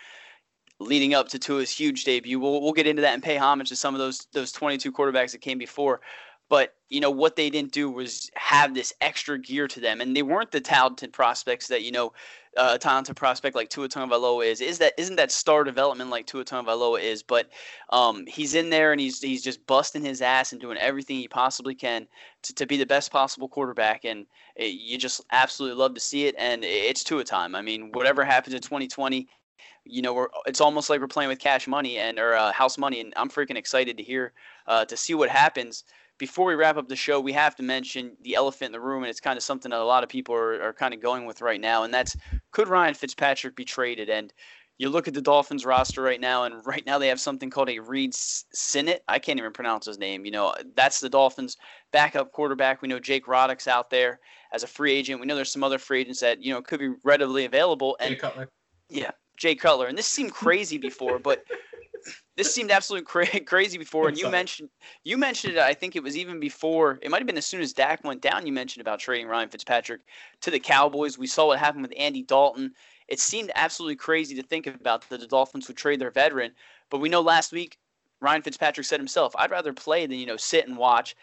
leading 0.79 1.13
up 1.13 1.29
to 1.29 1.39
Tua's 1.39 1.71
huge 1.71 2.03
debut. 2.03 2.39
We'll 2.39 2.61
we'll 2.61 2.73
get 2.73 2.85
into 2.85 3.01
that 3.01 3.13
and 3.13 3.23
pay 3.23 3.37
homage 3.37 3.69
to 3.69 3.75
some 3.75 3.95
of 3.95 3.99
those 3.99 4.27
those 4.33 4.51
22 4.51 4.91
quarterbacks 4.91 5.31
that 5.31 5.41
came 5.41 5.57
before. 5.57 6.01
But 6.49 6.75
you 6.89 6.99
know 6.99 7.09
what 7.09 7.35
they 7.37 7.49
didn't 7.49 7.71
do 7.71 7.89
was 7.89 8.29
have 8.35 8.73
this 8.73 8.93
extra 9.01 9.39
gear 9.39 9.67
to 9.69 9.79
them, 9.79 10.01
and 10.01 10.15
they 10.15 10.23
weren't 10.23 10.51
the 10.51 10.61
talented 10.61 11.13
prospects 11.13 11.67
that 11.69 11.83
you 11.83 11.91
know 11.91 12.11
uh, 12.57 12.71
a 12.73 12.79
talented 12.79 13.15
prospect 13.15 13.55
like 13.55 13.69
Tua 13.69 13.89
Tagovailoa 13.89 14.45
is. 14.45 14.61
Is 14.61 14.77
that 14.79 14.93
isn't 14.97 15.15
that 15.15 15.31
star 15.31 15.63
development 15.63 16.09
like 16.09 16.25
Tua 16.25 16.45
Tagovailoa 16.45 17.01
is? 17.01 17.23
But 17.23 17.49
um, 17.89 18.25
he's 18.27 18.55
in 18.55 18.69
there 18.69 18.91
and 18.91 19.01
he's 19.01 19.21
he's 19.21 19.43
just 19.43 19.65
busting 19.65 20.03
his 20.03 20.21
ass 20.21 20.51
and 20.51 20.61
doing 20.61 20.77
everything 20.77 21.17
he 21.17 21.27
possibly 21.27 21.75
can 21.75 22.07
to, 22.43 22.53
to 22.55 22.65
be 22.65 22.77
the 22.77 22.85
best 22.85 23.11
possible 23.11 23.47
quarterback. 23.47 24.05
And 24.05 24.25
it, 24.55 24.73
you 24.73 24.97
just 24.97 25.21
absolutely 25.31 25.77
love 25.77 25.93
to 25.95 25.99
see 25.99 26.25
it. 26.25 26.35
And 26.37 26.63
it's 26.63 27.03
Tua 27.03 27.23
time. 27.23 27.55
I 27.55 27.61
mean, 27.61 27.91
whatever 27.91 28.23
happens 28.23 28.53
in 28.53 28.61
2020, 28.61 29.27
you 29.85 30.01
know, 30.01 30.13
we're 30.13 30.27
it's 30.45 30.61
almost 30.61 30.89
like 30.89 31.01
we're 31.01 31.07
playing 31.07 31.29
with 31.29 31.39
cash 31.39 31.67
money 31.67 31.97
and 31.97 32.19
or 32.19 32.35
uh, 32.35 32.51
house 32.51 32.77
money, 32.77 33.01
and 33.01 33.13
I'm 33.17 33.29
freaking 33.29 33.57
excited 33.57 33.97
to 33.97 34.03
hear 34.03 34.33
uh, 34.67 34.85
to 34.85 34.95
see 34.95 35.13
what 35.13 35.29
happens 35.29 35.83
before 36.23 36.45
we 36.45 36.55
wrap 36.55 36.77
up 36.77 36.87
the 36.87 36.95
show, 36.95 37.19
we 37.19 37.33
have 37.33 37.53
to 37.53 37.63
mention 37.63 38.15
the 38.21 38.33
elephant 38.33 38.67
in 38.67 38.71
the 38.71 38.79
room, 38.79 39.03
and 39.03 39.09
it's 39.09 39.19
kind 39.19 39.35
of 39.35 39.43
something 39.43 39.71
that 39.71 39.81
a 39.81 39.83
lot 39.83 40.03
of 40.03 40.09
people 40.09 40.33
are, 40.33 40.61
are 40.61 40.71
kind 40.71 40.93
of 40.93 41.01
going 41.01 41.25
with 41.25 41.41
right 41.41 41.59
now, 41.59 41.83
and 41.83 41.93
that's 41.93 42.15
could 42.51 42.69
Ryan 42.69 42.93
Fitzpatrick 42.93 43.57
be 43.57 43.65
traded? 43.65 44.09
And 44.09 44.31
you 44.77 44.87
look 44.87 45.09
at 45.09 45.13
the 45.13 45.21
Dolphins 45.21 45.65
roster 45.65 46.01
right 46.01 46.21
now, 46.21 46.45
and 46.45 46.65
right 46.65 46.85
now 46.85 46.97
they 46.97 47.09
have 47.09 47.19
something 47.19 47.49
called 47.49 47.69
a 47.69 47.77
Reid 47.77 48.13
Sinnett. 48.15 49.03
I 49.09 49.19
can't 49.19 49.37
even 49.37 49.51
pronounce 49.51 49.85
his 49.85 49.99
name. 49.99 50.23
You 50.23 50.31
know, 50.31 50.55
that's 50.77 51.01
the 51.01 51.09
Dolphins' 51.09 51.57
backup 51.91 52.31
quarterback. 52.31 52.81
We 52.81 52.87
know 52.87 52.99
Jake 52.99 53.25
Rudock's 53.25 53.67
out 53.67 53.89
there 53.89 54.21
as 54.53 54.63
a 54.63 54.67
free 54.67 54.93
agent. 54.93 55.19
We 55.19 55.25
know 55.25 55.35
there's 55.35 55.51
some 55.51 55.61
other 55.61 55.77
free 55.77 55.99
agents 55.99 56.21
that 56.21 56.41
you 56.41 56.53
know 56.53 56.61
could 56.61 56.79
be 56.79 56.93
readily 57.03 57.43
available. 57.43 57.97
And 57.99 58.11
Jay 58.11 58.19
Cutler. 58.21 58.49
Yeah, 58.89 59.11
Jay 59.35 59.55
Cutler. 59.55 59.87
And 59.87 59.97
this 59.97 60.07
seemed 60.07 60.31
crazy 60.31 60.77
before, 60.77 61.19
but 61.19 61.43
this 62.35 62.53
seemed 62.53 62.71
absolutely 62.71 63.05
cra- 63.05 63.39
crazy 63.45 63.77
before, 63.77 64.07
and 64.07 64.17
you 64.17 64.29
mentioned 64.29 64.69
you 65.03 65.17
mentioned 65.17 65.53
it. 65.53 65.59
I 65.59 65.73
think 65.73 65.95
it 65.95 66.03
was 66.03 66.17
even 66.17 66.39
before. 66.39 66.99
It 67.01 67.11
might 67.11 67.19
have 67.19 67.27
been 67.27 67.37
as 67.37 67.45
soon 67.45 67.61
as 67.61 67.73
Dak 67.73 68.03
went 68.03 68.21
down. 68.21 68.45
You 68.45 68.53
mentioned 68.53 68.81
about 68.81 68.99
trading 68.99 69.27
Ryan 69.27 69.49
Fitzpatrick 69.49 70.01
to 70.41 70.51
the 70.51 70.59
Cowboys. 70.59 71.17
We 71.17 71.27
saw 71.27 71.47
what 71.47 71.59
happened 71.59 71.83
with 71.83 71.93
Andy 71.97 72.23
Dalton. 72.23 72.73
It 73.07 73.19
seemed 73.19 73.51
absolutely 73.55 73.97
crazy 73.97 74.35
to 74.35 74.43
think 74.43 74.65
about 74.65 75.07
that 75.09 75.19
the 75.19 75.27
Dolphins 75.27 75.67
would 75.67 75.77
trade 75.77 75.99
their 75.99 76.11
veteran, 76.11 76.53
but 76.89 76.99
we 76.99 77.09
know 77.09 77.21
last 77.21 77.51
week 77.51 77.77
Ryan 78.19 78.41
Fitzpatrick 78.41 78.85
said 78.85 78.99
himself, 78.99 79.35
"I'd 79.37 79.51
rather 79.51 79.73
play 79.73 80.05
than 80.05 80.17
you 80.17 80.25
know 80.25 80.37
sit 80.37 80.67
and 80.67 80.77
watch." 80.77 81.15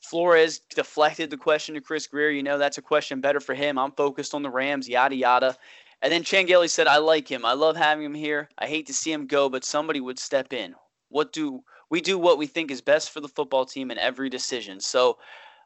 Flores 0.00 0.60
deflected 0.74 1.30
the 1.30 1.36
question 1.36 1.74
to 1.74 1.80
Chris 1.80 2.06
Grier. 2.06 2.30
You 2.30 2.42
know 2.42 2.58
that's 2.58 2.78
a 2.78 2.82
question 2.82 3.20
better 3.20 3.40
for 3.40 3.54
him. 3.54 3.78
I'm 3.78 3.92
focused 3.92 4.34
on 4.34 4.42
the 4.42 4.50
Rams. 4.50 4.88
Yada 4.88 5.16
yada. 5.16 5.56
And 6.02 6.12
then 6.12 6.22
Chan 6.22 6.48
said, 6.68 6.86
I 6.86 6.98
like 6.98 7.30
him. 7.30 7.44
I 7.44 7.52
love 7.52 7.76
having 7.76 8.04
him 8.04 8.14
here. 8.14 8.48
I 8.58 8.66
hate 8.66 8.86
to 8.86 8.94
see 8.94 9.12
him 9.12 9.26
go, 9.26 9.48
but 9.48 9.64
somebody 9.64 10.00
would 10.00 10.18
step 10.18 10.52
in. 10.52 10.74
What 11.08 11.32
do 11.32 11.62
we 11.90 12.00
do 12.00 12.18
what 12.18 12.38
we 12.38 12.46
think 12.46 12.70
is 12.70 12.80
best 12.80 13.10
for 13.10 13.20
the 13.20 13.28
football 13.28 13.64
team 13.64 13.90
in 13.90 13.98
every 13.98 14.28
decision? 14.28 14.80
So, 14.80 15.18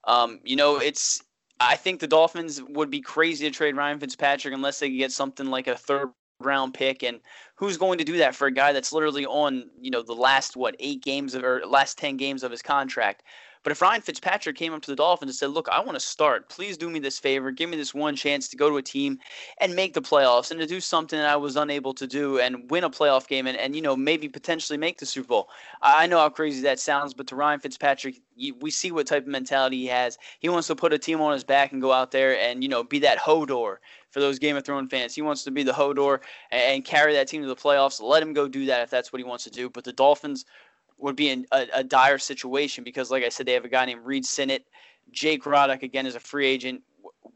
um, 0.04 0.40
you 0.44 0.56
know, 0.56 0.76
it's 0.76 1.22
I 1.60 1.76
think 1.76 2.00
the 2.00 2.06
Dolphins 2.06 2.62
would 2.62 2.90
be 2.90 3.00
crazy 3.00 3.48
to 3.48 3.54
trade 3.54 3.76
Ryan 3.76 3.98
Fitzpatrick 3.98 4.54
unless 4.54 4.78
they 4.78 4.90
get 4.90 5.12
something 5.12 5.46
like 5.46 5.66
a 5.66 5.76
third 5.76 6.10
round 6.40 6.72
pick 6.74 7.02
and 7.02 7.18
who's 7.56 7.76
going 7.76 7.98
to 7.98 8.04
do 8.04 8.18
that 8.18 8.34
for 8.34 8.46
a 8.46 8.52
guy 8.52 8.72
that's 8.72 8.92
literally 8.92 9.26
on 9.26 9.68
you 9.80 9.90
know 9.90 10.02
the 10.02 10.12
last 10.12 10.56
what 10.56 10.76
eight 10.78 11.02
games 11.02 11.34
of 11.34 11.42
or 11.42 11.62
last 11.66 11.98
10 11.98 12.16
games 12.16 12.44
of 12.44 12.52
his 12.52 12.62
contract 12.62 13.24
but 13.62 13.72
if 13.72 13.82
Ryan 13.82 14.00
Fitzpatrick 14.00 14.56
came 14.56 14.72
up 14.72 14.82
to 14.82 14.90
the 14.90 14.96
Dolphins 14.96 15.30
and 15.30 15.36
said, 15.36 15.50
Look, 15.50 15.68
I 15.68 15.80
want 15.80 15.94
to 15.94 16.00
start. 16.00 16.48
Please 16.48 16.76
do 16.76 16.88
me 16.90 16.98
this 16.98 17.18
favor. 17.18 17.50
Give 17.50 17.68
me 17.68 17.76
this 17.76 17.94
one 17.94 18.16
chance 18.16 18.48
to 18.48 18.56
go 18.56 18.70
to 18.70 18.76
a 18.76 18.82
team 18.82 19.18
and 19.60 19.74
make 19.74 19.94
the 19.94 20.02
playoffs 20.02 20.50
and 20.50 20.60
to 20.60 20.66
do 20.66 20.80
something 20.80 21.18
that 21.18 21.28
I 21.28 21.36
was 21.36 21.56
unable 21.56 21.92
to 21.94 22.06
do 22.06 22.38
and 22.38 22.70
win 22.70 22.84
a 22.84 22.90
playoff 22.90 23.26
game 23.26 23.46
and, 23.46 23.56
and 23.56 23.74
you 23.74 23.82
know, 23.82 23.96
maybe 23.96 24.28
potentially 24.28 24.78
make 24.78 24.98
the 24.98 25.06
Super 25.06 25.28
Bowl. 25.28 25.48
I 25.82 26.06
know 26.06 26.18
how 26.18 26.28
crazy 26.28 26.62
that 26.62 26.80
sounds, 26.80 27.14
but 27.14 27.26
to 27.28 27.36
Ryan 27.36 27.60
Fitzpatrick, 27.60 28.20
we 28.60 28.70
see 28.70 28.92
what 28.92 29.06
type 29.06 29.24
of 29.24 29.28
mentality 29.28 29.78
he 29.78 29.86
has. 29.86 30.18
He 30.38 30.48
wants 30.48 30.68
to 30.68 30.76
put 30.76 30.92
a 30.92 30.98
team 30.98 31.20
on 31.20 31.32
his 31.32 31.44
back 31.44 31.72
and 31.72 31.82
go 31.82 31.92
out 31.92 32.10
there 32.10 32.38
and, 32.38 32.62
you 32.62 32.68
know, 32.68 32.84
be 32.84 33.00
that 33.00 33.18
Hodor 33.18 33.78
for 34.10 34.20
those 34.20 34.38
Game 34.38 34.56
of 34.56 34.64
Thrones 34.64 34.90
fans. 34.90 35.14
He 35.14 35.22
wants 35.22 35.44
to 35.44 35.50
be 35.50 35.62
the 35.62 35.72
Hodor 35.72 36.20
and 36.50 36.84
carry 36.84 37.12
that 37.14 37.28
team 37.28 37.42
to 37.42 37.48
the 37.48 37.56
playoffs. 37.56 38.00
Let 38.00 38.22
him 38.22 38.32
go 38.32 38.48
do 38.48 38.66
that 38.66 38.82
if 38.82 38.90
that's 38.90 39.12
what 39.12 39.20
he 39.20 39.24
wants 39.24 39.44
to 39.44 39.50
do. 39.50 39.68
But 39.68 39.84
the 39.84 39.92
Dolphins 39.92 40.44
would 40.98 41.16
be 41.16 41.30
in 41.30 41.46
a, 41.52 41.66
a, 41.74 41.84
dire 41.84 42.18
situation 42.18 42.84
because, 42.84 43.10
like 43.10 43.24
I 43.24 43.28
said, 43.28 43.46
they 43.46 43.52
have 43.52 43.64
a 43.64 43.68
guy 43.68 43.84
named 43.84 44.04
Reid 44.04 44.24
Sinnett. 44.24 44.64
Jake 45.10 45.44
Rudock 45.44 45.82
again 45.82 46.06
is 46.06 46.14
a 46.14 46.20
free 46.20 46.46
agent. 46.46 46.82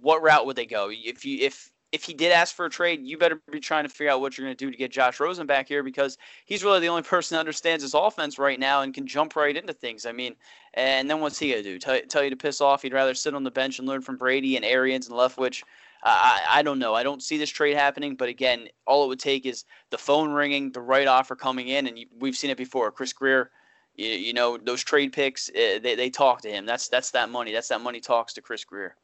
What 0.00 0.22
route 0.22 0.46
would 0.46 0.56
they 0.56 0.66
go? 0.66 0.90
If 0.90 1.24
you 1.24 1.38
if 1.40 1.70
if 1.92 2.04
he 2.04 2.14
did 2.14 2.32
ask 2.32 2.56
for 2.56 2.64
a 2.64 2.70
trade, 2.70 3.00
you 3.06 3.18
better 3.18 3.40
be 3.50 3.60
trying 3.60 3.84
to 3.84 3.88
figure 3.90 4.10
out 4.10 4.22
what 4.22 4.36
you're 4.36 4.46
going 4.46 4.56
to 4.56 4.64
do 4.64 4.70
to 4.70 4.76
get 4.76 4.90
Josh 4.90 5.20
Rosen 5.20 5.46
back 5.46 5.68
here 5.68 5.82
because 5.82 6.16
he's 6.46 6.64
really 6.64 6.80
the 6.80 6.88
only 6.88 7.02
person 7.02 7.34
that 7.34 7.40
understands 7.40 7.82
his 7.82 7.92
offense 7.92 8.38
right 8.38 8.58
now 8.58 8.80
and 8.80 8.94
can 8.94 9.06
jump 9.06 9.36
right 9.36 9.54
into 9.54 9.74
things. 9.74 10.06
I 10.06 10.12
mean, 10.12 10.34
and 10.72 11.08
then 11.08 11.20
what's 11.20 11.38
he 11.38 11.50
going 11.50 11.62
to 11.62 11.70
do? 11.70 11.78
Tell, 11.78 12.00
tell 12.08 12.24
you 12.24 12.30
to 12.30 12.36
piss 12.36 12.62
off? 12.62 12.80
He'd 12.80 12.94
rather 12.94 13.12
sit 13.12 13.34
on 13.34 13.44
the 13.44 13.50
bench 13.50 13.78
and 13.78 13.86
learn 13.86 14.00
from 14.00 14.16
Brady 14.16 14.56
and 14.56 14.64
Arians 14.64 15.08
and 15.08 15.16
Leftwich. 15.16 15.62
I, 16.02 16.42
I 16.48 16.62
don't 16.62 16.78
know. 16.78 16.94
I 16.94 17.02
don't 17.02 17.22
see 17.22 17.38
this 17.38 17.50
trade 17.50 17.76
happening. 17.76 18.16
But 18.16 18.28
again, 18.28 18.68
all 18.86 19.04
it 19.04 19.08
would 19.08 19.20
take 19.20 19.46
is 19.46 19.64
the 19.90 19.98
phone 19.98 20.32
ringing, 20.32 20.72
the 20.72 20.80
right 20.80 21.06
offer 21.06 21.36
coming 21.36 21.68
in, 21.68 21.86
and 21.86 21.98
you, 21.98 22.06
we've 22.18 22.36
seen 22.36 22.50
it 22.50 22.56
before. 22.56 22.90
Chris 22.90 23.12
Grier, 23.12 23.50
you, 23.94 24.08
you 24.08 24.32
know, 24.32 24.58
those 24.58 24.82
trade 24.82 25.12
picks, 25.12 25.48
uh, 25.50 25.78
they, 25.82 25.94
they 25.94 26.10
talk 26.10 26.42
to 26.42 26.50
him. 26.50 26.66
That's 26.66 26.88
that's 26.88 27.10
that 27.12 27.30
money. 27.30 27.52
That's 27.52 27.68
that 27.68 27.80
money 27.80 28.00
talks 28.00 28.32
to 28.34 28.42
Chris 28.42 28.64
Grier. 28.64 28.96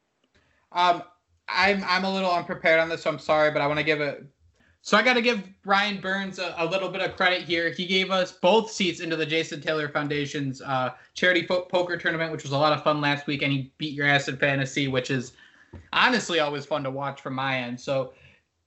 Um, 0.71 1.03
I'm 1.47 1.83
I'm 1.87 2.03
a 2.03 2.13
little 2.13 2.31
unprepared 2.31 2.79
on 2.79 2.89
this, 2.89 3.03
so 3.03 3.09
I'm 3.09 3.19
sorry, 3.19 3.51
but 3.51 3.61
I 3.61 3.67
want 3.67 3.79
to 3.79 3.85
give 3.85 4.01
it. 4.01 4.25
So 4.81 4.97
I 4.97 5.03
got 5.03 5.13
to 5.13 5.21
give 5.21 5.43
Brian 5.61 5.99
Byrnes 5.99 6.39
a, 6.39 6.55
a, 6.57 6.65
little 6.65 6.87
bit 6.87 7.01
of 7.01 7.15
credit 7.17 7.41
here. 7.41 7.69
He 7.69 7.85
gave 7.85 8.11
us 8.11 8.31
both 8.31 8.71
seats 8.71 9.01
into 9.01 9.17
the 9.17 9.25
Jason 9.25 9.59
Taylor 9.59 9.89
Foundation's 9.89 10.61
uh, 10.61 10.91
charity 11.15 11.45
fo- 11.45 11.63
poker 11.63 11.97
tournament, 11.97 12.31
which 12.31 12.43
was 12.43 12.53
a 12.53 12.57
lot 12.57 12.71
of 12.71 12.81
fun 12.81 13.01
last 13.01 13.27
week, 13.27 13.41
and 13.41 13.51
he 13.51 13.73
beat 13.77 13.93
your 13.93 14.07
ass 14.07 14.29
in 14.29 14.37
fantasy, 14.37 14.87
which 14.87 15.11
is 15.11 15.33
honestly 15.93 16.39
always 16.39 16.65
fun 16.65 16.83
to 16.83 16.91
watch 16.91 17.21
from 17.21 17.33
my 17.35 17.57
end. 17.57 17.79
So 17.79 18.13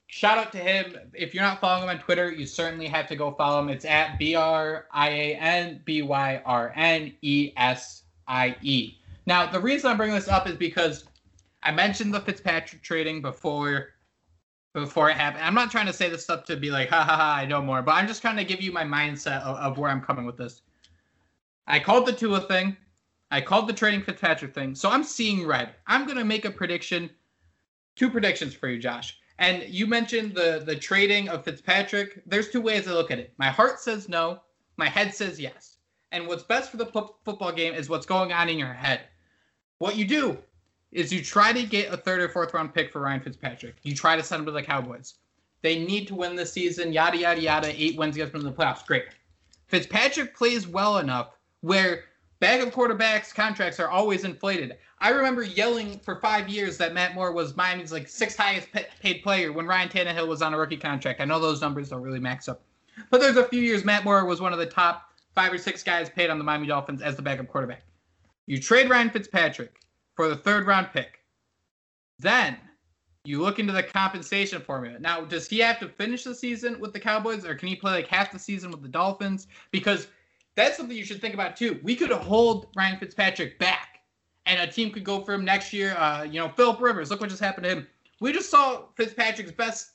shout 0.07 0.39
out 0.39 0.53
to 0.53 0.59
him. 0.59 0.97
If 1.15 1.35
you're 1.35 1.43
not 1.43 1.61
following 1.61 1.85
him 1.85 1.89
on 1.91 1.99
Twitter, 1.99 2.31
you 2.31 2.47
certainly 2.47 2.87
have 2.87 3.07
to 3.09 3.17
go 3.17 3.33
follow 3.33 3.61
him. 3.61 3.69
It's 3.69 3.85
at 3.85 4.19
B 4.19 4.35
R 4.35 4.87
I 4.93 5.09
A 5.09 5.35
N 5.37 5.81
B 5.85 6.03
Y 6.03 6.43
R 6.45 6.73
N 6.77 7.13
E 7.23 7.53
S 7.57 8.03
I 8.29 8.57
E. 8.63 8.99
Now, 9.27 9.47
the 9.47 9.61
reason 9.61 9.91
I'm 9.91 9.97
bringing 9.97 10.15
this 10.15 10.29
up 10.29 10.49
is 10.49 10.57
because 10.57 11.05
I 11.63 11.71
mentioned 11.71 12.13
the 12.13 12.21
Fitzpatrick 12.21 12.83
trading 12.83 13.23
before 13.23 13.91
before 14.73 15.11
it 15.11 15.17
happened. 15.17 15.45
I'm 15.45 15.55
not 15.55 15.71
trying 15.71 15.87
to 15.87 15.93
say 15.93 16.09
this 16.09 16.25
stuff 16.25 16.45
to 16.45 16.57
be 16.57 16.71
like, 16.71 16.89
ha 16.89 17.03
ha 17.03 17.17
ha, 17.17 17.35
I 17.37 17.45
know 17.45 17.61
more, 17.61 17.83
but 17.83 17.93
I'm 17.93 18.07
just 18.07 18.23
trying 18.23 18.37
to 18.37 18.45
give 18.45 18.63
you 18.63 18.73
my 18.73 18.85
mindset 18.85 19.43
of, 19.43 19.57
of 19.59 19.79
where 19.79 19.91
I'm 19.91 20.01
coming 20.01 20.25
with 20.25 20.39
this. 20.39 20.63
I 21.67 21.79
called 21.79 22.07
the 22.07 22.13
Tua 22.13 22.41
thing. 22.41 22.77
I 23.33 23.41
called 23.41 23.67
the 23.67 23.73
trading 23.73 24.03
Fitzpatrick 24.03 24.55
thing. 24.55 24.75
So 24.75 24.91
I'm 24.91 25.03
seeing 25.03 25.47
red. 25.47 25.75
I'm 25.87 26.07
gonna 26.07 26.25
make 26.25 26.45
a 26.45 26.51
prediction. 26.51 27.09
Two 27.97 28.11
predictions 28.11 28.53
for 28.53 28.69
you, 28.69 28.79
Josh. 28.79 29.19
And 29.39 29.63
you 29.65 29.87
mentioned 29.87 30.35
the 30.35 30.63
the 30.65 30.77
trading 30.77 31.31
of 31.31 31.43
Fitzpatrick. 31.43 32.23
There's 32.27 32.51
two 32.51 32.61
ways 32.61 32.87
I 32.87 32.93
look 32.93 33.11
at 33.11 33.19
it. 33.19 33.33
My 33.39 33.49
heart 33.49 33.81
says 33.81 34.07
no. 34.07 34.41
My 34.77 34.87
head 34.87 35.15
says 35.15 35.41
yes. 35.41 35.79
And 36.13 36.27
what's 36.27 36.43
best 36.43 36.71
for 36.71 36.77
the 36.77 36.87
football 36.87 37.53
game 37.53 37.73
is 37.73 37.89
what's 37.89 38.05
going 38.05 38.33
on 38.33 38.51
in 38.51 38.59
your 38.59 38.75
head. 38.75 39.01
What 39.79 39.97
you 39.97 40.05
do 40.05 40.37
is 40.91 41.11
you 41.11 41.25
try 41.25 41.55
to 41.55 41.63
get 41.63 41.93
a 41.93 41.97
third 41.97 42.21
or 42.21 42.29
fourth 42.29 42.53
round 42.53 42.75
pick 42.75 42.93
for 42.93 43.01
Ryan 43.01 43.21
Fitzpatrick. 43.21 43.77
You 43.83 43.95
try 43.95 44.15
to 44.15 44.23
send 44.23 44.41
him 44.41 44.47
to 44.47 44.53
the 44.53 44.63
Cowboys. 44.63 45.15
They 45.63 45.83
need 45.83 46.07
to 46.09 46.15
win 46.15 46.37
this 46.37 46.53
season, 46.53 46.93
yada, 46.93 47.17
yada, 47.17 47.41
yada. 47.41 47.83
Eight 47.83 47.97
wins 47.97 48.17
gets 48.17 48.31
them 48.31 48.43
to 48.43 48.51
the 48.51 48.55
playoffs. 48.55 48.85
Great. 48.85 49.07
Fitzpatrick 49.69 50.37
plays 50.37 50.69
well 50.69 50.99
enough 50.99 51.31
where 51.63 52.05
backup 52.43 52.75
quarterbacks' 52.75 53.33
contracts 53.33 53.79
are 53.79 53.89
always 53.89 54.25
inflated. 54.25 54.77
I 54.99 55.11
remember 55.11 55.45
yelling 55.45 56.01
for 56.01 56.17
five 56.17 56.49
years 56.49 56.77
that 56.79 56.93
Matt 56.93 57.15
Moore 57.15 57.31
was 57.31 57.57
Miami's 57.57 57.93
like 57.93 58.09
sixth 58.09 58.37
highest 58.37 58.69
paid 59.01 59.23
player 59.23 59.53
when 59.53 59.65
Ryan 59.65 59.89
Tannehill 59.89 60.27
was 60.27 60.43
on 60.43 60.53
a 60.53 60.59
rookie 60.59 60.77
contract. 60.77 61.21
I 61.21 61.25
know 61.25 61.39
those 61.39 61.61
numbers 61.61 61.91
don't 61.91 62.03
really 62.03 62.19
max 62.19 62.49
up. 62.49 62.63
But 63.11 63.21
there's 63.21 63.37
a 63.37 63.45
few 63.45 63.63
years 63.63 63.85
Matt 63.85 64.05
Moore 64.05 64.25
was 64.25 64.41
one 64.41 64.53
of 64.53 64.59
the 64.59 64.67
top 64.67 65.13
five 65.37 65.53
or 65.53 65.59
six 65.59 65.85
guys 65.85 66.11
paid 66.11 66.31
on 66.31 66.39
the 66.39 66.45
Miami 66.45 66.67
Dolphins 66.67 67.01
as 67.01 67.15
the 67.15 67.23
backup 67.23 67.47
quarterback. 67.47 67.85
You 68.47 68.59
trade 68.61 68.91
Ryan 68.91 69.11
Fitzpatrick 69.11 69.81
for 70.17 70.29
the 70.29 70.37
third 70.37 70.67
round 70.67 70.89
pick. 70.93 71.21
Then 72.19 72.57
you 73.25 73.41
look 73.41 73.61
into 73.61 73.73
the 73.73 73.85
compensation 73.85 74.61
formula. 74.61 74.99
Now, 74.99 75.21
does 75.21 75.49
he 75.49 75.61
have 75.61 75.79
to 75.79 75.89
finish 75.89 76.25
the 76.25 76.35
season 76.35 76.81
with 76.81 76.93
the 76.93 76.99
Cowboys 76.99 77.47
or 77.47 77.55
can 77.55 77.69
he 77.69 77.77
play 77.77 77.93
like 77.93 78.09
half 78.09 78.33
the 78.33 78.39
season 78.41 78.73
with 78.73 78.83
the 78.83 78.89
Dolphins? 78.89 79.47
Because 79.71 80.09
that's 80.55 80.77
something 80.77 80.97
you 80.97 81.05
should 81.05 81.21
think 81.21 81.35
about 81.35 81.57
too. 81.57 81.81
We 81.83 81.97
could 81.97 82.11
hold 82.11 82.69
Ryan 82.77 82.99
Fitzpatrick 82.99 83.59
back 83.59 84.01
and 84.47 84.61
a 84.61 84.73
team 84.73 84.91
could 84.91 85.05
go 85.05 85.21
for 85.21 85.35
him 85.35 85.45
next 85.45 85.73
year. 85.73 85.97
Uh, 85.97 86.25
you 86.25 86.41
know, 86.41 86.49
Philip 86.49 86.81
Rivers, 86.81 87.11
look 87.11 87.21
what 87.21 87.31
just 87.31 87.43
happened 87.43 87.65
to 87.65 87.71
him. 87.71 87.87
We 88.21 88.33
just 88.33 88.51
saw 88.51 88.85
Fitzpatrick's 88.97 89.53
best 89.53 89.93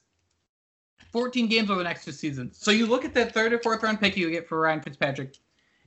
14 1.11 1.47
games 1.47 1.69
over 1.69 1.77
the 1.77 1.83
next 1.83 2.05
two 2.05 2.11
seasons. 2.11 2.57
So 2.57 2.71
you 2.71 2.85
look 2.85 3.05
at 3.05 3.13
that 3.13 3.33
third 3.33 3.53
or 3.53 3.59
fourth 3.59 3.83
round 3.83 3.99
pick 3.99 4.17
you 4.17 4.29
get 4.29 4.47
for 4.47 4.59
Ryan 4.59 4.81
Fitzpatrick. 4.81 5.37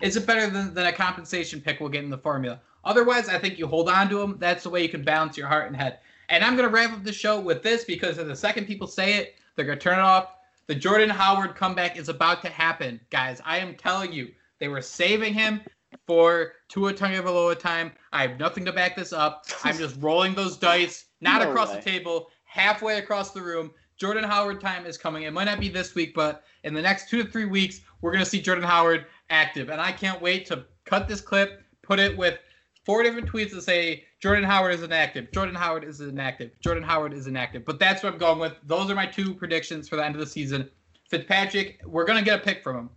Is 0.00 0.16
it 0.16 0.26
better 0.26 0.48
than, 0.48 0.72
than 0.72 0.86
a 0.86 0.92
compensation 0.92 1.60
pick 1.60 1.80
we'll 1.80 1.90
get 1.90 2.04
in 2.04 2.10
the 2.10 2.18
formula? 2.18 2.60
Otherwise, 2.84 3.28
I 3.28 3.38
think 3.38 3.58
you 3.58 3.66
hold 3.66 3.88
on 3.88 4.08
to 4.08 4.18
them. 4.18 4.36
That's 4.38 4.62
the 4.62 4.70
way 4.70 4.82
you 4.82 4.88
can 4.88 5.04
balance 5.04 5.36
your 5.36 5.46
heart 5.46 5.66
and 5.66 5.76
head. 5.76 5.98
And 6.30 6.42
I'm 6.42 6.56
going 6.56 6.68
to 6.68 6.74
wrap 6.74 6.92
up 6.92 7.04
the 7.04 7.12
show 7.12 7.38
with 7.38 7.62
this 7.62 7.84
because 7.84 8.16
the 8.16 8.36
second 8.36 8.66
people 8.66 8.86
say 8.86 9.14
it, 9.14 9.34
they're 9.54 9.66
going 9.66 9.78
to 9.78 9.82
turn 9.82 9.98
it 9.98 10.02
off. 10.02 10.36
The 10.68 10.74
Jordan 10.74 11.10
Howard 11.10 11.56
comeback 11.56 11.98
is 11.98 12.08
about 12.08 12.40
to 12.42 12.48
happen, 12.48 13.00
guys. 13.10 13.42
I 13.44 13.58
am 13.58 13.74
telling 13.74 14.12
you, 14.12 14.30
they 14.60 14.68
were 14.68 14.82
saving 14.82 15.34
him 15.34 15.60
for 16.06 16.52
Tua 16.68 16.94
Tagovailoa 16.94 17.58
time. 17.58 17.92
I 18.12 18.22
have 18.22 18.38
nothing 18.38 18.64
to 18.66 18.72
back 18.72 18.94
this 18.94 19.12
up. 19.12 19.46
I'm 19.64 19.76
just 19.76 19.96
rolling 20.00 20.34
those 20.34 20.56
dice, 20.56 21.06
not 21.20 21.42
no 21.42 21.50
across 21.50 21.70
way. 21.70 21.76
the 21.76 21.82
table, 21.82 22.28
halfway 22.44 22.98
across 22.98 23.32
the 23.32 23.42
room. 23.42 23.72
Jordan 23.96 24.24
Howard 24.24 24.60
time 24.60 24.86
is 24.86 24.96
coming. 24.96 25.24
It 25.24 25.32
might 25.32 25.44
not 25.44 25.60
be 25.60 25.68
this 25.68 25.94
week, 25.94 26.14
but 26.14 26.44
in 26.64 26.72
the 26.72 26.80
next 26.80 27.10
two 27.10 27.22
to 27.22 27.30
three 27.30 27.44
weeks, 27.44 27.80
we're 28.00 28.12
going 28.12 28.24
to 28.24 28.30
see 28.30 28.40
Jordan 28.40 28.64
Howard 28.64 29.06
active. 29.28 29.68
And 29.68 29.80
I 29.80 29.92
can't 29.92 30.22
wait 30.22 30.46
to 30.46 30.64
cut 30.86 31.06
this 31.06 31.20
clip, 31.20 31.62
put 31.82 31.98
it 31.98 32.16
with 32.16 32.38
four 32.86 33.02
different 33.02 33.30
tweets 33.30 33.50
that 33.52 33.62
say 33.62 34.04
Jordan 34.20 34.44
Howard 34.44 34.74
is 34.74 34.82
inactive. 34.82 35.30
Jordan 35.32 35.54
Howard 35.54 35.84
is 35.84 36.00
inactive. 36.00 36.50
Jordan 36.60 36.82
Howard 36.82 37.12
is 37.12 37.26
inactive. 37.26 37.64
But 37.64 37.78
that's 37.78 38.02
what 38.02 38.12
I'm 38.12 38.18
going 38.18 38.38
with. 38.38 38.54
Those 38.64 38.90
are 38.90 38.94
my 38.94 39.06
two 39.06 39.34
predictions 39.34 39.88
for 39.88 39.96
the 39.96 40.04
end 40.04 40.14
of 40.14 40.20
the 40.20 40.26
season. 40.26 40.68
Fitzpatrick, 41.08 41.80
we're 41.84 42.04
gonna 42.04 42.22
get 42.22 42.40
a 42.40 42.42
pick 42.42 42.62
from 42.62 42.76
him. 42.76 42.90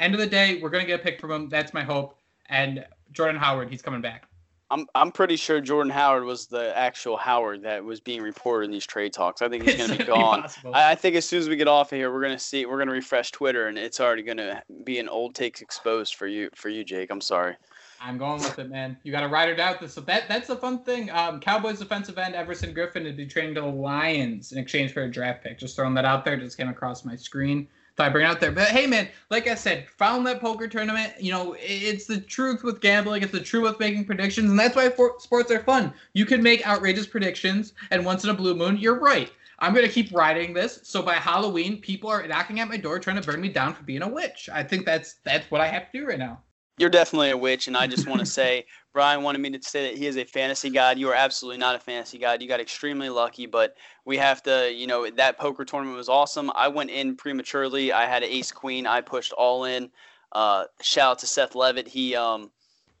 End 0.00 0.14
of 0.14 0.20
the 0.20 0.26
day, 0.26 0.60
we're 0.60 0.70
gonna 0.70 0.84
get 0.84 1.00
a 1.00 1.02
pick 1.02 1.20
from 1.20 1.30
him. 1.30 1.48
That's 1.48 1.74
my 1.74 1.82
hope. 1.82 2.18
And 2.48 2.84
Jordan 3.12 3.40
Howard, 3.40 3.70
he's 3.70 3.82
coming 3.82 4.00
back. 4.00 4.28
I'm 4.70 4.86
I'm 4.94 5.10
pretty 5.10 5.36
sure 5.36 5.60
Jordan 5.60 5.90
Howard 5.90 6.24
was 6.24 6.46
the 6.46 6.76
actual 6.76 7.16
Howard 7.16 7.62
that 7.62 7.82
was 7.82 8.00
being 8.00 8.20
reported 8.20 8.66
in 8.66 8.70
these 8.70 8.86
trade 8.86 9.12
talks. 9.12 9.40
I 9.40 9.48
think 9.48 9.64
he's 9.64 9.76
going 9.86 9.90
to 9.90 9.98
be 9.98 10.04
gone. 10.04 10.46
I, 10.74 10.92
I, 10.92 10.94
think 10.94 11.16
as 11.16 11.24
soon 11.24 11.38
as 11.38 11.48
we 11.48 11.56
get 11.56 11.68
off 11.68 11.90
of 11.90 11.96
here, 11.96 12.12
we're 12.12 12.20
going 12.20 12.36
to 12.36 12.38
see 12.38 12.66
we're 12.66 12.76
going 12.76 12.88
to 12.88 12.94
refresh 12.94 13.30
Twitter, 13.30 13.68
and 13.68 13.78
it's 13.78 13.98
already 13.98 14.22
going 14.22 14.36
to 14.36 14.62
be 14.84 14.98
an 14.98 15.08
old 15.08 15.34
takes 15.34 15.62
exposed 15.62 16.16
for 16.16 16.26
you 16.26 16.50
for 16.54 16.68
you, 16.68 16.84
Jake. 16.84 17.10
I'm 17.10 17.22
sorry. 17.22 17.56
I'm 18.00 18.18
going 18.18 18.40
with 18.40 18.58
it, 18.58 18.68
man. 18.68 18.96
You 19.02 19.10
got 19.10 19.22
to 19.22 19.28
ride 19.28 19.48
it 19.48 19.58
out. 19.58 19.80
This 19.80 19.94
that 19.94 20.28
that's 20.28 20.48
the 20.48 20.56
fun 20.56 20.80
thing. 20.84 21.10
Um, 21.10 21.40
Cowboys 21.40 21.78
defensive 21.78 22.18
end 22.18 22.34
Everson 22.34 22.74
Griffen 22.74 23.04
would 23.04 23.16
be 23.16 23.26
trading 23.26 23.54
to 23.54 23.62
the 23.62 23.66
Lions 23.66 24.52
in 24.52 24.58
exchange 24.58 24.92
for 24.92 25.04
a 25.04 25.10
draft 25.10 25.42
pick. 25.42 25.58
Just 25.58 25.76
throwing 25.76 25.94
that 25.94 26.04
out 26.04 26.26
there. 26.26 26.36
Just 26.36 26.58
came 26.58 26.68
across 26.68 27.06
my 27.06 27.16
screen. 27.16 27.68
I'd 28.04 28.12
bring 28.12 28.24
it 28.24 28.28
out 28.28 28.40
there. 28.40 28.52
But 28.52 28.68
hey, 28.68 28.86
man, 28.86 29.08
like 29.30 29.48
I 29.48 29.54
said, 29.54 29.88
found 29.88 30.26
that 30.26 30.40
poker 30.40 30.68
tournament. 30.68 31.12
You 31.20 31.32
know, 31.32 31.56
it's 31.58 32.06
the 32.06 32.20
truth 32.20 32.62
with 32.62 32.80
gambling. 32.80 33.22
It's 33.22 33.32
the 33.32 33.40
truth 33.40 33.64
with 33.64 33.80
making 33.80 34.04
predictions, 34.04 34.50
and 34.50 34.58
that's 34.58 34.76
why 34.76 34.90
for, 34.90 35.14
sports 35.18 35.50
are 35.50 35.62
fun. 35.62 35.92
You 36.12 36.26
can 36.26 36.42
make 36.42 36.66
outrageous 36.66 37.06
predictions, 37.06 37.72
and 37.90 38.04
once 38.04 38.24
in 38.24 38.30
a 38.30 38.34
blue 38.34 38.54
moon, 38.54 38.76
you're 38.76 38.98
right. 38.98 39.30
I'm 39.60 39.74
gonna 39.74 39.88
keep 39.88 40.12
riding 40.14 40.54
this. 40.54 40.80
So 40.84 41.02
by 41.02 41.14
Halloween, 41.14 41.80
people 41.80 42.08
are 42.10 42.26
knocking 42.26 42.60
at 42.60 42.68
my 42.68 42.76
door 42.76 42.98
trying 42.98 43.20
to 43.20 43.26
burn 43.26 43.40
me 43.40 43.48
down 43.48 43.74
for 43.74 43.82
being 43.82 44.02
a 44.02 44.08
witch. 44.08 44.48
I 44.52 44.62
think 44.62 44.86
that's 44.86 45.14
that's 45.24 45.50
what 45.50 45.60
I 45.60 45.66
have 45.66 45.90
to 45.90 45.98
do 45.98 46.06
right 46.06 46.18
now. 46.18 46.40
You're 46.78 46.90
definitely 46.90 47.30
a 47.30 47.36
witch, 47.36 47.66
and 47.66 47.76
I 47.76 47.86
just 47.86 48.06
want 48.06 48.20
to 48.20 48.26
say, 48.40 48.66
Brian 48.92 49.22
wanted 49.22 49.40
me 49.40 49.50
to 49.50 49.62
say 49.62 49.90
that 49.90 49.98
he 49.98 50.06
is 50.06 50.16
a 50.16 50.24
fantasy 50.24 50.70
god. 50.70 50.98
You 50.98 51.08
are 51.10 51.14
absolutely 51.14 51.58
not 51.58 51.74
a 51.74 51.78
fantasy 51.78 52.18
god. 52.18 52.40
You 52.40 52.48
got 52.48 52.60
extremely 52.60 53.08
lucky, 53.08 53.46
but 53.46 53.76
we 54.04 54.16
have 54.16 54.42
to, 54.44 54.72
you 54.72 54.86
know, 54.86 55.08
that 55.10 55.38
poker 55.38 55.64
tournament 55.64 55.96
was 55.96 56.08
awesome. 56.08 56.50
I 56.54 56.68
went 56.68 56.90
in 56.90 57.16
prematurely. 57.16 57.92
I 57.92 58.06
had 58.06 58.22
an 58.22 58.30
ace 58.30 58.52
queen. 58.52 58.86
I 58.86 59.00
pushed 59.00 59.32
all 59.32 59.64
in. 59.64 59.90
Uh, 60.32 60.64
shout 60.80 61.12
out 61.12 61.18
to 61.20 61.26
Seth 61.26 61.54
Levitt. 61.54 61.88
He, 61.88 62.14
um, 62.14 62.50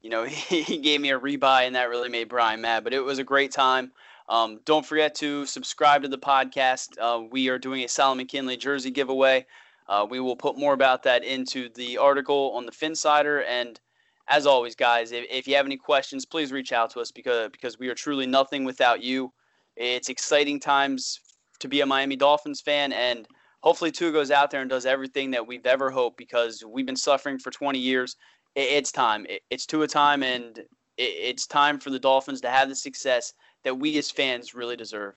you 0.02 0.10
know, 0.10 0.24
he, 0.24 0.62
he 0.62 0.78
gave 0.78 1.00
me 1.00 1.10
a 1.10 1.18
rebuy, 1.18 1.66
and 1.66 1.76
that 1.76 1.88
really 1.88 2.08
made 2.08 2.28
Brian 2.28 2.60
mad. 2.60 2.84
But 2.84 2.94
it 2.94 3.00
was 3.00 3.18
a 3.18 3.24
great 3.24 3.52
time. 3.52 3.92
Um, 4.28 4.60
don't 4.64 4.84
forget 4.84 5.14
to 5.16 5.46
subscribe 5.46 6.02
to 6.02 6.08
the 6.08 6.18
podcast. 6.18 6.98
Uh, 7.00 7.22
we 7.30 7.48
are 7.48 7.58
doing 7.58 7.84
a 7.84 7.88
Solomon 7.88 8.26
Kindley 8.26 8.56
jersey 8.56 8.90
giveaway. 8.90 9.46
Uh, 9.88 10.06
we 10.08 10.20
will 10.20 10.36
put 10.36 10.58
more 10.58 10.74
about 10.74 11.02
that 11.02 11.24
into 11.24 11.68
the 11.70 11.96
article 11.96 12.52
on 12.54 12.66
the 12.66 12.72
Phinsider. 12.72 13.42
And 13.48 13.80
as 14.28 14.46
always, 14.46 14.74
guys, 14.74 15.12
if, 15.12 15.24
if 15.30 15.48
you 15.48 15.56
have 15.56 15.66
any 15.66 15.78
questions, 15.78 16.26
please 16.26 16.52
reach 16.52 16.72
out 16.72 16.90
to 16.90 17.00
us 17.00 17.10
because 17.10 17.48
because 17.50 17.78
we 17.78 17.88
are 17.88 17.94
truly 17.94 18.26
nothing 18.26 18.64
without 18.64 19.02
you. 19.02 19.32
It's 19.76 20.08
exciting 20.08 20.60
times 20.60 21.20
to 21.60 21.68
be 21.68 21.80
a 21.80 21.86
Miami 21.86 22.16
Dolphins 22.16 22.60
fan, 22.60 22.92
and 22.92 23.26
hopefully 23.60 23.90
Tua 23.90 24.12
goes 24.12 24.30
out 24.30 24.50
there 24.50 24.60
and 24.60 24.70
does 24.70 24.86
everything 24.86 25.30
that 25.30 25.46
we've 25.46 25.66
ever 25.66 25.90
hoped 25.90 26.16
because 26.16 26.64
we've 26.66 26.86
been 26.86 26.96
suffering 26.96 27.38
for 27.38 27.50
20 27.50 27.78
years. 27.78 28.16
It's 28.54 28.92
time. 28.92 29.26
It's 29.50 29.66
Tua 29.66 29.86
time, 29.86 30.22
and 30.22 30.60
it's 30.96 31.46
time 31.46 31.78
for 31.78 31.90
the 31.90 31.98
Dolphins 31.98 32.40
to 32.42 32.50
have 32.50 32.68
the 32.68 32.74
success 32.74 33.32
that 33.62 33.78
we 33.78 33.96
as 33.98 34.10
fans 34.10 34.54
really 34.54 34.76
deserve. 34.76 35.14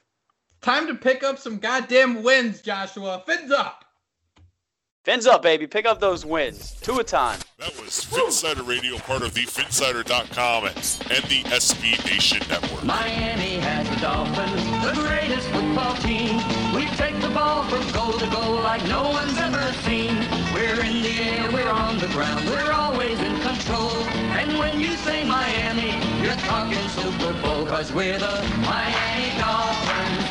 Time 0.62 0.86
to 0.88 0.94
pick 0.94 1.24
up 1.24 1.40
some 1.40 1.58
goddamn 1.58 2.22
wins, 2.22 2.62
Joshua. 2.62 3.24
Fins 3.26 3.52
up. 3.52 3.86
Fins 5.04 5.26
up, 5.26 5.42
baby. 5.42 5.66
Pick 5.66 5.88
up 5.88 6.00
those 6.00 6.24
wins. 6.28 6.74
Tua 6.82 7.04
time. 7.04 7.40
That 7.58 7.76
was 7.82 8.06
Phinsider 8.06 8.62
Radio, 8.68 9.00
part 9.00 9.24
of 9.24 9.34
the 9.34 9.48
Phinsider.com 9.48 10.66
and 10.66 10.76
the 10.76 11.42
SB 11.50 12.06
Nation 12.06 12.38
Network. 12.48 12.84
Miami 12.84 13.58
has 13.66 13.90
the 13.90 13.96
Dolphins, 13.96 14.64
the 14.86 14.94
greatest 15.02 15.48
football 15.50 15.96
team. 16.06 16.38
We 16.76 16.86
take 16.98 17.20
the 17.20 17.30
ball 17.30 17.64
from 17.64 17.82
goal 17.94 18.14
to 18.14 18.28
goal 18.30 18.62
like 18.62 18.86
no 18.88 19.02
one's 19.10 19.40
ever 19.40 19.74
seen. 19.90 20.14
We're 20.54 20.86
in 20.86 21.02
the 21.02 21.18
air, 21.34 21.52
we're 21.52 21.72
on 21.72 21.98
the 21.98 22.08
ground, 22.10 22.48
we're 22.48 22.72
always 22.72 23.20
in 23.20 23.42
control. 23.42 23.90
And 24.38 24.60
when 24.60 24.80
you 24.80 24.94
say 24.98 25.24
Miami, 25.24 25.98
you're 26.22 26.38
talking 26.46 26.88
Super 26.90 27.34
Bowl, 27.42 27.66
cause 27.66 27.92
we're 27.92 28.20
the 28.20 28.38
Miami 28.62 29.40
Dolphins. 29.40 30.31